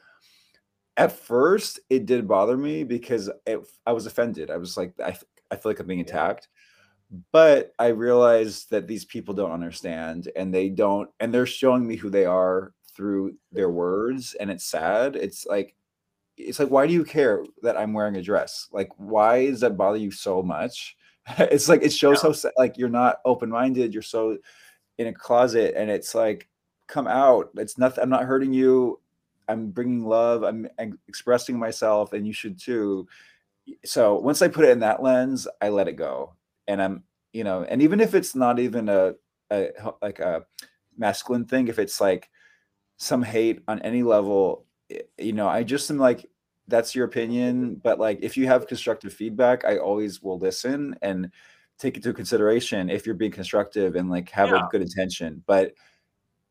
at 0.97 1.13
first 1.13 1.81
it 1.91 2.07
did 2.07 2.29
bother 2.29 2.57
me 2.57 2.85
because 2.85 3.31
it, 3.47 3.61
i 3.87 3.93
was 3.93 4.07
offended 4.07 4.51
i 4.51 4.57
was 4.57 4.77
like 4.77 4.93
I, 5.01 5.17
I 5.51 5.57
feel 5.57 5.71
like 5.71 5.81
i'm 5.81 5.87
being 5.87 6.01
Yeah. 6.01 6.13
But 7.31 7.75
i 7.79 7.89
realized 7.89 8.71
that 8.71 8.87
these 8.87 9.05
people 9.05 9.35
don't 9.35 9.51
understand 9.53 10.31
and 10.35 10.53
they 10.53 10.69
don't 10.69 11.11
and 11.21 11.33
they're 11.33 11.45
showing 11.47 11.87
me 11.87 11.95
who 11.97 12.09
they 12.09 12.25
are 12.25 12.73
through 12.95 13.35
their 13.51 13.71
words 13.71 14.35
and 14.39 14.51
it's 14.51 14.65
sad. 14.65 15.17
It's 15.17 15.47
like 15.47 15.75
it's 16.37 16.59
like 16.59 16.69
why 16.69 16.87
do 16.87 16.93
you 16.93 17.05
care 17.05 17.45
that 17.63 17.77
i'm 17.77 17.93
wearing 17.93 18.17
a 18.17 18.23
dress? 18.23 18.69
Like 18.73 18.91
why 18.97 19.47
does 19.47 19.61
that 19.61 19.77
bother 19.77 19.99
you 19.99 20.11
so 20.11 20.43
much? 20.43 20.97
It's 21.39 21.69
like 21.69 21.83
it 21.83 21.93
shows 21.93 22.23
Yeah. 22.25 22.33
how 22.45 22.51
like 22.59 22.77
you're 22.79 22.89
not 22.89 23.19
open-minded 23.25 23.95
you're 23.95 24.03
so 24.03 24.39
in 24.99 25.07
a 25.07 25.13
closet 25.13 25.75
and 25.77 25.91
it's 25.91 26.15
like 26.15 26.49
come 26.89 27.07
out. 27.07 27.51
It's 27.57 27.79
nothing 27.79 28.03
i'm 28.03 28.11
not 28.11 28.25
hurting 28.25 28.53
you. 28.53 29.01
I'm 29.49 29.71
bringing 29.71 30.05
love. 30.05 30.43
I'm, 30.45 30.69
I'm 30.79 30.99
expressing 31.09 31.59
myself 31.59 32.13
and 32.13 32.27
you 32.27 32.33
should 32.33 32.59
too. 32.59 33.07
So 33.85 34.17
once 34.19 34.43
i 34.43 34.49
put 34.49 34.65
it 34.65 34.71
in 34.71 34.81
that 34.81 35.03
lens 35.03 35.47
i 35.61 35.69
let 35.69 35.89
it 35.89 35.97
go 35.97 36.35
and 36.69 36.83
i'm 36.83 37.03
you 37.33 37.45
know 37.45 37.65
and 37.65 37.83
even 37.83 38.01
if 38.01 38.15
it's 38.15 38.35
not 38.35 38.59
even 38.59 38.89
a, 38.89 39.15
a 39.51 39.71
like 40.01 40.19
a 40.19 40.45
masculine 40.97 41.45
thing 41.45 41.69
if 41.69 41.79
it's 41.79 42.01
like 42.01 42.29
some 42.99 43.23
hate 43.23 43.61
on 43.69 43.81
any 43.83 44.03
level 44.03 44.67
you 45.19 45.33
know 45.33 45.49
i 45.49 45.63
just 45.63 45.91
am 45.91 45.99
like 45.99 46.27
that's 46.69 46.95
your 46.95 47.05
opinion 47.07 47.75
but 47.83 47.99
like 47.99 48.19
if 48.23 48.37
you 48.37 48.47
have 48.47 48.67
constructive 48.67 49.13
feedback 49.13 49.65
i 49.65 49.79
always 49.79 50.23
will 50.23 50.39
listen 50.39 50.95
and 51.03 51.31
take 51.79 51.95
it 51.97 52.05
into 52.05 52.13
consideration 52.13 52.89
if 52.91 53.05
you're 53.07 53.15
being 53.15 53.33
constructive 53.33 53.97
and 53.97 54.11
like 54.11 54.29
have 54.31 54.51
Yeah. 54.51 54.67
a 54.67 54.69
good 54.71 54.83
intention 54.83 55.43
but 55.47 55.73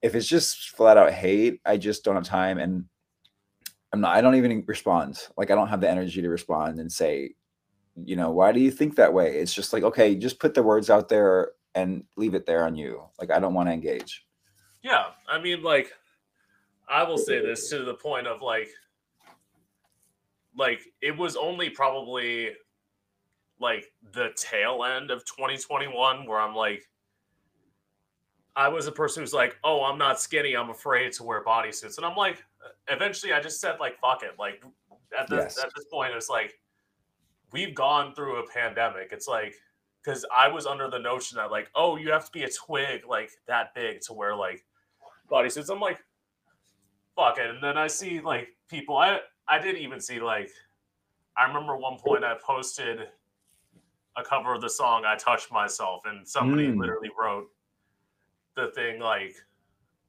if 0.01 0.15
it's 0.15 0.27
just 0.27 0.71
flat 0.71 0.97
out 0.97 1.11
hate 1.13 1.61
i 1.65 1.77
just 1.77 2.03
don't 2.03 2.15
have 2.15 2.25
time 2.25 2.57
and 2.57 2.83
i'm 3.93 4.01
not 4.01 4.15
i 4.15 4.21
don't 4.21 4.35
even 4.35 4.63
respond 4.67 5.27
like 5.37 5.51
i 5.51 5.55
don't 5.55 5.67
have 5.69 5.81
the 5.81 5.89
energy 5.89 6.21
to 6.21 6.29
respond 6.29 6.79
and 6.79 6.91
say 6.91 7.33
you 7.95 8.15
know 8.15 8.31
why 8.31 8.51
do 8.51 8.59
you 8.59 8.71
think 8.71 8.95
that 8.95 9.13
way? 9.13 9.37
It's 9.37 9.53
just 9.53 9.73
like 9.73 9.83
okay 9.83 10.15
just 10.15 10.39
put 10.39 10.53
the 10.53 10.63
words 10.63 10.89
out 10.89 11.09
there 11.09 11.51
and 11.75 12.03
leave 12.17 12.33
it 12.33 12.45
there 12.45 12.65
on 12.65 12.75
you. 12.75 13.03
Like 13.19 13.31
i 13.31 13.39
don't 13.39 13.53
want 13.53 13.69
to 13.69 13.73
engage. 13.73 14.25
Yeah, 14.83 15.05
I 15.27 15.39
mean, 15.39 15.61
like, 15.61 15.93
I 16.89 17.03
will 17.03 17.17
say 17.17 17.39
this 17.39 17.69
to 17.69 17.83
the 17.83 17.93
point 17.93 18.27
of 18.27 18.41
like, 18.41 18.69
like 20.57 20.81
it 21.01 21.15
was 21.15 21.35
only 21.35 21.69
probably 21.69 22.51
like 23.59 23.85
the 24.13 24.31
tail 24.35 24.83
end 24.83 25.11
of 25.11 25.23
2021 25.25 26.25
where 26.25 26.39
I'm 26.39 26.55
like, 26.55 26.89
I 28.55 28.67
was 28.67 28.87
a 28.87 28.91
person 28.91 29.23
who's 29.23 29.33
like, 29.33 29.55
oh, 29.63 29.83
I'm 29.83 29.97
not 29.97 30.19
skinny, 30.19 30.55
I'm 30.55 30.71
afraid 30.71 31.13
to 31.13 31.23
wear 31.23 31.43
bodysuits, 31.43 31.97
and 31.97 32.05
I'm 32.05 32.17
like, 32.17 32.43
eventually, 32.89 33.33
I 33.33 33.39
just 33.39 33.61
said 33.61 33.79
like, 33.79 33.99
fuck 33.99 34.23
it, 34.23 34.31
like 34.37 34.63
at 35.17 35.29
this 35.29 35.55
Yes. 35.55 35.63
at 35.63 35.71
this 35.75 35.85
point, 35.85 36.13
it's 36.15 36.29
like 36.29 36.59
we've 37.51 37.75
gone 37.75 38.13
through 38.15 38.37
a 38.43 38.47
pandemic. 38.47 39.09
It's 39.11 39.27
like 39.27 39.55
because 40.03 40.25
I 40.35 40.47
was 40.47 40.65
under 40.65 40.89
the 40.89 40.99
notion 40.99 41.37
that 41.37 41.51
like, 41.51 41.69
oh, 41.75 41.95
you 41.95 42.11
have 42.11 42.25
to 42.25 42.31
be 42.31 42.43
a 42.43 42.49
twig 42.49 43.05
like 43.07 43.31
that 43.47 43.73
big 43.75 44.01
to 44.01 44.13
wear 44.13 44.35
like 44.35 44.65
bodysuits. 45.29 45.69
I'm 45.71 45.79
like, 45.79 45.99
fuck 47.15 47.37
it. 47.37 47.49
And 47.49 47.63
then 47.63 47.77
I 47.77 47.87
see 47.87 48.19
like 48.21 48.49
people. 48.67 48.97
I 48.97 49.19
I 49.47 49.59
didn't 49.59 49.81
even 49.81 49.99
see 49.99 50.19
like, 50.19 50.49
I 51.37 51.45
remember 51.45 51.77
one 51.77 51.97
point 51.97 52.23
I 52.23 52.35
posted 52.45 53.07
a 54.17 54.23
cover 54.23 54.53
of 54.53 54.61
the 54.61 54.69
song 54.69 55.03
"I 55.05 55.15
Touched 55.15 55.51
Myself" 55.51 56.01
and 56.05 56.27
somebody 56.27 56.67
Mm. 56.67 56.79
literally 56.79 57.09
wrote 57.19 57.47
the 58.55 58.71
thing 58.71 58.99
like, 58.99 59.35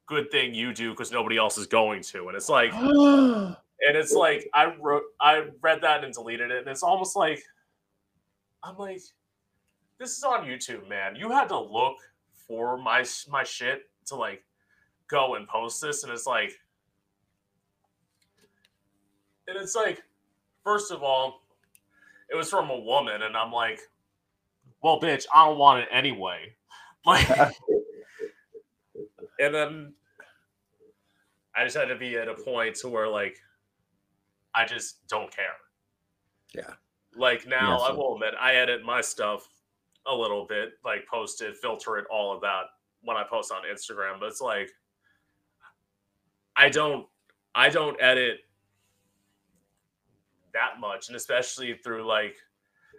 "Good 0.07 0.30
thing 0.30 0.55
you 0.55 0.72
do 0.74 0.90
because 0.90 1.12
nobody 1.12 1.36
else 1.36 1.57
is 1.59 1.66
going 1.66 2.03
to." 2.05 2.28
And 2.28 2.36
it's 2.36 2.49
like, 2.49 2.72
and 3.87 3.97
it's 3.97 4.12
like 4.12 4.49
I 4.55 4.74
wrote, 4.80 5.03
I 5.20 5.45
read 5.61 5.80
that 5.83 6.05
and 6.05 6.14
deleted 6.14 6.51
it, 6.51 6.59
and 6.59 6.68
it's 6.68 6.83
almost 6.83 7.16
like, 7.16 7.43
I'm 8.62 8.76
like, 8.76 9.01
this 9.99 10.16
is 10.16 10.22
on 10.22 10.47
YouTube, 10.47 10.89
man. 10.89 11.16
You 11.16 11.30
had 11.30 11.49
to 11.49 11.59
look 11.59 11.97
for 12.47 12.76
my 12.78 13.05
my 13.28 13.43
shit 13.45 13.83
to 14.07 14.16
like 14.16 14.45
go 15.09 15.35
and 15.35 15.49
post 15.49 15.83
this, 15.83 16.05
and 16.05 16.12
it's 16.12 16.26
like, 16.26 16.53
and 19.49 19.57
it's 19.57 19.74
like, 19.74 20.03
first 20.64 20.93
of 20.93 21.03
all, 21.03 21.43
it 22.30 22.37
was 22.37 22.49
from 22.49 22.70
a 22.70 22.78
woman, 22.78 23.22
and 23.22 23.37
I'm 23.37 23.53
like, 23.53 23.80
well, 24.83 25.01
bitch, 25.01 25.26
I 25.35 25.47
don't 25.47 25.59
want 25.59 25.83
it 25.83 25.89
anyway. 25.93 26.55
Like, 27.05 27.28
and 29.41 29.53
then 29.53 29.95
I 31.57 31.64
just 31.64 31.76
had 31.76 31.87
to 31.87 31.97
be 31.97 32.16
at 32.16 32.28
a 32.28 32.35
point 32.35 32.76
to 32.76 32.89
where 32.89 33.09
like 33.09 33.37
I 34.55 34.64
just 34.64 35.07
don't 35.09 35.34
care. 35.34 35.57
Yeah. 36.55 36.74
Like 37.16 37.46
now, 37.46 37.78
Yeah, 37.78 37.86
I 37.86 37.92
will 37.92 38.14
admit 38.14 38.34
I 38.40 38.55
edit 38.55 38.84
my 38.84 39.00
stuff 39.00 39.48
a 40.07 40.14
little 40.14 40.46
bit, 40.46 40.72
like 40.84 41.07
post 41.07 41.42
it, 41.42 41.57
filter 41.57 41.98
it, 41.98 42.07
all 42.11 42.34
of 42.34 42.40
that 42.42 42.64
when 43.03 43.16
I 43.16 43.24
post 43.24 43.53
on 43.53 43.62
Instagram. 43.70 44.20
But 44.20 44.26
it's 44.26 44.40
like 44.40 44.70
I 46.57 46.68
don't, 46.68 47.07
I 47.55 47.68
don't 47.68 48.00
edit 48.00 48.40
that 50.53 50.80
much, 50.80 51.09
and 51.09 51.16
especially 51.16 51.74
through 51.74 52.07
like 52.07 52.36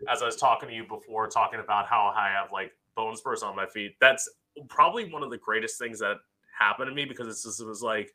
as 0.09 0.21
I 0.21 0.25
was 0.25 0.35
talking 0.35 0.69
to 0.69 0.75
you 0.75 0.85
before, 0.87 1.27
talking 1.27 1.59
about 1.59 1.87
how 1.87 2.13
I 2.15 2.29
have 2.29 2.51
like 2.51 2.71
bone 2.95 3.15
spurs 3.15 3.43
on 3.43 3.55
my 3.55 3.65
feet. 3.65 3.95
That's 3.99 4.29
probably 4.69 5.11
one 5.11 5.23
of 5.23 5.29
the 5.29 5.37
greatest 5.37 5.79
things 5.79 5.99
that 5.99 6.17
happened 6.57 6.89
to 6.89 6.93
me 6.93 7.05
because 7.05 7.27
it's 7.27 7.43
just, 7.43 7.61
it 7.61 7.65
was 7.65 7.81
like 7.81 8.13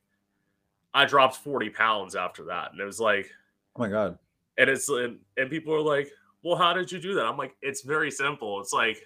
I 0.94 1.04
dropped 1.04 1.36
40 1.36 1.70
pounds 1.70 2.16
after 2.16 2.44
that. 2.44 2.72
And 2.72 2.80
it 2.80 2.84
was 2.84 3.00
like, 3.00 3.30
oh 3.76 3.80
my 3.80 3.88
god 3.88 4.18
and 4.58 4.68
it's 4.68 4.88
and, 4.88 5.20
and 5.36 5.48
people 5.48 5.72
are 5.72 5.80
like, 5.80 6.10
well, 6.42 6.56
how 6.56 6.72
did 6.72 6.90
you 6.90 6.98
do 6.98 7.14
that? 7.14 7.24
I'm 7.26 7.36
like, 7.36 7.54
it's 7.62 7.82
very 7.82 8.10
simple. 8.10 8.60
It's 8.60 8.72
like 8.72 9.00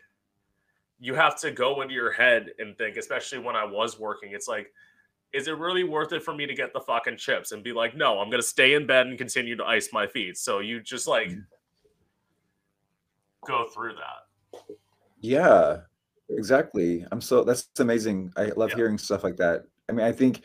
you 0.99 1.15
have 1.15 1.39
to 1.41 1.51
go 1.51 1.83
into 1.83 1.93
your 1.95 2.11
head 2.11 2.53
and 2.59 2.77
think, 2.79 2.97
especially 2.97 3.39
when 3.39 3.55
I 3.55 3.65
was 3.65 3.99
working, 3.99 4.33
it's 4.33 4.49
like, 4.49 4.73
is 5.35 5.49
it 5.49 5.59
really 5.59 5.85
worth 5.85 6.13
it 6.13 6.23
for 6.23 6.35
me 6.35 6.47
to 6.47 6.55
get 6.55 6.73
the 6.73 6.81
fucking 6.81 7.19
chips 7.19 7.53
and 7.53 7.63
be 7.63 7.73
like, 7.73 7.95
no, 7.95 8.19
I'm 8.19 8.31
gonna 8.31 8.43
stay 8.43 8.75
in 8.75 8.87
bed 8.87 9.09
and 9.09 9.19
continue 9.19 9.57
to 9.57 9.65
ice 9.65 9.91
my 9.93 10.07
feet. 10.07 10.39
So 10.39 10.61
you 10.61 10.81
just 10.81 11.07
like 11.07 11.29
Mhm. 11.29 11.45
go 13.47 13.67
through 13.69 13.95
that. 13.97 14.67
Yeah, 15.21 15.83
exactly. 16.31 17.07
I'm 17.13 17.21
so 17.21 17.45
that's 17.45 17.69
amazing. 17.79 18.33
I 18.37 18.47
love 18.57 18.71
Yeah. 18.71 18.77
hearing 18.77 18.97
stuff 18.97 19.23
like 19.23 19.37
that. 19.37 19.67
I 19.89 19.93
mean, 19.93 20.07
I 20.07 20.13
think, 20.13 20.45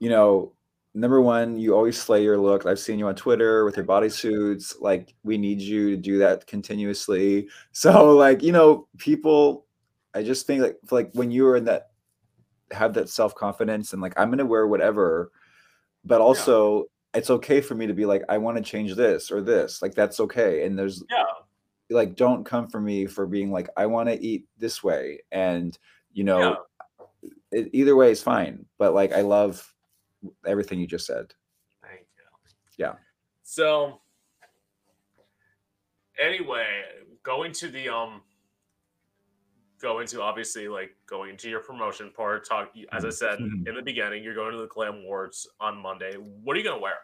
you 0.00 0.10
know, 0.10 0.52
number 0.94 1.20
one, 1.20 1.58
you 1.58 1.74
always 1.74 2.00
slay 2.00 2.22
your 2.22 2.38
look. 2.38 2.66
I've 2.66 2.78
seen 2.78 2.98
you 2.98 3.08
on 3.08 3.16
Twitter 3.16 3.64
with 3.64 3.76
your 3.76 3.84
bodysuits. 3.84 4.80
Like, 4.80 5.14
we 5.24 5.36
need 5.36 5.60
you 5.60 5.90
to 5.90 5.96
do 5.96 6.18
that 6.18 6.46
continuously. 6.46 7.48
So, 7.72 8.14
like, 8.14 8.42
you 8.42 8.52
know, 8.52 8.86
people, 8.98 9.66
I 10.14 10.22
just 10.22 10.46
think 10.46 10.62
like 10.62 10.76
like 10.92 11.10
when 11.12 11.30
you 11.32 11.46
are 11.48 11.56
in 11.56 11.64
that 11.64 11.88
have 12.70 12.94
that 12.94 13.08
self-confidence 13.08 13.92
and 13.92 14.00
like 14.00 14.14
I'm 14.16 14.30
gonna 14.30 14.46
wear 14.46 14.66
whatever, 14.68 15.32
but 16.04 16.20
also 16.20 16.84
it's 17.14 17.30
okay 17.30 17.60
for 17.60 17.74
me 17.74 17.86
to 17.88 17.94
be 17.94 18.06
like, 18.06 18.22
I 18.28 18.38
want 18.38 18.56
to 18.56 18.62
change 18.62 18.94
this 18.94 19.30
or 19.32 19.40
this. 19.42 19.82
Like 19.82 19.94
that's 19.94 20.20
okay. 20.20 20.64
And 20.66 20.78
there's 20.78 21.02
Yeah. 21.10 21.24
like 21.90 22.14
don't 22.16 22.44
come 22.44 22.68
for 22.68 22.80
me 22.80 23.06
for 23.06 23.26
being 23.26 23.50
like 23.52 23.68
i 23.76 23.84
want 23.86 24.08
to 24.08 24.20
eat 24.24 24.46
this 24.56 24.82
way 24.82 25.20
and 25.32 25.78
you 26.12 26.24
know 26.24 26.56
it, 27.52 27.68
either 27.74 27.94
way 27.94 28.10
is 28.10 28.22
fine 28.22 28.64
but 28.78 28.94
like 28.94 29.12
i 29.12 29.20
love 29.20 29.73
everything 30.46 30.78
you 30.80 30.86
just 30.86 31.06
said 31.06 31.32
Thank 31.82 32.00
you. 32.16 32.24
Yeah. 32.78 32.94
So 33.42 34.00
anyway, 36.18 36.66
going 37.22 37.52
to 37.52 37.68
the 37.68 37.88
um 37.88 38.22
going 39.80 40.06
to 40.06 40.22
obviously 40.22 40.66
like 40.68 40.96
going 41.06 41.36
to 41.36 41.50
your 41.50 41.60
promotion 41.60 42.10
part, 42.16 42.48
talk 42.48 42.72
as 42.92 43.04
I 43.04 43.10
said 43.10 43.38
Mhm. 43.38 43.68
in 43.68 43.74
the 43.74 43.82
beginning, 43.82 44.24
you're 44.24 44.34
going 44.34 44.52
to 44.52 44.58
the 44.58 44.66
Glam 44.66 44.94
Awards 45.04 45.46
on 45.60 45.76
Monday. 45.76 46.14
What 46.14 46.56
are 46.56 46.58
you 46.58 46.64
gonna 46.64 46.80
wear? 46.80 46.98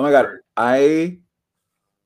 oh 0.00 0.02
my 0.02 0.10
god 0.10 0.26
i 0.56 1.16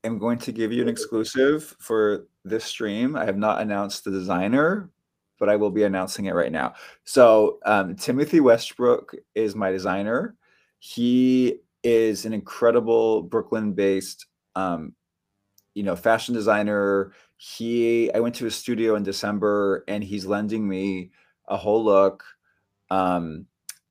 am 0.04 0.18
going 0.18 0.36
to 0.36 0.52
give 0.52 0.70
you 0.70 0.82
an 0.82 0.88
exclusive 0.88 1.74
for 1.80 2.26
this 2.44 2.62
stream 2.66 3.16
i 3.16 3.24
have 3.24 3.38
not 3.38 3.62
announced 3.62 4.04
the 4.04 4.10
designer 4.10 4.90
but 5.38 5.48
i 5.48 5.56
will 5.56 5.70
be 5.70 5.84
announcing 5.84 6.26
it 6.26 6.34
right 6.34 6.52
now. 6.52 6.74
So 7.04 7.58
um, 7.64 7.96
timothy 7.96 8.40
westbrook 8.40 9.14
is 9.34 9.54
my 9.54 9.70
designer. 9.70 10.36
He 10.78 11.60
is 11.82 12.24
an 12.24 12.32
incredible 12.32 13.22
brooklyn 13.22 13.72
based 13.72 14.26
um, 14.54 14.94
you 15.74 15.82
know 15.82 15.96
fashion 15.96 16.34
designer. 16.34 17.12
He 17.36 18.12
i 18.12 18.20
went 18.20 18.34
to 18.36 18.44
his 18.44 18.56
studio 18.56 18.96
in 18.96 19.02
december 19.02 19.84
and 19.88 20.02
he's 20.02 20.26
lending 20.26 20.68
me 20.68 21.10
a 21.46 21.56
whole 21.56 21.84
look 21.84 22.24
um 22.90 23.46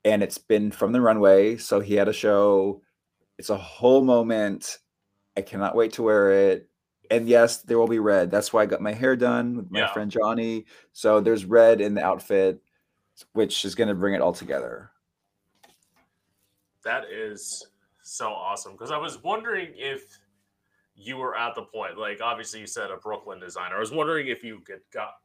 and 0.08 0.24
it's 0.24 0.38
been 0.38 0.72
from 0.72 0.94
the 0.94 1.02
runway. 1.02 1.58
So 1.58 1.80
he 1.80 1.96
had 1.96 2.08
a 2.08 2.14
show. 2.14 2.82
It's 3.38 3.50
a 3.50 3.58
whole 3.58 4.04
moment. 4.04 4.78
I 5.36 5.42
cannot 5.42 5.76
wait 5.76 5.94
to 5.94 6.04
wear 6.04 6.32
it 6.32 6.70
and 7.12 7.28
yes 7.28 7.58
there 7.64 7.78
will 7.78 7.88
be 7.88 8.00
red 8.00 8.30
that's 8.32 8.52
why 8.52 8.62
i 8.62 8.66
got 8.66 8.82
my 8.82 8.94
hair 8.94 9.16
done 9.16 9.58
with 9.58 9.72
my 9.72 9.80
Yeah. 9.80 9.94
friend 9.94 10.12
johnny 10.12 10.66
so 10.94 11.20
there's 11.20 11.46
red 11.46 11.82
in 11.82 11.94
the 11.94 12.04
outfit 12.04 12.62
which 13.34 13.66
is 13.66 13.76
going 13.76 13.88
to 13.88 13.96
bring 13.96 14.14
it 14.14 14.22
all 14.22 14.34
together. 14.34 14.92
That 16.84 17.06
is 17.12 17.68
so 18.04 18.28
awesome 18.30 18.74
because 18.74 18.92
I 18.92 18.98
was 18.98 19.22
wondering 19.24 19.74
if 19.76 20.20
you 20.96 21.18
were 21.18 21.38
at 21.38 21.56
the 21.56 21.64
point, 21.64 21.98
like 21.98 22.22
obviously 22.22 22.60
you 22.60 22.68
said 22.68 22.92
a 22.92 22.98
Brooklyn 22.98 23.40
designer. 23.40 23.76
I 23.76 23.80
was 23.80 23.92
wondering 23.92 24.28
if 24.28 24.44
you 24.44 24.60
could 24.60 24.82
got 24.94 25.16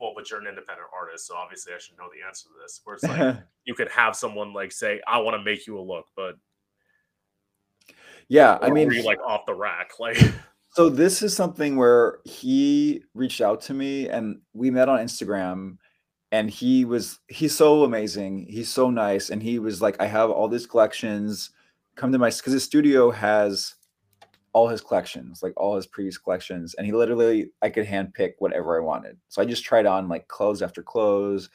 well, 0.00 0.12
but 0.14 0.30
you're 0.30 0.40
an 0.40 0.46
independent 0.46 0.88
artist, 0.92 1.26
so 1.26 1.34
obviously 1.36 1.72
I 1.72 1.78
should 1.78 1.96
know 1.98 2.08
the 2.12 2.26
answer 2.26 2.48
to 2.48 2.54
this. 2.60 2.80
Where 2.84 2.96
it's 2.96 3.04
like 3.04 3.36
you 3.64 3.74
could 3.74 3.88
have 3.88 4.14
someone 4.14 4.52
like 4.52 4.72
say, 4.72 5.00
"I 5.06 5.18
want 5.18 5.36
to 5.36 5.42
make 5.42 5.66
you 5.66 5.78
a 5.78 5.80
look," 5.80 6.06
but 6.14 6.36
yeah, 8.28 8.58
I 8.60 8.70
mean, 8.70 8.90
like 9.04 9.20
off 9.20 9.46
the 9.46 9.54
rack, 9.54 9.98
like. 9.98 10.18
So 10.70 10.88
this 10.88 11.22
is 11.22 11.34
something 11.34 11.76
where 11.76 12.20
he 12.24 13.02
reached 13.14 13.40
out 13.40 13.60
to 13.62 13.74
me, 13.74 14.08
and 14.08 14.40
we 14.52 14.70
met 14.70 14.88
on 14.88 14.98
Instagram, 15.00 15.78
and 16.32 16.50
he 16.50 16.84
was 16.84 17.20
he's 17.28 17.56
so 17.56 17.84
amazing, 17.84 18.46
he's 18.48 18.68
so 18.68 18.90
nice, 18.90 19.30
and 19.30 19.42
he 19.42 19.58
was 19.58 19.82
like, 19.82 20.00
"I 20.00 20.06
have 20.06 20.30
all 20.30 20.48
these 20.48 20.66
collections, 20.66 21.50
come 21.96 22.12
to 22.12 22.18
my 22.18 22.30
because 22.30 22.52
his 22.52 22.64
studio 22.64 23.10
has." 23.10 23.74
all 24.54 24.68
his 24.68 24.80
collections, 24.80 25.42
like 25.42 25.52
all 25.56 25.76
his 25.76 25.86
previous 25.86 26.18
collections, 26.18 26.74
and 26.74 26.86
he 26.86 26.92
literally 26.92 27.50
I 27.62 27.70
could 27.70 27.86
hand 27.86 28.14
pick 28.14 28.36
whatever 28.40 28.76
I 28.76 28.84
wanted. 28.84 29.18
So 29.28 29.42
I 29.42 29.44
just 29.44 29.64
tried 29.64 29.86
on 29.86 30.08
like 30.08 30.28
clothes 30.28 30.62
after 30.62 30.82
clothes. 30.82 31.50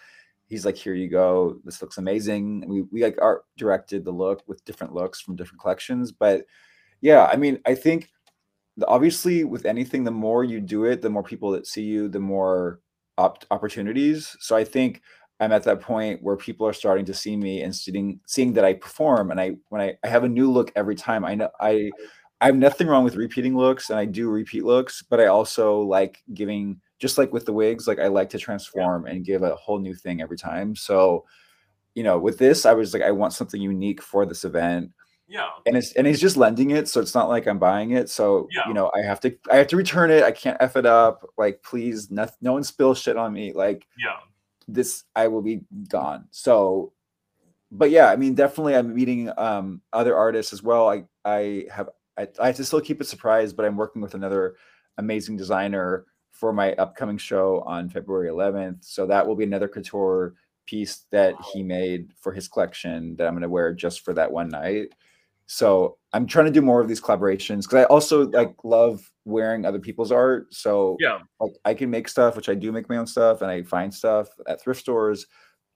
He's 0.48 0.66
like, 0.66 0.78
"Here 0.78 0.94
you 0.94 1.10
go. 1.10 1.60
This 1.66 1.82
looks 1.82 1.98
amazing." 1.98 2.64
And 2.64 2.72
we 2.72 2.82
we 2.84 3.04
like 3.04 3.18
art 3.22 3.46
directed 3.58 4.06
the 4.06 4.12
look 4.12 4.44
with 4.48 4.64
different 4.66 4.94
looks 4.94 5.20
from 5.22 5.36
different 5.36 5.62
collections. 5.62 6.12
But 6.12 6.46
yeah, 7.02 7.26
I 7.26 7.36
mean, 7.36 7.60
I 7.66 7.76
think 7.76 8.12
obviously 8.88 9.44
with 9.44 9.66
anything, 9.66 10.04
the 10.04 10.12
more 10.12 10.44
you 10.44 10.60
do 10.60 10.86
it, 10.86 11.02
the 11.02 11.10
more 11.10 11.24
people 11.24 11.52
that 11.52 11.68
see 11.68 11.84
you, 11.84 12.08
the 12.10 12.20
more 12.20 12.80
op- 13.18 13.46
opportunities. 13.52 14.36
So 14.40 14.56
I 14.56 14.64
think 14.64 15.02
I'm 15.40 15.52
at 15.52 15.64
that 15.64 15.82
point 15.82 16.22
where 16.22 16.38
people 16.38 16.68
are 16.68 16.74
starting 16.74 17.06
to 17.06 17.14
see 17.14 17.36
me 17.36 17.62
and 17.62 17.76
seeing 17.76 18.20
seeing 18.28 18.54
that 18.54 18.66
I 18.66 18.74
perform 18.74 19.32
and 19.32 19.40
I 19.40 19.52
when 19.70 19.82
I, 19.82 19.96
I 20.04 20.08
have 20.08 20.24
a 20.24 20.30
new 20.30 20.52
look 20.52 20.72
every 20.76 20.96
time. 20.96 21.26
I 21.26 21.36
know 21.36 21.50
I 21.60 21.92
I 22.42 22.48
have 22.48 22.56
nothing 22.56 22.88
wrong 22.88 23.04
with 23.04 23.16
repeating 23.16 23.56
looks 23.56 23.90
and 23.90 23.98
I 23.98 24.06
do 24.06 24.30
repeat 24.30 24.66
looks, 24.66 25.02
but 25.02 25.20
I 25.20 25.28
also 25.28 25.80
like 25.82 26.22
giving 26.34 26.82
just 27.00 27.18
like 27.18 27.34
with 27.34 27.46
the 27.46 27.54
wigs, 27.54 27.88
like 27.88 28.00
I 28.00 28.08
like 28.08 28.30
to 28.32 28.38
transform 28.38 29.06
and 29.06 29.26
give 29.26 29.44
a 29.44 29.56
whole 29.56 29.80
new 29.80 29.94
thing 29.94 30.22
every 30.22 30.38
time. 30.38 30.76
So, 30.76 31.26
you 31.96 32.04
know, 32.04 32.18
with 32.18 32.38
this, 32.38 32.66
I 32.66 32.74
was 32.74 32.94
like, 32.94 33.04
I 33.04 33.12
want 33.12 33.34
something 33.34 33.62
unique 33.62 34.02
for 34.02 34.26
this 34.26 34.46
event. 34.46 34.92
Yeah. 35.28 35.50
And 35.66 35.78
it's 35.78 35.94
and 35.94 36.06
he's 36.06 36.22
just 36.22 36.38
lending 36.38 36.72
it, 36.72 36.88
so 36.88 37.00
it's 37.00 37.16
not 37.16 37.30
like 37.30 37.48
I'm 37.48 37.60
buying 37.60 37.92
it. 37.92 38.10
So 38.10 38.48
yeah. 38.52 38.68
you 38.68 38.74
know, 38.74 38.92
I 38.96 39.02
have 39.02 39.20
to 39.22 39.36
I 39.52 39.58
have 39.58 39.68
to 39.68 39.78
return 39.78 40.12
it. 40.12 40.24
I 40.24 40.32
can't 40.32 40.58
f 40.60 40.76
it 40.76 40.86
up. 40.86 41.28
Like, 41.38 41.64
please, 41.64 42.12
no, 42.12 42.28
no 42.42 42.54
one 42.54 42.64
spill 42.64 42.94
shit 42.94 43.18
on 43.18 43.34
me. 43.34 43.54
Like, 43.54 43.86
yeah, 43.98 44.18
this 44.68 45.04
I 45.16 45.28
will 45.28 45.42
be 45.42 45.62
gone. 45.90 46.26
So, 46.32 46.94
but 47.72 47.90
yeah, 47.90 48.10
I 48.10 48.16
mean, 48.16 48.36
definitely, 48.36 48.76
I'm 48.76 48.94
meeting 48.94 49.32
um 49.38 49.82
other 49.94 50.16
artists 50.16 50.54
as 50.54 50.62
well. 50.62 50.90
I 50.90 51.06
I 51.26 51.66
have 51.72 51.90
I, 52.18 52.28
I 52.40 52.48
have 52.48 52.58
to 52.58 52.66
still 52.66 52.82
keep 52.82 53.02
it 53.02 53.08
surprised, 53.08 53.56
but 53.56 53.66
I'm 53.66 53.78
working 53.78 54.02
with 54.02 54.14
another 54.14 54.56
amazing 54.98 55.38
designer 55.38 56.06
for 56.32 56.52
my 56.52 56.74
upcoming 56.74 57.18
show 57.18 57.64
on 57.66 57.90
February 57.90 58.30
11th. 58.30 58.84
So 58.84 59.08
that 59.08 59.26
will 59.26 59.36
be 59.36 59.44
another 59.44 59.68
couture 59.68 60.36
piece 60.66 61.06
that 61.12 61.36
he 61.54 61.64
made 61.64 62.12
for 62.20 62.32
his 62.32 62.48
collection 62.48 63.16
that 63.16 63.28
I'm 63.28 63.34
going 63.34 63.44
to 63.44 63.50
wear 63.50 63.74
just 63.74 64.02
for 64.02 64.14
that 64.14 64.32
one 64.32 64.50
night. 64.50 64.90
So 65.54 66.00
I'm 66.14 66.26
trying 66.26 66.48
to 66.48 66.52
do 66.52 66.64
more 66.64 66.82
of 66.82 66.88
these 66.88 67.00
collaborations 67.00 67.62
because 67.62 67.76
I 67.76 67.84
also 67.84 68.28
like 68.30 68.56
love 68.64 69.08
wearing 69.24 69.66
other 69.66 69.78
people's 69.78 70.12
art. 70.12 70.52
So 70.52 70.98
yeah, 71.00 71.20
like 71.40 71.52
I 71.64 71.76
can 71.76 71.92
make 71.92 72.08
stuff, 72.10 72.36
which 72.36 72.50
I 72.50 72.56
do 72.56 72.72
make 72.72 72.90
my 72.90 72.98
own 72.98 73.06
stuff, 73.06 73.44
and 73.44 73.52
I 73.52 73.62
find 73.62 73.94
stuff 73.94 74.30
at 74.48 74.60
thrift 74.60 74.80
stores. 74.80 75.28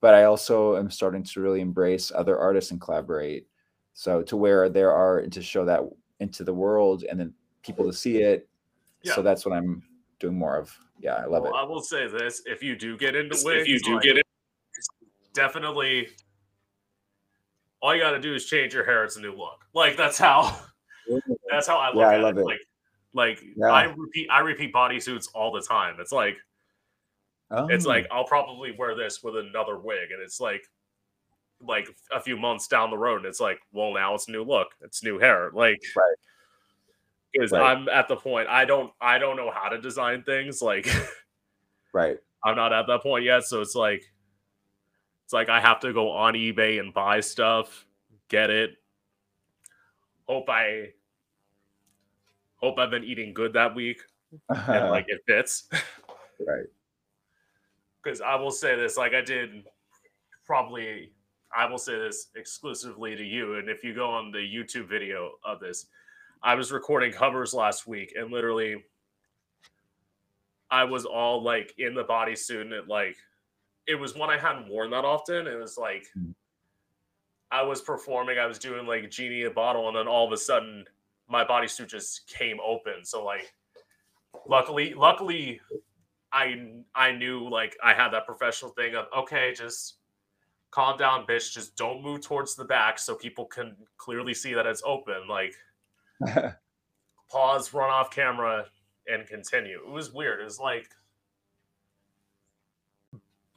But 0.02 0.16
I 0.16 0.24
also 0.24 0.78
am 0.78 0.90
starting 0.90 1.22
to 1.26 1.42
really 1.42 1.62
embrace 1.62 2.12
other 2.12 2.40
artists 2.40 2.72
and 2.72 2.82
collaborate. 2.82 3.46
So 3.94 4.24
to 4.24 4.36
wear 4.36 4.68
their 4.68 4.92
art 4.92 5.26
and 5.26 5.34
to 5.34 5.44
show 5.44 5.64
that 5.66 5.82
into 6.22 6.44
the 6.44 6.56
world 6.56 7.04
and 7.08 7.20
then 7.20 7.32
people 7.62 7.86
to 7.86 7.94
see 7.94 8.24
it. 8.24 8.50
Yeah. 9.04 9.14
So 9.14 9.22
that's 9.22 9.46
what 9.46 9.56
I'm 9.56 9.84
doing 10.20 10.40
more 10.40 10.58
of. 10.58 10.76
Yeah, 11.00 11.18
I 11.18 11.26
love 11.26 11.44
well, 11.44 11.54
it. 11.54 11.56
I 11.56 11.64
will 11.64 11.84
say 11.84 12.08
this: 12.08 12.42
if 12.48 12.64
you 12.64 12.76
do 12.76 12.98
get 12.98 13.16
into 13.16 13.38
wigs, 13.46 13.62
if 13.62 13.68
you 13.68 13.80
do 13.80 13.94
like, 13.94 14.04
get 14.04 14.18
it, 14.18 14.26
definitely 15.36 16.08
all 17.82 17.96
you 17.96 18.02
got 18.02 18.12
to 18.12 18.20
do 18.20 18.34
is 18.34 18.46
change 18.46 18.74
your 18.74 18.84
hair. 18.86 19.04
It's 19.04 19.18
a 19.18 19.22
new 19.22 19.36
look. 19.36 19.66
Like 19.74 19.98
that's 19.98 20.18
how. 20.18 20.60
That's 21.50 21.68
how 21.68 21.78
I 21.78 21.88
look 21.88 22.02
yeah, 22.02 22.10
at 22.10 22.16
I 22.16 22.18
love 22.18 22.38
it. 22.38 22.42
it. 22.42 22.46
Like, 22.46 22.60
like 23.14 23.44
yeah. 23.56 23.68
I 23.68 23.84
repeat, 23.84 24.28
I 24.30 24.40
repeat 24.40 24.74
bodysuits 24.74 25.30
all 25.34 25.52
the 25.52 25.62
time. 25.62 25.96
It's 26.00 26.12
like, 26.12 26.38
oh. 27.52 27.68
it's 27.68 27.86
like 27.86 28.08
oh. 28.12 28.18
I'll 28.18 28.26
probably 28.26 28.76
wear 28.78 28.96
this 28.96 29.24
with 29.24 29.38
another 29.38 29.78
wig, 29.78 30.12
and 30.12 30.22
it's 30.22 30.40
like, 30.40 30.64
like 31.62 31.88
a 32.14 32.20
few 32.20 32.38
months 32.38 32.68
down 32.68 32.92
the 32.92 32.98
road, 32.98 33.18
and 33.18 33.26
it's 33.26 33.40
like, 33.40 33.60
well, 33.72 33.94
now 33.94 34.14
it's 34.14 34.28
a 34.28 34.32
new 34.32 34.44
look, 34.44 34.68
it's 34.82 35.04
new 35.04 35.18
hair, 35.18 35.50
like, 35.54 35.82
right. 35.96 36.16
Because 37.34 37.52
right. 37.52 37.78
I'm 37.78 37.90
at 37.90 38.08
the 38.08 38.16
point 38.16 38.48
I 38.48 38.66
don't 38.66 38.92
I 39.02 39.18
don't 39.18 39.36
know 39.36 39.52
how 39.52 39.70
to 39.70 39.80
design 39.80 40.24
things 40.24 40.62
like, 40.62 40.88
right. 41.94 42.18
I'm 42.44 42.56
not 42.56 42.74
at 42.74 42.88
that 42.88 43.02
point 43.02 43.26
yet, 43.26 43.44
so 43.44 43.62
it's 43.62 43.76
like, 43.76 44.04
it's 45.28 45.34
like 45.34 45.50
I 45.50 45.60
have 45.60 45.82
to 45.82 45.92
go 45.92 46.10
on 46.12 46.36
eBay 46.36 46.80
and 46.80 46.94
buy 46.94 47.20
stuff, 47.20 47.86
get 48.30 48.50
it. 48.50 48.78
Hope 50.26 50.50
I 50.50 50.94
hope 52.62 52.80
I've 52.80 52.92
been 52.92 53.04
eating 53.04 53.34
good 53.34 53.52
that 53.52 53.76
week 53.76 54.00
and 54.48 54.90
like 54.90 55.08
it 55.10 55.20
fits. 55.28 55.68
right. 56.48 56.64
Because 58.02 58.22
I 58.22 58.36
will 58.36 58.52
say 58.52 58.78
this, 58.78 58.96
like 58.96 59.14
I 59.14 59.20
did 59.20 59.66
probably 60.46 61.12
I 61.54 61.66
will 61.66 61.78
say 61.78 62.00
this 62.00 62.28
exclusively 62.38 63.18
to 63.18 63.24
you. 63.24 63.56
And 63.56 63.68
if 63.68 63.84
you 63.84 63.94
go 63.94 64.10
on 64.10 64.32
the 64.32 64.38
YouTube 64.38 64.88
video 64.88 65.32
of 65.44 65.60
this, 65.60 65.88
I 66.42 66.56
was 66.56 66.72
recording 66.72 67.12
covers 67.12 67.54
last 67.54 67.86
week 67.86 68.14
and 68.18 68.32
literally 68.32 68.82
I 70.72 70.86
was 70.86 71.04
all 71.04 71.44
like 71.44 71.74
in 71.80 71.96
the 71.96 72.06
bodysuit 72.06 72.62
and 72.62 72.72
it 72.72 72.88
like 72.88 73.18
it 73.88 73.96
was 73.96 74.16
one 74.16 74.30
I 74.30 74.38
hadn't 74.38 74.70
worn 74.70 74.90
that 74.92 75.06
often. 75.06 75.48
It 75.48 75.58
was 75.58 75.78
like 75.78 76.08
mm. 76.18 76.34
I 77.52 77.64
was 77.64 77.82
performing, 77.82 78.38
I 78.38 78.46
was 78.46 78.60
doing 78.60 78.86
like 78.86 79.10
genie 79.10 79.44
a 79.44 79.52
bottle, 79.52 79.88
and 79.88 79.98
then 79.98 80.08
all 80.08 80.26
of 80.26 80.34
a 80.34 80.38
sudden 80.38 80.86
my 81.30 81.44
bodysuit 81.44 81.88
just 81.88 82.28
came 82.28 82.58
open. 82.66 83.04
So 83.04 83.24
like 83.24 83.54
luckily, 84.48 84.94
luckily 84.94 85.62
I 86.32 86.82
I 86.94 87.12
knew 87.14 87.50
like 87.50 87.78
I 87.84 87.94
had 87.94 88.10
that 88.10 88.26
professional 88.26 88.72
thing 88.72 88.96
of 88.96 89.06
okay, 89.18 89.54
just 89.56 89.96
calm 90.72 90.98
down, 90.98 91.26
bitch. 91.26 91.54
Just 91.54 91.76
don't 91.76 92.04
move 92.04 92.22
towards 92.22 92.56
the 92.56 92.66
back 92.66 93.00
so 93.00 93.16
people 93.16 93.46
can 93.46 93.76
clearly 93.98 94.34
see 94.34 94.54
that 94.54 94.66
it's 94.66 94.84
open. 94.86 95.28
Like, 95.28 95.56
pause, 97.32 97.74
run 97.74 97.90
off 97.90 98.12
camera, 98.12 98.66
and 99.08 99.26
continue. 99.26 99.80
It 99.86 99.92
was 99.92 100.14
weird. 100.14 100.42
It 100.42 100.46
was 100.46 100.60
like 100.60 100.90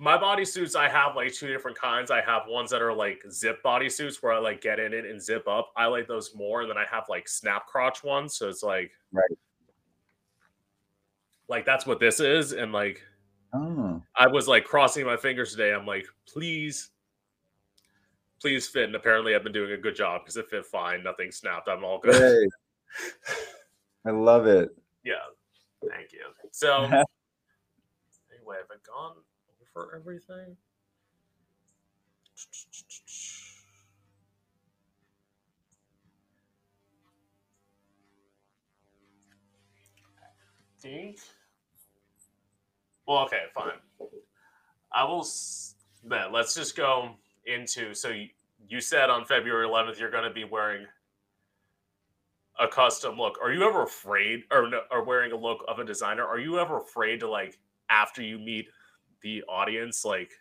my 0.00 0.16
bodysuits. 0.16 0.74
I 0.74 0.88
have 0.88 1.14
like 1.14 1.32
two 1.34 1.46
different 1.46 1.78
kinds. 1.78 2.10
I 2.10 2.22
have 2.22 2.44
ones 2.48 2.70
that 2.70 2.80
are 2.80 2.92
like 2.92 3.22
zip 3.30 3.62
bodysuits 3.62 4.22
where 4.22 4.32
I 4.32 4.38
like 4.38 4.62
get 4.62 4.80
in 4.80 4.94
it 4.94 5.04
and 5.04 5.20
zip 5.22 5.46
up. 5.46 5.72
I 5.76 5.86
like 5.86 6.08
those 6.08 6.34
more. 6.34 6.62
And 6.62 6.70
then 6.70 6.78
I 6.78 6.86
have 6.90 7.04
like 7.10 7.28
snap 7.28 7.66
crotch 7.66 8.02
ones. 8.02 8.34
So 8.34 8.48
it's 8.48 8.62
like, 8.62 8.90
right. 9.12 9.38
Like 11.48 11.66
that's 11.66 11.86
what 11.86 12.00
this 12.00 12.18
is. 12.18 12.52
And 12.52 12.72
like, 12.72 13.02
Oh. 13.52 14.00
I 14.14 14.28
was 14.28 14.46
like 14.46 14.64
crossing 14.64 15.04
my 15.04 15.16
fingers 15.16 15.50
today. 15.50 15.72
I'm 15.74 15.86
like, 15.86 16.06
please 16.26 16.90
please 18.40 18.66
fit. 18.66 18.84
And 18.84 18.94
apparently, 18.94 19.34
I've 19.34 19.42
been 19.42 19.52
doing 19.52 19.72
a 19.72 19.76
good 19.76 19.96
job 19.96 20.22
because 20.22 20.36
it 20.36 20.48
fit 20.48 20.64
fine. 20.64 21.02
Nothing 21.02 21.30
snapped. 21.30 21.68
I'm 21.68 21.84
all 21.84 21.98
good. 21.98 22.14
Hey. 22.14 23.34
I 24.06 24.10
love 24.12 24.46
it. 24.46 24.70
Yeah. 25.04 25.14
Thank 25.88 26.12
you. 26.12 26.26
So, 26.52 26.84
anyway, 26.84 28.56
have 28.56 28.70
I 28.70 28.76
gone 28.86 29.16
over 29.76 29.94
everything? 29.94 30.56
think. 40.80 41.18
Well, 43.06 43.24
okay, 43.24 43.42
fine. 43.54 43.72
I 44.92 45.04
will. 45.04 45.26
Then 46.02 46.32
let's 46.32 46.54
just 46.54 46.76
go 46.76 47.10
into 47.44 47.94
so 47.94 48.08
you, 48.08 48.28
you 48.68 48.80
said 48.80 49.10
on 49.10 49.24
February 49.24 49.66
11th 49.66 49.98
you're 49.98 50.10
going 50.10 50.24
to 50.24 50.30
be 50.30 50.44
wearing 50.44 50.86
a 52.58 52.66
custom 52.66 53.18
look. 53.18 53.38
Are 53.42 53.52
you 53.52 53.68
ever 53.68 53.82
afraid 53.82 54.44
or 54.50 54.70
or 54.90 55.04
wearing 55.04 55.32
a 55.32 55.36
look 55.36 55.64
of 55.68 55.78
a 55.78 55.84
designer? 55.84 56.24
Are 56.24 56.38
you 56.38 56.58
ever 56.58 56.78
afraid 56.78 57.20
to 57.20 57.28
like 57.28 57.58
after 57.90 58.22
you 58.22 58.38
meet 58.38 58.68
the 59.22 59.42
audience 59.48 60.04
like 60.04 60.32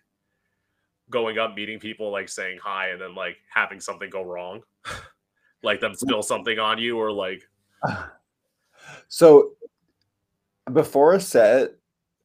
going 1.09 1.38
up 1.38 1.55
meeting 1.55 1.80
people 1.80 2.11
like 2.11 2.30
saying 2.30 2.59
hi 2.61 2.89
and 2.89 3.01
then 3.01 3.15
like 3.15 3.38
having 3.53 3.80
something 3.80 4.09
go 4.09 4.23
wrong? 4.23 4.61
like 5.63 5.82
them 5.82 5.93
spill 5.93 6.23
something 6.23 6.57
on 6.59 6.77
you 6.77 6.97
or 6.97 7.11
like 7.11 7.43
so 9.07 9.51
before 10.71 11.13
a 11.13 11.19
set 11.19 11.71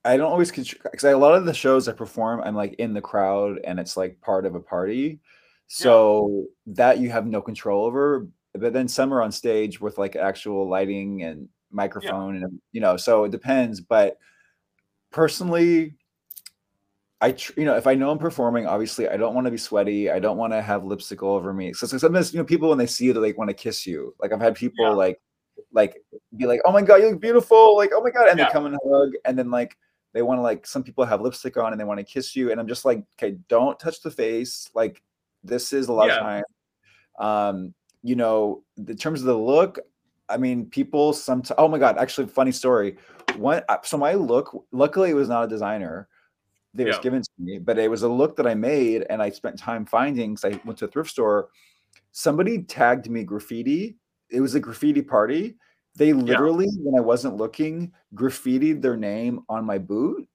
I 0.05 0.17
don't 0.17 0.31
always 0.31 0.51
because 0.51 1.05
a 1.05 1.17
lot 1.17 1.35
of 1.35 1.47
the 1.47 1.55
shows 1.55 1.89
I 1.89 1.93
perform, 1.93 2.43
I'm 2.43 2.55
like 2.55 2.75
in 2.75 2.93
the 2.93 3.01
crowd 3.01 3.59
and 3.65 3.81
it's 3.81 3.97
like 3.97 4.21
part 4.21 4.45
of 4.45 4.55
a 4.55 4.61
party. 4.61 5.21
So 5.67 6.45
yeah. 6.67 6.75
that 6.75 6.99
you 6.99 7.11
have 7.11 7.27
no 7.27 7.41
control 7.41 7.87
over. 7.87 8.27
But 8.53 8.75
then 8.75 8.87
some 8.87 9.13
are 9.15 9.23
on 9.23 9.33
stage 9.33 9.81
with 9.81 9.97
like 9.97 10.15
actual 10.15 10.69
lighting 10.69 11.23
and 11.23 11.49
microphone 11.71 12.37
yeah. 12.37 12.45
and 12.45 12.61
you 12.73 12.83
know, 12.83 12.99
so 12.99 13.25
it 13.25 13.33
depends. 13.33 13.81
But 13.81 14.19
personally, 15.11 15.95
I 17.25 17.33
tr- 17.33 17.59
you 17.59 17.65
know 17.65 17.75
if 17.75 17.87
I 17.87 17.95
know 17.95 18.11
I'm 18.11 18.19
performing, 18.19 18.67
obviously 18.67 19.09
I 19.09 19.17
don't 19.17 19.35
want 19.35 19.47
to 19.47 19.51
be 19.51 19.57
sweaty. 19.57 20.11
I 20.11 20.19
don't 20.19 20.37
want 20.37 20.53
to 20.53 20.61
have 20.61 20.85
lipstick 20.85 21.23
all 21.23 21.37
over 21.37 21.55
me. 21.55 21.73
So, 21.73 21.87
so 21.87 21.97
sometimes 21.97 22.35
you 22.35 22.39
know 22.39 22.45
people 22.45 22.69
when 22.69 22.77
they 22.77 22.87
see 22.87 23.07
you, 23.07 23.15
they 23.15 23.21
like 23.21 23.39
want 23.39 23.49
to 23.49 23.55
kiss 23.55 23.87
you. 23.87 24.15
Like 24.21 24.31
I've 24.31 24.43
had 24.43 24.55
people 24.55 24.85
yeah. 24.85 24.91
like 24.91 25.23
like 25.73 25.97
be 26.37 26.45
like, 26.45 26.61
oh 26.67 26.73
my 26.73 26.83
god, 26.83 26.97
you 26.97 27.09
look 27.09 27.23
beautiful, 27.23 27.79
like 27.79 27.93
oh 27.95 28.03
my 28.03 28.11
god, 28.11 28.29
and 28.29 28.39
yeah. 28.39 28.45
they 28.45 28.53
come 28.53 28.67
and 28.67 28.77
hug, 28.87 29.13
and 29.25 29.39
then 29.39 29.51
like 29.51 29.75
they 30.13 30.21
want 30.21 30.37
to 30.37 30.43
like 30.43 30.67
some 30.67 30.83
people 30.83 31.03
have 31.07 31.23
lipstick 31.23 31.57
on 31.57 31.73
and 31.73 31.81
they 31.81 31.87
want 31.87 31.99
to 31.99 32.05
kiss 32.05 32.37
you, 32.37 32.51
and 32.51 32.61
I'm 32.61 32.69
just 32.69 32.85
like, 32.85 33.03
okay, 33.17 33.39
don't 33.49 33.79
touch 33.79 34.03
the 34.03 34.11
face. 34.11 34.69
Like 34.75 35.03
this 35.43 35.73
is 35.73 35.89
a 35.89 35.95
lot 35.95 36.09
yeah. 36.09 36.17
of 36.17 36.21
time. 36.21 36.45
Um, 37.19 37.75
you 38.03 38.17
know, 38.17 38.65
in 38.77 38.99
terms 38.99 39.21
of 39.21 39.27
the 39.29 39.39
look, 39.39 39.79
I 40.29 40.37
mean, 40.37 40.67
people 40.67 41.15
sometimes. 41.15 41.57
Oh 41.57 41.69
my 41.69 41.79
god, 41.79 41.97
actually, 41.97 42.27
funny 42.27 42.53
story. 42.53 42.99
One, 43.39 43.63
uh, 43.71 43.79
so 43.83 43.97
my 43.97 44.13
look, 44.13 44.67
luckily, 44.73 45.09
it 45.09 45.15
was 45.15 45.31
not 45.31 45.45
a 45.45 45.49
designer 45.49 46.07
that 46.75 46.83
yeah. 46.85 46.89
was 46.91 46.99
given 46.99 47.23
to 47.23 47.31
me, 47.39 47.59
but 47.59 47.79
it 47.79 47.91
was 47.91 48.03
a 48.03 48.09
look 48.09 48.37
that 48.37 48.47
I 48.47 48.55
made, 48.55 49.07
and 49.09 49.23
I 49.23 49.31
spent 49.31 49.59
time 49.59 49.87
finding. 49.87 50.35
Because 50.35 50.53
I 50.53 50.61
went 50.65 50.79
to 50.79 50.87
a 50.87 50.89
thrift 50.89 51.11
store. 51.11 51.49
Somebody 52.13 52.63
tagged 52.63 53.09
me 53.09 53.25
graffiti. 53.25 53.97
It 54.31 54.41
was 54.41 54.55
a 54.55 54.61
graffiti 54.61 55.03
party. 55.03 55.57
They 55.97 56.13
literally, 56.13 56.67
yeah. 56.67 56.81
when 56.83 57.01
I 57.01 57.05
wasn't 57.05 57.37
looking, 57.37 57.93
graffitied 58.15 58.83
their 58.83 58.97
name 58.97 59.41
on 59.49 59.65
my 59.65 59.79
boot. 59.79 60.29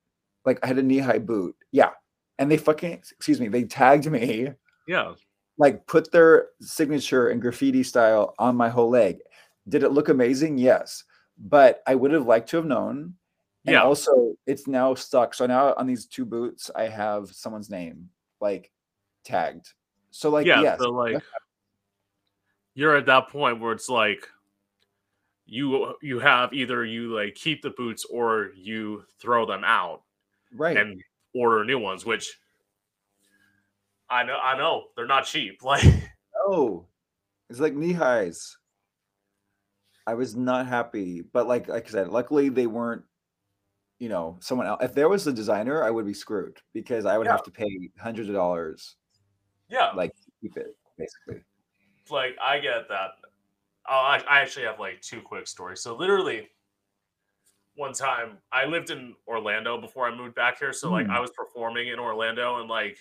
Like 0.45 0.59
I 0.63 0.67
had 0.67 0.77
a 0.77 0.83
knee 0.83 0.99
high 0.99 1.19
boot. 1.19 1.55
Yeah. 1.71 1.91
And 2.37 2.49
they 2.49 2.57
fucking, 2.57 2.93
excuse 2.93 3.41
me, 3.41 3.49
they 3.49 3.65
tagged 3.65 4.09
me. 4.09 4.53
Yeah. 4.87 5.13
Like 5.57 5.85
put 5.85 6.11
their 6.11 6.47
signature 6.61 7.27
and 7.27 7.41
graffiti 7.41 7.83
style 7.83 8.35
on 8.39 8.55
my 8.55 8.69
whole 8.69 8.89
leg. 8.89 9.19
Did 9.67 9.83
it 9.83 9.91
look 9.91 10.07
amazing? 10.07 10.57
Yes. 10.57 11.03
But 11.37 11.83
I 11.85 11.95
would 11.95 12.11
have 12.11 12.25
liked 12.25 12.49
to 12.49 12.57
have 12.57 12.65
known. 12.65 13.15
And 13.69 13.73
yeah. 13.73 13.83
also, 13.83 14.33
it's 14.47 14.67
now 14.67 14.95
stuck. 14.95 15.35
So 15.35 15.45
now 15.45 15.75
on 15.77 15.85
these 15.85 16.07
two 16.07 16.25
boots, 16.25 16.71
I 16.75 16.87
have 16.87 17.29
someone's 17.29 17.69
name 17.69 18.09
like 18.41 18.71
tagged. 19.23 19.73
So 20.09 20.31
like, 20.31 20.47
yeah, 20.47 20.61
yes. 20.61 20.79
so 20.79 20.89
like 20.89 21.21
you're 22.73 22.95
at 22.95 23.05
that 23.05 23.29
point 23.29 23.59
where 23.59 23.73
it's 23.73 23.89
like 23.89 24.27
you 25.45 25.95
you 26.01 26.19
have 26.19 26.53
either 26.53 26.85
you 26.85 27.15
like 27.15 27.35
keep 27.35 27.61
the 27.61 27.71
boots 27.71 28.05
or 28.05 28.51
you 28.55 29.03
throw 29.19 29.45
them 29.45 29.63
out 29.63 30.03
right 30.55 30.77
and 30.77 31.01
order 31.33 31.63
new 31.65 31.79
ones 31.79 32.05
which 32.05 32.39
i 34.09 34.23
know 34.23 34.37
i 34.41 34.57
know 34.57 34.85
they're 34.95 35.07
not 35.07 35.25
cheap 35.25 35.59
like 35.63 35.83
oh 36.37 36.85
it's 37.49 37.59
like 37.59 37.73
knee 37.73 37.93
highs 37.93 38.57
i 40.05 40.13
was 40.13 40.35
not 40.35 40.67
happy 40.67 41.21
but 41.33 41.47
like 41.47 41.67
like 41.67 41.87
i 41.87 41.89
said 41.89 42.07
luckily 42.09 42.49
they 42.49 42.67
weren't 42.67 43.03
you 43.99 44.09
know 44.09 44.37
someone 44.39 44.65
else 44.65 44.81
if 44.81 44.93
there 44.93 45.09
was 45.09 45.27
a 45.27 45.33
designer 45.33 45.83
i 45.83 45.89
would 45.89 46.05
be 46.05 46.13
screwed 46.13 46.57
because 46.73 47.05
i 47.05 47.17
would 47.17 47.25
yeah. 47.25 47.31
have 47.31 47.43
to 47.43 47.51
pay 47.51 47.89
hundreds 47.99 48.29
of 48.29 48.35
dollars 48.35 48.95
yeah 49.69 49.91
like 49.91 50.11
keep 50.41 50.55
it 50.57 50.75
basically 50.97 51.43
like 52.09 52.35
i 52.43 52.57
get 52.57 52.87
that 52.89 53.11
Oh, 53.89 53.95
I, 53.95 54.21
I 54.29 54.41
actually 54.41 54.65
have 54.65 54.79
like 54.79 55.01
two 55.01 55.19
quick 55.19 55.47
stories. 55.47 55.81
So 55.81 55.95
literally, 55.95 56.47
one 57.75 57.91
time 57.91 58.37
I 58.51 58.65
lived 58.65 58.91
in 58.91 59.15
Orlando 59.27 59.81
before 59.81 60.07
I 60.07 60.15
moved 60.15 60.35
back 60.35 60.59
here. 60.59 60.73
So 60.73 60.91
like 60.91 61.07
mm. 61.07 61.15
I 61.15 61.19
was 61.19 61.31
performing 61.31 61.87
in 61.87 61.97
Orlando 61.97 62.59
and 62.59 62.69
like 62.69 62.97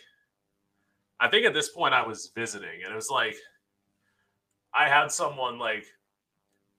I 1.21 1.29
think 1.29 1.45
at 1.45 1.53
this 1.53 1.69
point 1.69 1.93
I 1.93 2.07
was 2.07 2.31
visiting 2.35 2.83
and 2.85 2.93
it 2.93 2.97
was 2.97 3.11
like 3.11 3.37
I 4.73 4.89
had 4.89 5.13
someone 5.13 5.59
like 5.59 5.85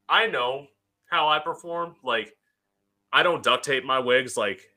I 0.08 0.26
know 0.26 0.66
how 1.12 1.28
I 1.28 1.38
perform. 1.38 1.96
Like 2.04 2.36
I 3.12 3.24
don't 3.24 3.44
duct 3.44 3.66
tape 3.66 3.86
my 3.86 4.00
wigs. 4.00 4.38
Like 4.38 4.70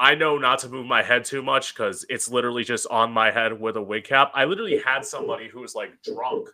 I 0.00 0.14
know 0.14 0.38
not 0.38 0.60
to 0.60 0.68
move 0.68 0.86
my 0.86 1.02
head 1.02 1.24
too 1.24 1.42
much 1.42 1.74
because 1.74 2.06
it's 2.08 2.30
literally 2.30 2.64
just 2.64 2.86
on 2.88 3.12
my 3.12 3.30
head 3.30 3.58
with 3.58 3.76
a 3.76 3.82
wig 3.82 4.04
cap. 4.04 4.30
I 4.34 4.44
literally 4.44 4.78
had 4.78 5.04
somebody 5.04 5.48
who 5.48 5.60
was 5.60 5.74
like 5.74 5.90
drunk 6.02 6.48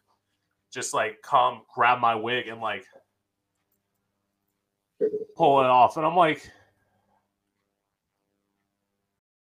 just 0.73 0.93
like 0.93 1.23
come 1.23 1.63
grab 1.73 2.01
my 2.01 2.15
wig 2.15 2.49
and 2.49 2.61
like 2.61 2.85
pull 5.37 5.61
it 5.61 5.67
off. 5.67 5.97
And 5.97 6.05
I'm 6.05 6.17
like, 6.17 6.51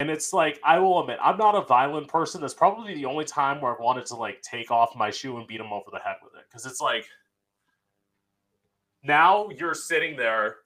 and 0.01 0.11
it's 0.11 0.33
like, 0.33 0.61
I 0.65 0.79
will 0.79 1.01
admit, 1.01 1.19
I'm 1.23 1.39
not 1.39 1.55
a 1.55 1.63
violent 1.63 2.09
person. 2.09 2.41
That's 2.41 2.55
probably 2.55 2.95
the 2.95 3.05
only 3.05 3.25
time 3.25 3.61
where 3.61 3.73
I've 3.73 3.81
wanted 3.81 4.05
to 4.07 4.17
like 4.17 4.43
take 4.43 4.71
off 4.71 4.97
my 4.97 5.11
shoe 5.11 5.39
and 5.39 5.47
beat 5.47 5.61
him 5.61 5.73
over 5.73 5.91
the 5.93 6.01
head 6.01 6.17
with 6.23 6.35
it. 6.35 6.45
Cause 6.53 6.67
it's 6.67 6.81
like, 6.81 7.07
now 9.05 9.49
you're 9.57 9.75
sitting 9.75 10.17
there. 10.17 10.57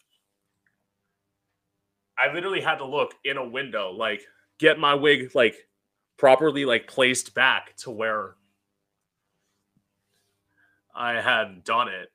I 2.18 2.32
literally 2.32 2.60
had 2.60 2.76
to 2.76 2.86
look 2.86 3.14
in 3.24 3.36
a 3.36 3.46
window, 3.46 3.90
like 3.90 4.22
get 4.58 4.78
my 4.78 4.94
wig 4.94 5.34
like 5.34 5.56
properly 6.16 6.64
like 6.64 6.86
placed 6.86 7.34
back 7.34 7.76
to 7.76 7.90
where 7.90 8.36
I 10.94 11.20
had 11.20 11.62
done 11.64 11.88
it. 11.88 12.10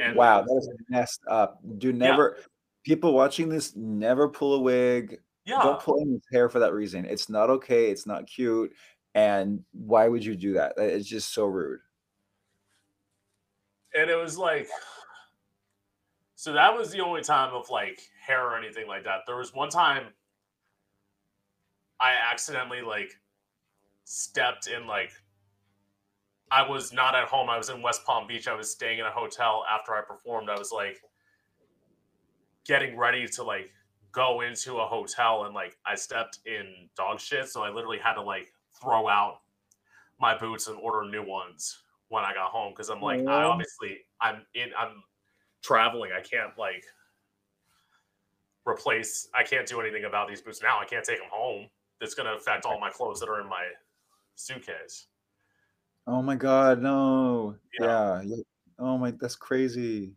And 0.00 0.16
wow, 0.16 0.40
that 0.40 0.56
is 0.56 0.70
messed 0.88 1.20
up. 1.28 1.60
Do 1.78 1.92
never 1.92 2.36
yeah. 2.38 2.44
people 2.84 3.12
watching 3.12 3.48
this 3.48 3.76
never 3.76 4.28
pull 4.28 4.54
a 4.54 4.60
wig. 4.60 5.18
Yeah. 5.44 5.62
Don't 5.62 5.80
pull 5.80 5.98
his 5.98 6.22
hair 6.32 6.48
for 6.48 6.60
that 6.60 6.72
reason. 6.72 7.04
It's 7.04 7.28
not 7.28 7.50
okay. 7.50 7.90
It's 7.90 8.06
not 8.06 8.26
cute. 8.26 8.72
And 9.14 9.62
why 9.72 10.08
would 10.08 10.24
you 10.24 10.34
do 10.34 10.54
that? 10.54 10.74
It's 10.78 11.06
just 11.06 11.34
so 11.34 11.44
rude. 11.44 11.80
And 13.94 14.08
it 14.08 14.16
was 14.16 14.38
like, 14.38 14.68
so 16.42 16.52
that 16.54 16.76
was 16.76 16.90
the 16.90 16.98
only 16.98 17.22
time 17.22 17.54
of 17.54 17.70
like 17.70 18.00
hair 18.20 18.44
or 18.44 18.58
anything 18.58 18.88
like 18.88 19.04
that. 19.04 19.20
There 19.28 19.36
was 19.36 19.54
one 19.54 19.68
time 19.68 20.06
I 22.00 22.14
accidentally 22.32 22.80
like 22.80 23.12
stepped 24.02 24.66
in 24.66 24.88
like 24.88 25.12
I 26.50 26.68
was 26.68 26.92
not 26.92 27.14
at 27.14 27.28
home. 27.28 27.48
I 27.48 27.58
was 27.58 27.68
in 27.68 27.80
West 27.80 28.04
Palm 28.04 28.26
Beach. 28.26 28.48
I 28.48 28.56
was 28.56 28.72
staying 28.72 28.98
in 28.98 29.06
a 29.06 29.10
hotel 29.12 29.62
after 29.72 29.94
I 29.94 30.00
performed. 30.00 30.50
I 30.50 30.58
was 30.58 30.72
like 30.72 31.00
getting 32.66 32.98
ready 32.98 33.28
to 33.28 33.44
like 33.44 33.70
go 34.10 34.40
into 34.40 34.78
a 34.78 34.84
hotel 34.84 35.44
and 35.44 35.54
like 35.54 35.76
I 35.86 35.94
stepped 35.94 36.40
in 36.44 36.88
dog 36.96 37.20
shit. 37.20 37.50
So 37.50 37.62
I 37.62 37.70
literally 37.70 37.98
had 37.98 38.14
to 38.14 38.22
like 38.22 38.48
throw 38.80 39.06
out 39.06 39.42
my 40.18 40.36
boots 40.36 40.66
and 40.66 40.76
order 40.78 41.08
new 41.08 41.24
ones 41.24 41.84
when 42.08 42.24
I 42.24 42.34
got 42.34 42.50
home 42.50 42.72
because 42.72 42.88
I'm 42.88 43.00
like, 43.00 43.24
I 43.28 43.44
obviously 43.44 43.98
I'm 44.20 44.44
in 44.54 44.70
I'm 44.76 45.04
traveling. 45.62 46.10
I 46.12 46.20
can't 46.20 46.56
like 46.58 46.84
replace 48.66 49.28
I 49.34 49.42
can't 49.42 49.66
do 49.66 49.80
anything 49.80 50.04
about 50.04 50.28
these 50.28 50.40
boots 50.40 50.62
now. 50.62 50.78
I 50.80 50.84
can't 50.84 51.04
take 51.04 51.18
them 51.18 51.28
home. 51.30 51.68
It's 52.00 52.14
gonna 52.14 52.34
affect 52.34 52.64
all 52.64 52.78
my 52.80 52.90
clothes 52.90 53.20
that 53.20 53.28
are 53.28 53.40
in 53.40 53.48
my 53.48 53.66
suitcase. 54.34 55.06
Oh 56.06 56.22
my 56.22 56.34
god, 56.36 56.82
no. 56.82 57.56
Yeah. 57.80 58.22
Yeah. 58.22 58.36
Oh 58.78 58.98
my 58.98 59.12
that's 59.12 59.36
crazy. 59.36 60.14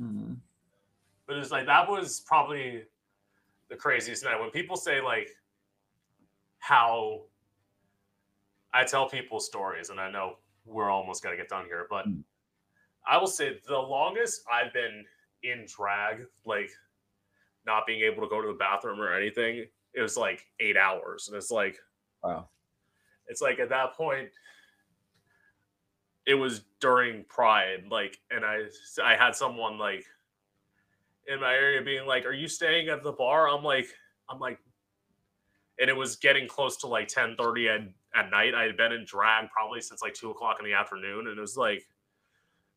Mhm. 0.00 0.36
But 1.26 1.36
it's 1.36 1.50
like 1.50 1.66
that 1.66 1.88
was 1.88 2.20
probably 2.20 2.84
the 3.68 3.76
craziest 3.76 4.24
night 4.24 4.38
when 4.40 4.50
people 4.50 4.76
say 4.76 5.00
like 5.00 5.30
how 6.58 7.22
I 8.72 8.84
tell 8.84 9.08
people 9.08 9.38
stories, 9.38 9.90
and 9.90 10.00
I 10.00 10.10
know 10.10 10.38
we're 10.64 10.90
almost 10.90 11.22
gonna 11.22 11.36
get 11.36 11.48
done 11.48 11.64
here, 11.66 11.86
but 11.88 12.06
Mm. 12.06 12.24
I 13.06 13.18
will 13.18 13.26
say 13.26 13.60
the 13.66 13.78
longest 13.78 14.42
I've 14.50 14.72
been 14.72 15.04
in 15.42 15.66
drag, 15.66 16.26
like 16.44 16.70
not 17.66 17.86
being 17.86 18.00
able 18.02 18.22
to 18.22 18.28
go 18.28 18.40
to 18.40 18.48
the 18.48 18.54
bathroom 18.54 19.00
or 19.00 19.12
anything, 19.14 19.66
it 19.94 20.00
was 20.00 20.16
like 20.16 20.46
eight 20.60 20.76
hours, 20.76 21.28
and 21.28 21.36
it's 21.36 21.50
like, 21.50 21.78
Wow. 22.22 22.48
it's 23.26 23.40
like 23.42 23.58
at 23.58 23.68
that 23.68 23.94
point, 23.94 24.30
it 26.26 26.34
was 26.34 26.62
during 26.80 27.24
Pride, 27.24 27.84
like, 27.90 28.18
and 28.30 28.44
I 28.44 28.62
I 29.02 29.14
had 29.14 29.34
someone 29.36 29.78
like 29.78 30.06
in 31.26 31.40
my 31.40 31.52
area 31.54 31.82
being 31.82 32.06
like, 32.06 32.24
"Are 32.24 32.32
you 32.32 32.48
staying 32.48 32.88
at 32.88 33.02
the 33.02 33.12
bar?" 33.12 33.48
I'm 33.48 33.62
like, 33.62 33.88
I'm 34.28 34.38
like, 34.40 34.58
and 35.78 35.90
it 35.90 35.96
was 35.96 36.16
getting 36.16 36.48
close 36.48 36.76
to 36.78 36.86
like 36.86 37.08
10 37.08 37.36
30 37.36 37.68
at, 37.68 37.80
at 38.14 38.30
night. 38.30 38.54
I 38.54 38.64
had 38.64 38.76
been 38.76 38.92
in 38.92 39.04
drag 39.04 39.50
probably 39.50 39.80
since 39.82 40.00
like 40.02 40.14
two 40.14 40.30
o'clock 40.30 40.56
in 40.60 40.64
the 40.64 40.72
afternoon, 40.72 41.28
and 41.28 41.36
it 41.36 41.40
was 41.40 41.56
like, 41.58 41.86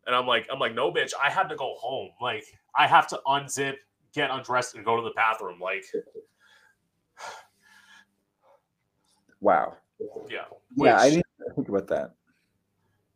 and 0.07 0.15
I'm 0.15 0.25
like, 0.25 0.47
I'm 0.51 0.57
like, 0.57 0.73
no, 0.73 0.91
bitch, 0.91 1.11
I 1.21 1.29
had 1.29 1.49
to 1.49 1.55
go 1.55 1.75
home. 1.77 2.09
Like, 2.21 2.45
I 2.75 2.87
have 2.87 3.07
to 3.09 3.19
unzip, 3.27 3.75
get 4.13 4.31
undressed, 4.31 4.73
and 4.75 4.83
go 4.83 4.95
to 4.95 5.03
the 5.03 5.11
bathroom. 5.15 5.59
Like, 5.59 5.85
Wow. 9.41 9.77
Yeah. 10.29 10.45
Which, 10.75 10.87
yeah, 10.89 10.97
I 10.99 11.09
didn't 11.09 11.25
think 11.55 11.69
about 11.69 11.87
that. 11.87 12.13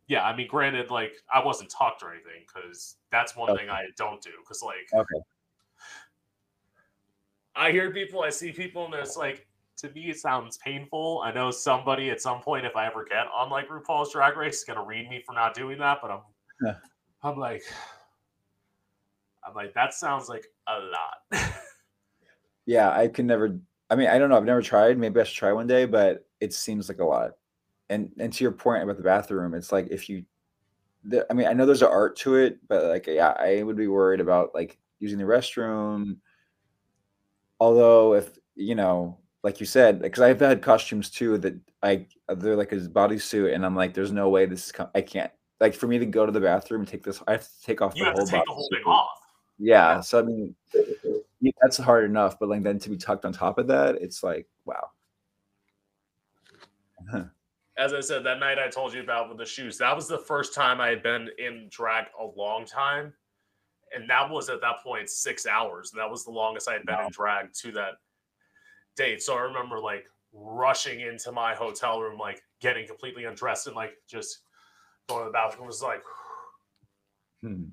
yeah, 0.07 0.23
I 0.23 0.35
mean, 0.35 0.47
granted, 0.47 0.91
like 0.91 1.13
I 1.33 1.43
wasn't 1.43 1.71
tucked 1.71 2.03
or 2.03 2.11
anything 2.13 2.43
because 2.45 2.97
that's 3.11 3.35
one 3.35 3.49
Okay. 3.51 3.61
thing 3.61 3.69
I 3.69 3.85
don't 3.97 4.21
do. 4.21 4.31
Because 4.43 4.61
like, 4.61 4.87
Okay. 4.93 5.21
I 7.55 7.71
hear 7.71 7.91
people, 7.91 8.21
I 8.21 8.29
see 8.29 8.51
people, 8.51 8.85
and 8.85 8.93
it's 8.95 9.17
like, 9.17 9.47
to 9.77 9.89
me, 9.91 10.09
it 10.09 10.17
sounds 10.19 10.57
painful. 10.57 11.21
I 11.23 11.31
know 11.31 11.51
somebody 11.51 12.09
at 12.09 12.21
some 12.21 12.41
point, 12.41 12.65
if 12.65 12.75
I 12.75 12.87
ever 12.87 13.03
get 13.03 13.27
on 13.33 13.49
like 13.49 13.67
RuPaul's 13.67 14.11
Drag 14.13 14.37
Race, 14.37 14.59
is 14.59 14.63
gonna 14.63 14.83
read 14.83 15.09
me 15.09 15.23
for 15.25 15.33
not 15.33 15.53
doing 15.53 15.77
that. 15.79 15.99
But 16.01 16.11
I'm, 16.11 16.21
Yeah. 16.63 16.75
I'm 17.23 17.37
like, 17.37 17.63
I'm 19.47 19.53
like, 19.53 19.73
that 19.73 19.93
sounds 19.93 20.29
like 20.29 20.45
a 20.67 20.79
lot. 20.79 21.51
Yeah, 22.65 22.91
I 22.91 23.07
can 23.07 23.27
never. 23.27 23.59
I 23.89 23.95
mean, 23.95 24.07
I 24.07 24.17
don't 24.17 24.29
know. 24.29 24.37
I've 24.37 24.45
never 24.45 24.61
tried. 24.61 24.97
Maybe 24.97 25.19
I 25.19 25.23
should 25.23 25.35
try 25.35 25.51
one 25.51 25.67
day, 25.67 25.85
but 25.85 26.25
it 26.39 26.53
seems 26.53 26.87
like 26.87 26.99
a 26.99 27.05
lot. 27.05 27.31
And 27.89 28.11
and 28.19 28.31
to 28.31 28.43
your 28.43 28.51
point 28.53 28.83
about 28.83 28.97
the 28.97 29.03
bathroom, 29.03 29.53
it's 29.53 29.71
like 29.71 29.87
if 29.91 30.07
you, 30.07 30.23
the, 31.03 31.25
I 31.29 31.33
mean, 31.33 31.47
I 31.47 31.53
know 31.53 31.65
there's 31.65 31.81
an 31.81 31.89
art 31.89 32.15
to 32.17 32.35
it, 32.35 32.59
but 32.67 32.85
like, 32.85 33.07
yeah, 33.07 33.33
I 33.37 33.63
would 33.63 33.75
be 33.75 33.87
worried 33.87 34.21
about 34.21 34.51
like 34.53 34.79
using 34.99 35.17
the 35.17 35.25
restroom. 35.25 36.17
Although, 37.59 38.13
if 38.13 38.37
you 38.55 38.75
know, 38.75 39.17
like 39.43 39.59
you 39.59 39.65
said, 39.65 40.01
because 40.01 40.21
I've 40.21 40.39
had 40.39 40.61
costumes 40.61 41.09
too 41.09 41.37
that 41.39 41.55
I 41.83 42.05
they're 42.29 42.55
like 42.55 42.71
a 42.71 42.77
bodysuit, 42.77 43.53
and 43.53 43.65
I'm 43.65 43.75
like, 43.75 43.93
there's 43.93 44.11
no 44.11 44.29
way 44.29 44.45
this 44.45 44.67
is. 44.67 44.71
Com- 44.71 44.91
I 44.95 45.01
can't. 45.01 45.31
Like 45.61 45.73
for 45.73 45.87
me 45.87 45.99
to 45.99 46.05
go 46.05 46.25
to 46.25 46.31
the 46.31 46.41
bathroom 46.41 46.81
and 46.81 46.87
take 46.87 47.03
this, 47.03 47.21
I 47.27 47.33
have 47.33 47.43
to 47.43 47.61
take 47.63 47.81
off 47.81 47.95
you 47.95 48.03
the 48.03 48.09
have 48.09 48.15
to 48.15 48.25
take 48.25 48.43
the 48.45 48.51
whole 48.51 48.67
thing 48.73 48.83
off. 48.85 49.19
Yeah, 49.57 50.01
so 50.01 50.19
I 50.19 50.23
mean, 50.23 50.55
yeah, 51.39 51.51
that's 51.61 51.77
hard 51.77 52.03
enough, 52.03 52.37
but 52.39 52.49
like 52.49 52.63
then 52.63 52.79
to 52.79 52.89
be 52.89 52.97
tucked 52.97 53.25
on 53.25 53.31
top 53.31 53.59
of 53.59 53.67
that, 53.67 53.95
it's 53.95 54.23
like 54.23 54.47
wow. 54.65 54.89
as 57.77 57.93
I 57.93 57.99
said, 57.99 58.23
that 58.23 58.39
night 58.39 58.59
I 58.59 58.69
told 58.69 58.93
you 58.93 59.01
about 59.01 59.29
with 59.29 59.37
the 59.37 59.45
shoes, 59.45 59.77
that 59.77 59.95
was 59.95 60.07
the 60.07 60.17
first 60.17 60.53
time 60.53 60.81
I 60.81 60.89
had 60.89 61.03
been 61.03 61.29
in 61.39 61.67
drag 61.69 62.05
a 62.19 62.25
long 62.25 62.65
time. 62.65 63.13
And 63.93 64.09
that 64.09 64.29
was 64.29 64.49
at 64.49 64.61
that 64.61 64.77
point 64.83 65.09
six 65.09 65.45
hours. 65.45 65.91
That 65.95 66.09
was 66.09 66.23
the 66.23 66.31
longest 66.31 66.69
I 66.69 66.73
had 66.73 66.85
been 66.85 66.99
in 66.99 67.11
drag 67.11 67.53
to 67.61 67.71
that 67.73 67.93
date. 68.95 69.21
So 69.21 69.35
I 69.35 69.41
remember 69.41 69.79
like 69.79 70.05
rushing 70.31 71.01
into 71.01 71.31
my 71.31 71.53
hotel 71.53 72.01
room, 72.01 72.17
like 72.17 72.41
getting 72.61 72.87
completely 72.87 73.25
undressed 73.25 73.67
and 73.67 73.75
like 73.75 73.93
just 74.07 74.39
going 75.09 75.21
to 75.21 75.25
the 75.25 75.31
bathroom. 75.31 75.67
Was 75.67 75.81
like, 75.81 76.01
Hmm. 77.41 77.63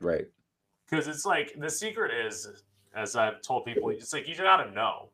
Right. 0.00 0.26
because 0.90 1.06
it's 1.08 1.24
like 1.26 1.54
the 1.58 1.68
secret 1.70 2.12
is, 2.26 2.48
as 2.96 3.14
I've 3.16 3.40
told 3.42 3.64
people, 3.66 3.90
it's 3.90 4.12
like 4.12 4.26
you 4.28 4.34
gotta 4.36 4.70
know. 4.72 5.10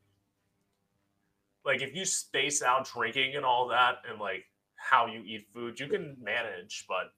Like 1.65 1.83
if 1.83 1.95
you 1.95 2.05
space 2.05 2.63
out 2.63 2.89
drinking 2.89 3.35
and 3.37 3.45
all 3.45 3.69
that, 3.69 3.97
and 4.09 4.19
like 4.21 4.45
how 4.77 5.07
you 5.07 5.23
eat 5.27 5.47
food, 5.53 5.79
you 5.79 5.89
can 5.89 6.17
manage, 6.23 6.85
but 6.89 7.13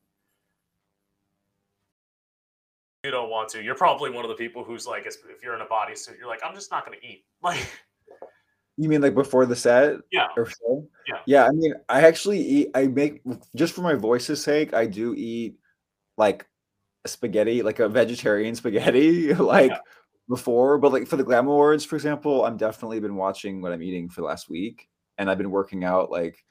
you 3.05 3.11
don't 3.11 3.31
want 3.31 3.49
to. 3.51 3.62
You're 3.62 3.75
probably 3.75 4.11
one 4.11 4.25
of 4.25 4.29
the 4.31 4.35
people 4.35 4.64
who's 4.64 4.87
like, 4.87 5.07
if 5.07 5.14
if 5.29 5.43
you're 5.43 5.55
in 5.55 5.61
a 5.61 5.66
bodysuit, 5.66 6.18
you're 6.18 6.27
like, 6.29 6.41
I'm 6.45 6.55
just 6.55 6.71
not 6.71 6.85
gonna 6.85 6.97
eat. 7.03 7.25
Like, 7.43 7.66
You 8.77 8.89
mean 8.89 9.03
like 9.03 9.14
before 9.14 9.47
the 9.47 9.57
set 9.57 9.97
yeah, 10.11 10.29
or 10.37 10.49
so? 10.49 10.89
Yeah. 11.07 11.18
Yeah, 11.27 11.47
I 11.47 11.51
mean, 11.51 11.75
I 11.89 12.03
actually 12.03 12.41
eat 12.41 12.71
I 12.75 12.87
make 12.87 13.23
just 13.55 13.75
for 13.75 13.83
my 13.83 13.95
voice's 13.95 14.43
sake, 14.43 14.73
I 14.75 14.87
do 14.87 15.14
eat 15.14 15.57
like 16.16 16.47
a 17.05 17.09
spaghetti, 17.09 17.62
like 17.62 17.79
a 17.79 17.89
vegetarian 17.89 18.55
spaghetti, 18.55 19.35
like 19.35 19.71
Yeah. 19.73 19.79
before, 20.29 20.79
but 20.79 20.93
like 20.93 21.07
for 21.07 21.16
the 21.16 21.25
Glam 21.25 21.47
Awards, 21.47 21.85
for 21.85 21.97
example, 21.97 22.45
I'm 22.45 22.57
definitely 22.57 23.01
been 23.01 23.16
watching 23.16 23.61
what 23.61 23.73
I'm 23.73 23.83
eating 23.83 24.09
for 24.09 24.21
the 24.23 24.27
last 24.27 24.49
week. 24.49 24.89
And 25.18 25.31
I've 25.31 25.39
been 25.39 25.51
working 25.51 25.85
out 25.85 26.11
like 26.11 26.43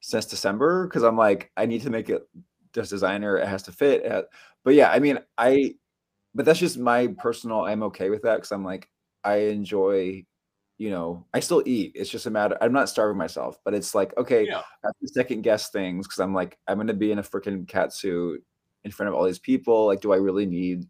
since 0.00 0.26
December 0.26 0.86
because 0.86 1.02
I'm 1.02 1.16
like, 1.16 1.50
I 1.56 1.64
need 1.66 1.82
to 1.82 1.90
make 1.90 2.10
it 2.10 2.28
this 2.74 2.90
designer, 2.90 3.38
it 3.38 3.48
has 3.48 3.62
to 3.64 3.72
fit. 3.72 4.04
it 4.04 4.12
ha- 4.12 4.22
But 4.62 4.74
yeah, 4.74 4.90
I 4.90 4.98
mean, 4.98 5.18
I 5.38 5.74
but 6.34 6.44
that's 6.44 6.58
just 6.58 6.78
my 6.78 7.08
personal 7.18 7.64
I'm 7.64 7.82
okay 7.84 8.10
with 8.10 8.22
that 8.22 8.36
because 8.36 8.52
I'm 8.52 8.64
like, 8.64 8.88
I 9.24 9.36
enjoy, 9.36 10.24
you 10.78 10.90
know, 10.90 11.26
I 11.34 11.40
still 11.40 11.62
eat. 11.66 11.92
It's 11.96 12.08
just 12.08 12.26
a 12.26 12.30
matter, 12.30 12.56
I'm 12.60 12.72
not 12.72 12.88
starving 12.88 13.18
myself, 13.18 13.58
but 13.64 13.74
it's 13.74 13.94
like, 13.94 14.16
okay, 14.16 14.46
yeah, 14.46 14.58
I 14.58 14.86
have 14.86 14.98
to 15.02 15.08
second 15.08 15.42
guess 15.42 15.70
things 15.70 16.06
because 16.06 16.20
I'm 16.20 16.32
like, 16.32 16.56
I'm 16.68 16.78
gonna 16.78 16.94
be 16.94 17.10
in 17.12 17.18
a 17.18 17.22
freaking 17.22 17.66
cat 17.68 17.92
suit 17.92 18.42
in 18.84 18.90
front 18.92 19.08
of 19.08 19.14
all 19.16 19.24
these 19.24 19.40
people. 19.40 19.86
Like, 19.86 20.00
do 20.00 20.12
I 20.12 20.16
really 20.16 20.46
need 20.46 20.86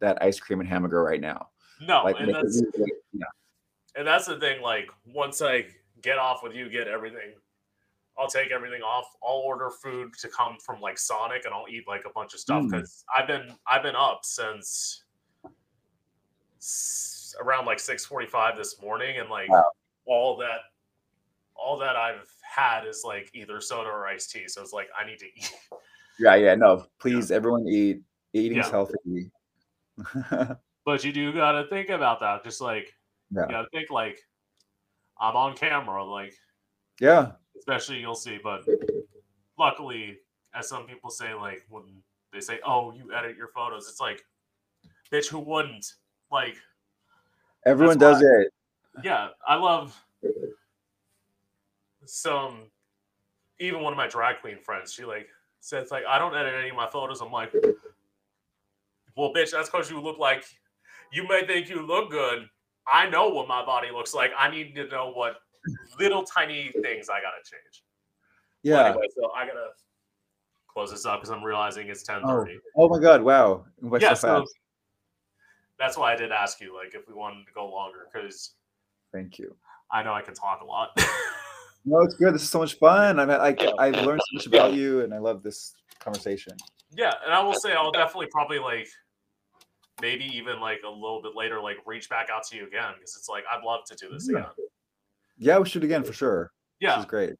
that 0.00 0.22
ice 0.22 0.38
cream 0.40 0.60
and 0.60 0.68
hamburger 0.68 1.02
right 1.02 1.20
now? 1.20 1.48
no, 1.80 2.04
Like, 2.04 2.16
and 2.20 2.30
it 2.30 2.32
that's 2.34 2.62
really- 2.76 2.92
yeah, 3.12 3.24
and 3.96 4.06
that's 4.06 4.26
the 4.26 4.38
thing. 4.38 4.62
Like, 4.62 4.88
once 5.04 5.42
I 5.42 5.66
get 6.02 6.18
off 6.18 6.42
with 6.42 6.54
you, 6.54 6.68
get 6.70 6.86
everything. 6.88 7.32
I'll 8.18 8.28
take 8.28 8.50
everything 8.52 8.82
off. 8.82 9.06
I'll 9.26 9.36
order 9.36 9.70
food 9.70 10.12
to 10.20 10.28
come 10.28 10.58
from 10.64 10.80
like 10.80 10.98
Sonic, 10.98 11.44
and 11.46 11.52
I'll 11.54 11.66
eat 11.68 11.88
like 11.88 12.04
a 12.04 12.10
bunch 12.10 12.34
of 12.34 12.40
stuff 12.40 12.62
Mm. 12.62 12.70
because 12.70 13.04
I've 13.16 13.26
been 13.26 13.56
I've 13.66 13.82
been 13.82 13.96
up 13.96 14.20
since 14.22 15.02
around 17.40 17.66
like 17.66 17.78
six 17.80 18.04
forty 18.04 18.26
five 18.26 18.56
this 18.56 18.80
morning, 18.80 19.18
and 19.18 19.28
like 19.28 19.48
Wow. 19.50 19.70
all 20.06 20.36
that 20.38 20.60
all 21.54 21.78
that 21.78 21.96
I've 21.96 22.28
had 22.42 22.86
is 22.86 23.02
like 23.04 23.30
either 23.34 23.60
soda 23.60 23.88
or 23.90 24.06
iced 24.06 24.30
tea. 24.30 24.48
So 24.48 24.62
it's 24.62 24.72
like 24.72 24.88
I 24.98 25.06
need 25.06 25.18
to 25.20 25.26
eat. 25.26 25.52
yeah, 26.18 26.34
yeah. 26.34 26.54
No, 26.54 26.86
please, 27.00 27.30
everyone 27.30 27.66
eat. 27.68 28.00
Eating's 28.32 28.66
Yeah. 28.66 28.70
healthy. 28.70 29.30
But 30.84 31.04
you 31.04 31.12
do 31.12 31.32
gotta 31.32 31.68
think 31.68 31.90
about 31.90 32.18
that. 32.20 32.42
Just 32.42 32.60
like 32.60 32.92
Yeah. 33.30 33.42
you 33.42 33.48
gotta 33.50 33.68
think 33.70 33.90
like 33.90 34.18
I'm 35.20 35.36
on 35.36 35.54
camera, 35.56 36.04
like 36.04 36.34
yeah, 37.00 37.32
especially 37.56 38.00
you'll 38.00 38.16
see. 38.16 38.38
But 38.42 38.66
luckily, 39.58 40.18
as 40.54 40.68
some 40.68 40.86
people 40.86 41.10
say, 41.10 41.34
like 41.34 41.64
when 41.68 41.84
they 42.32 42.40
say, 42.40 42.58
"Oh, 42.66 42.92
you 42.92 43.12
edit 43.14 43.36
your 43.36 43.48
photos," 43.54 43.88
it's 43.88 44.00
like, 44.00 44.24
bitch, 45.12 45.28
who 45.28 45.38
wouldn't? 45.38 45.86
Like, 46.32 46.56
everyone 47.66 47.98
That's 47.98 48.20
does 48.20 48.22
it. 48.22 48.52
yeah, 49.04 49.28
I 49.46 49.54
love 49.56 49.98
some. 52.04 52.62
Even 53.58 53.82
one 53.82 53.92
of 53.92 53.96
my 53.96 54.08
drag 54.08 54.40
queen 54.40 54.58
friends, 54.58 54.92
she 54.92 55.04
like 55.04 55.28
says 55.60 55.90
like, 55.90 56.04
"I 56.08 56.18
don't 56.18 56.34
edit 56.34 56.54
any 56.58 56.70
of 56.70 56.76
my 56.76 56.88
photos." 56.88 57.20
I'm 57.20 57.30
like, 57.30 57.52
well, 59.16 59.32
bitch, 59.32 59.52
that's 59.52 59.70
because 59.70 59.90
you 59.90 60.00
look 60.00 60.18
like 60.18 60.44
you 61.12 61.26
may 61.28 61.46
think 61.46 61.68
you 61.68 61.86
look 61.86 62.10
good. 62.10 62.48
I 62.92 63.08
know 63.08 63.28
what 63.28 63.46
my 63.46 63.64
body 63.64 63.88
looks 63.92 64.14
like. 64.14 64.32
I 64.36 64.50
need 64.50 64.74
to 64.74 64.88
know 64.88 65.12
what 65.12 65.36
little 65.98 66.24
tiny 66.24 66.72
things 66.82 67.08
I 67.08 67.20
gotta 67.20 67.42
change. 67.44 67.84
Well, 68.64 68.82
Yeah. 68.82 68.88
anyway, 68.90 69.06
so 69.14 69.30
I 69.32 69.46
gotta 69.46 69.68
close 70.66 70.90
this 70.90 71.06
up 71.06 71.20
because 71.20 71.30
I'm 71.30 71.44
realizing 71.44 71.88
it's 71.88 72.02
oh. 72.08 72.12
ten 72.14 72.22
Oh, 72.24 72.38
thirty. 72.40 72.58
oh 72.76 72.88
my 72.88 72.98
God! 72.98 73.22
Wow. 73.22 73.64
Went 73.80 74.02
yeah, 74.02 74.14
so. 74.14 74.44
That's 75.82 75.98
why 75.98 76.12
I 76.12 76.16
did 76.16 76.30
ask 76.30 76.60
you, 76.60 76.74
like, 76.76 76.94
if 76.94 77.08
we 77.08 77.14
wanted 77.14 77.44
to 77.46 77.52
go 77.52 77.68
longer, 77.68 78.06
because 78.12 78.54
Thank 79.12 79.38
you. 79.38 79.54
I 79.90 80.02
know 80.04 80.14
I 80.14 80.22
can 80.22 80.32
talk 80.34 80.60
a 80.62 80.64
lot. 80.64 80.90
No, 81.84 82.00
it's 82.02 82.14
good. 82.14 82.32
This 82.32 82.42
is 82.42 82.48
so 82.48 82.60
much 82.60 82.74
fun. 82.78 83.18
I 83.18 83.26
mean, 83.26 83.40
I, 83.40 83.56
Yeah. 83.60 83.72
I've 83.76 83.96
learned 84.06 84.20
so 84.20 84.34
much 84.36 84.46
about 84.46 84.72
you, 84.72 85.00
and 85.00 85.12
I 85.12 85.18
love 85.18 85.42
this 85.42 85.74
conversation. 85.98 86.56
yeah, 86.92 87.12
and 87.24 87.34
I 87.34 87.42
will 87.42 87.54
say 87.54 87.72
I'll 87.72 87.90
definitely 87.90 88.28
probably 88.30 88.60
like 88.60 88.86
maybe 90.00 90.24
even 90.26 90.60
like 90.60 90.78
a 90.86 90.88
little 90.88 91.20
bit 91.20 91.32
later, 91.34 91.60
like 91.60 91.78
reach 91.84 92.08
back 92.08 92.28
out 92.30 92.44
to 92.50 92.56
you 92.56 92.68
again 92.68 92.92
because 92.94 93.16
it's 93.16 93.28
like 93.28 93.42
I'd 93.50 93.64
love 93.64 93.80
to 93.86 93.96
do 93.96 94.08
this 94.12 94.28
Yeah. 94.30 94.38
again. 94.38 94.50
Yeah, 95.38 95.58
we 95.58 95.68
should 95.68 95.82
again 95.82 96.04
for 96.04 96.12
sure. 96.12 96.52
This 96.80 96.86
Yeah. 96.88 97.00
is 97.00 97.04
great. 97.06 97.34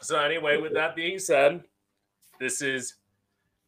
So 0.00 0.20
anyway, 0.20 0.58
with 0.58 0.74
that 0.74 0.94
being 0.94 1.18
said, 1.18 1.64
this 2.38 2.62
is 2.62 2.94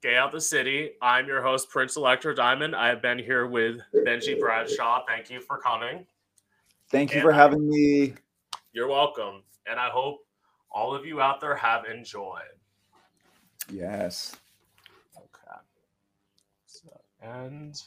Gay 0.02 0.16
Out 0.16 0.32
the 0.32 0.40
City. 0.40 0.92
I'm 1.02 1.26
your 1.26 1.42
host, 1.42 1.68
Prince 1.68 1.96
Electro 1.96 2.32
Diamond. 2.32 2.74
I 2.74 2.88
have 2.88 3.02
been 3.02 3.18
here 3.18 3.46
with 3.46 3.80
Benjy 3.94 4.38
Bradshaw. 4.40 5.04
Thank 5.06 5.28
you 5.28 5.40
for 5.42 5.58
coming. 5.58 6.06
Thank 6.90 7.10
you 7.10 7.16
And 7.20 7.22
for 7.22 7.32
having 7.32 7.68
me. 7.68 8.14
You're 8.72 8.88
welcome. 8.88 9.42
And 9.66 9.78
I 9.78 9.90
hope 9.90 10.20
all 10.70 10.94
of 10.94 11.04
you 11.04 11.20
out 11.20 11.38
there 11.38 11.54
have 11.54 11.84
enjoyed. 11.84 12.40
Yes. 13.70 14.34
Okay. 15.16 15.58
So, 16.64 16.88
and 17.20 17.80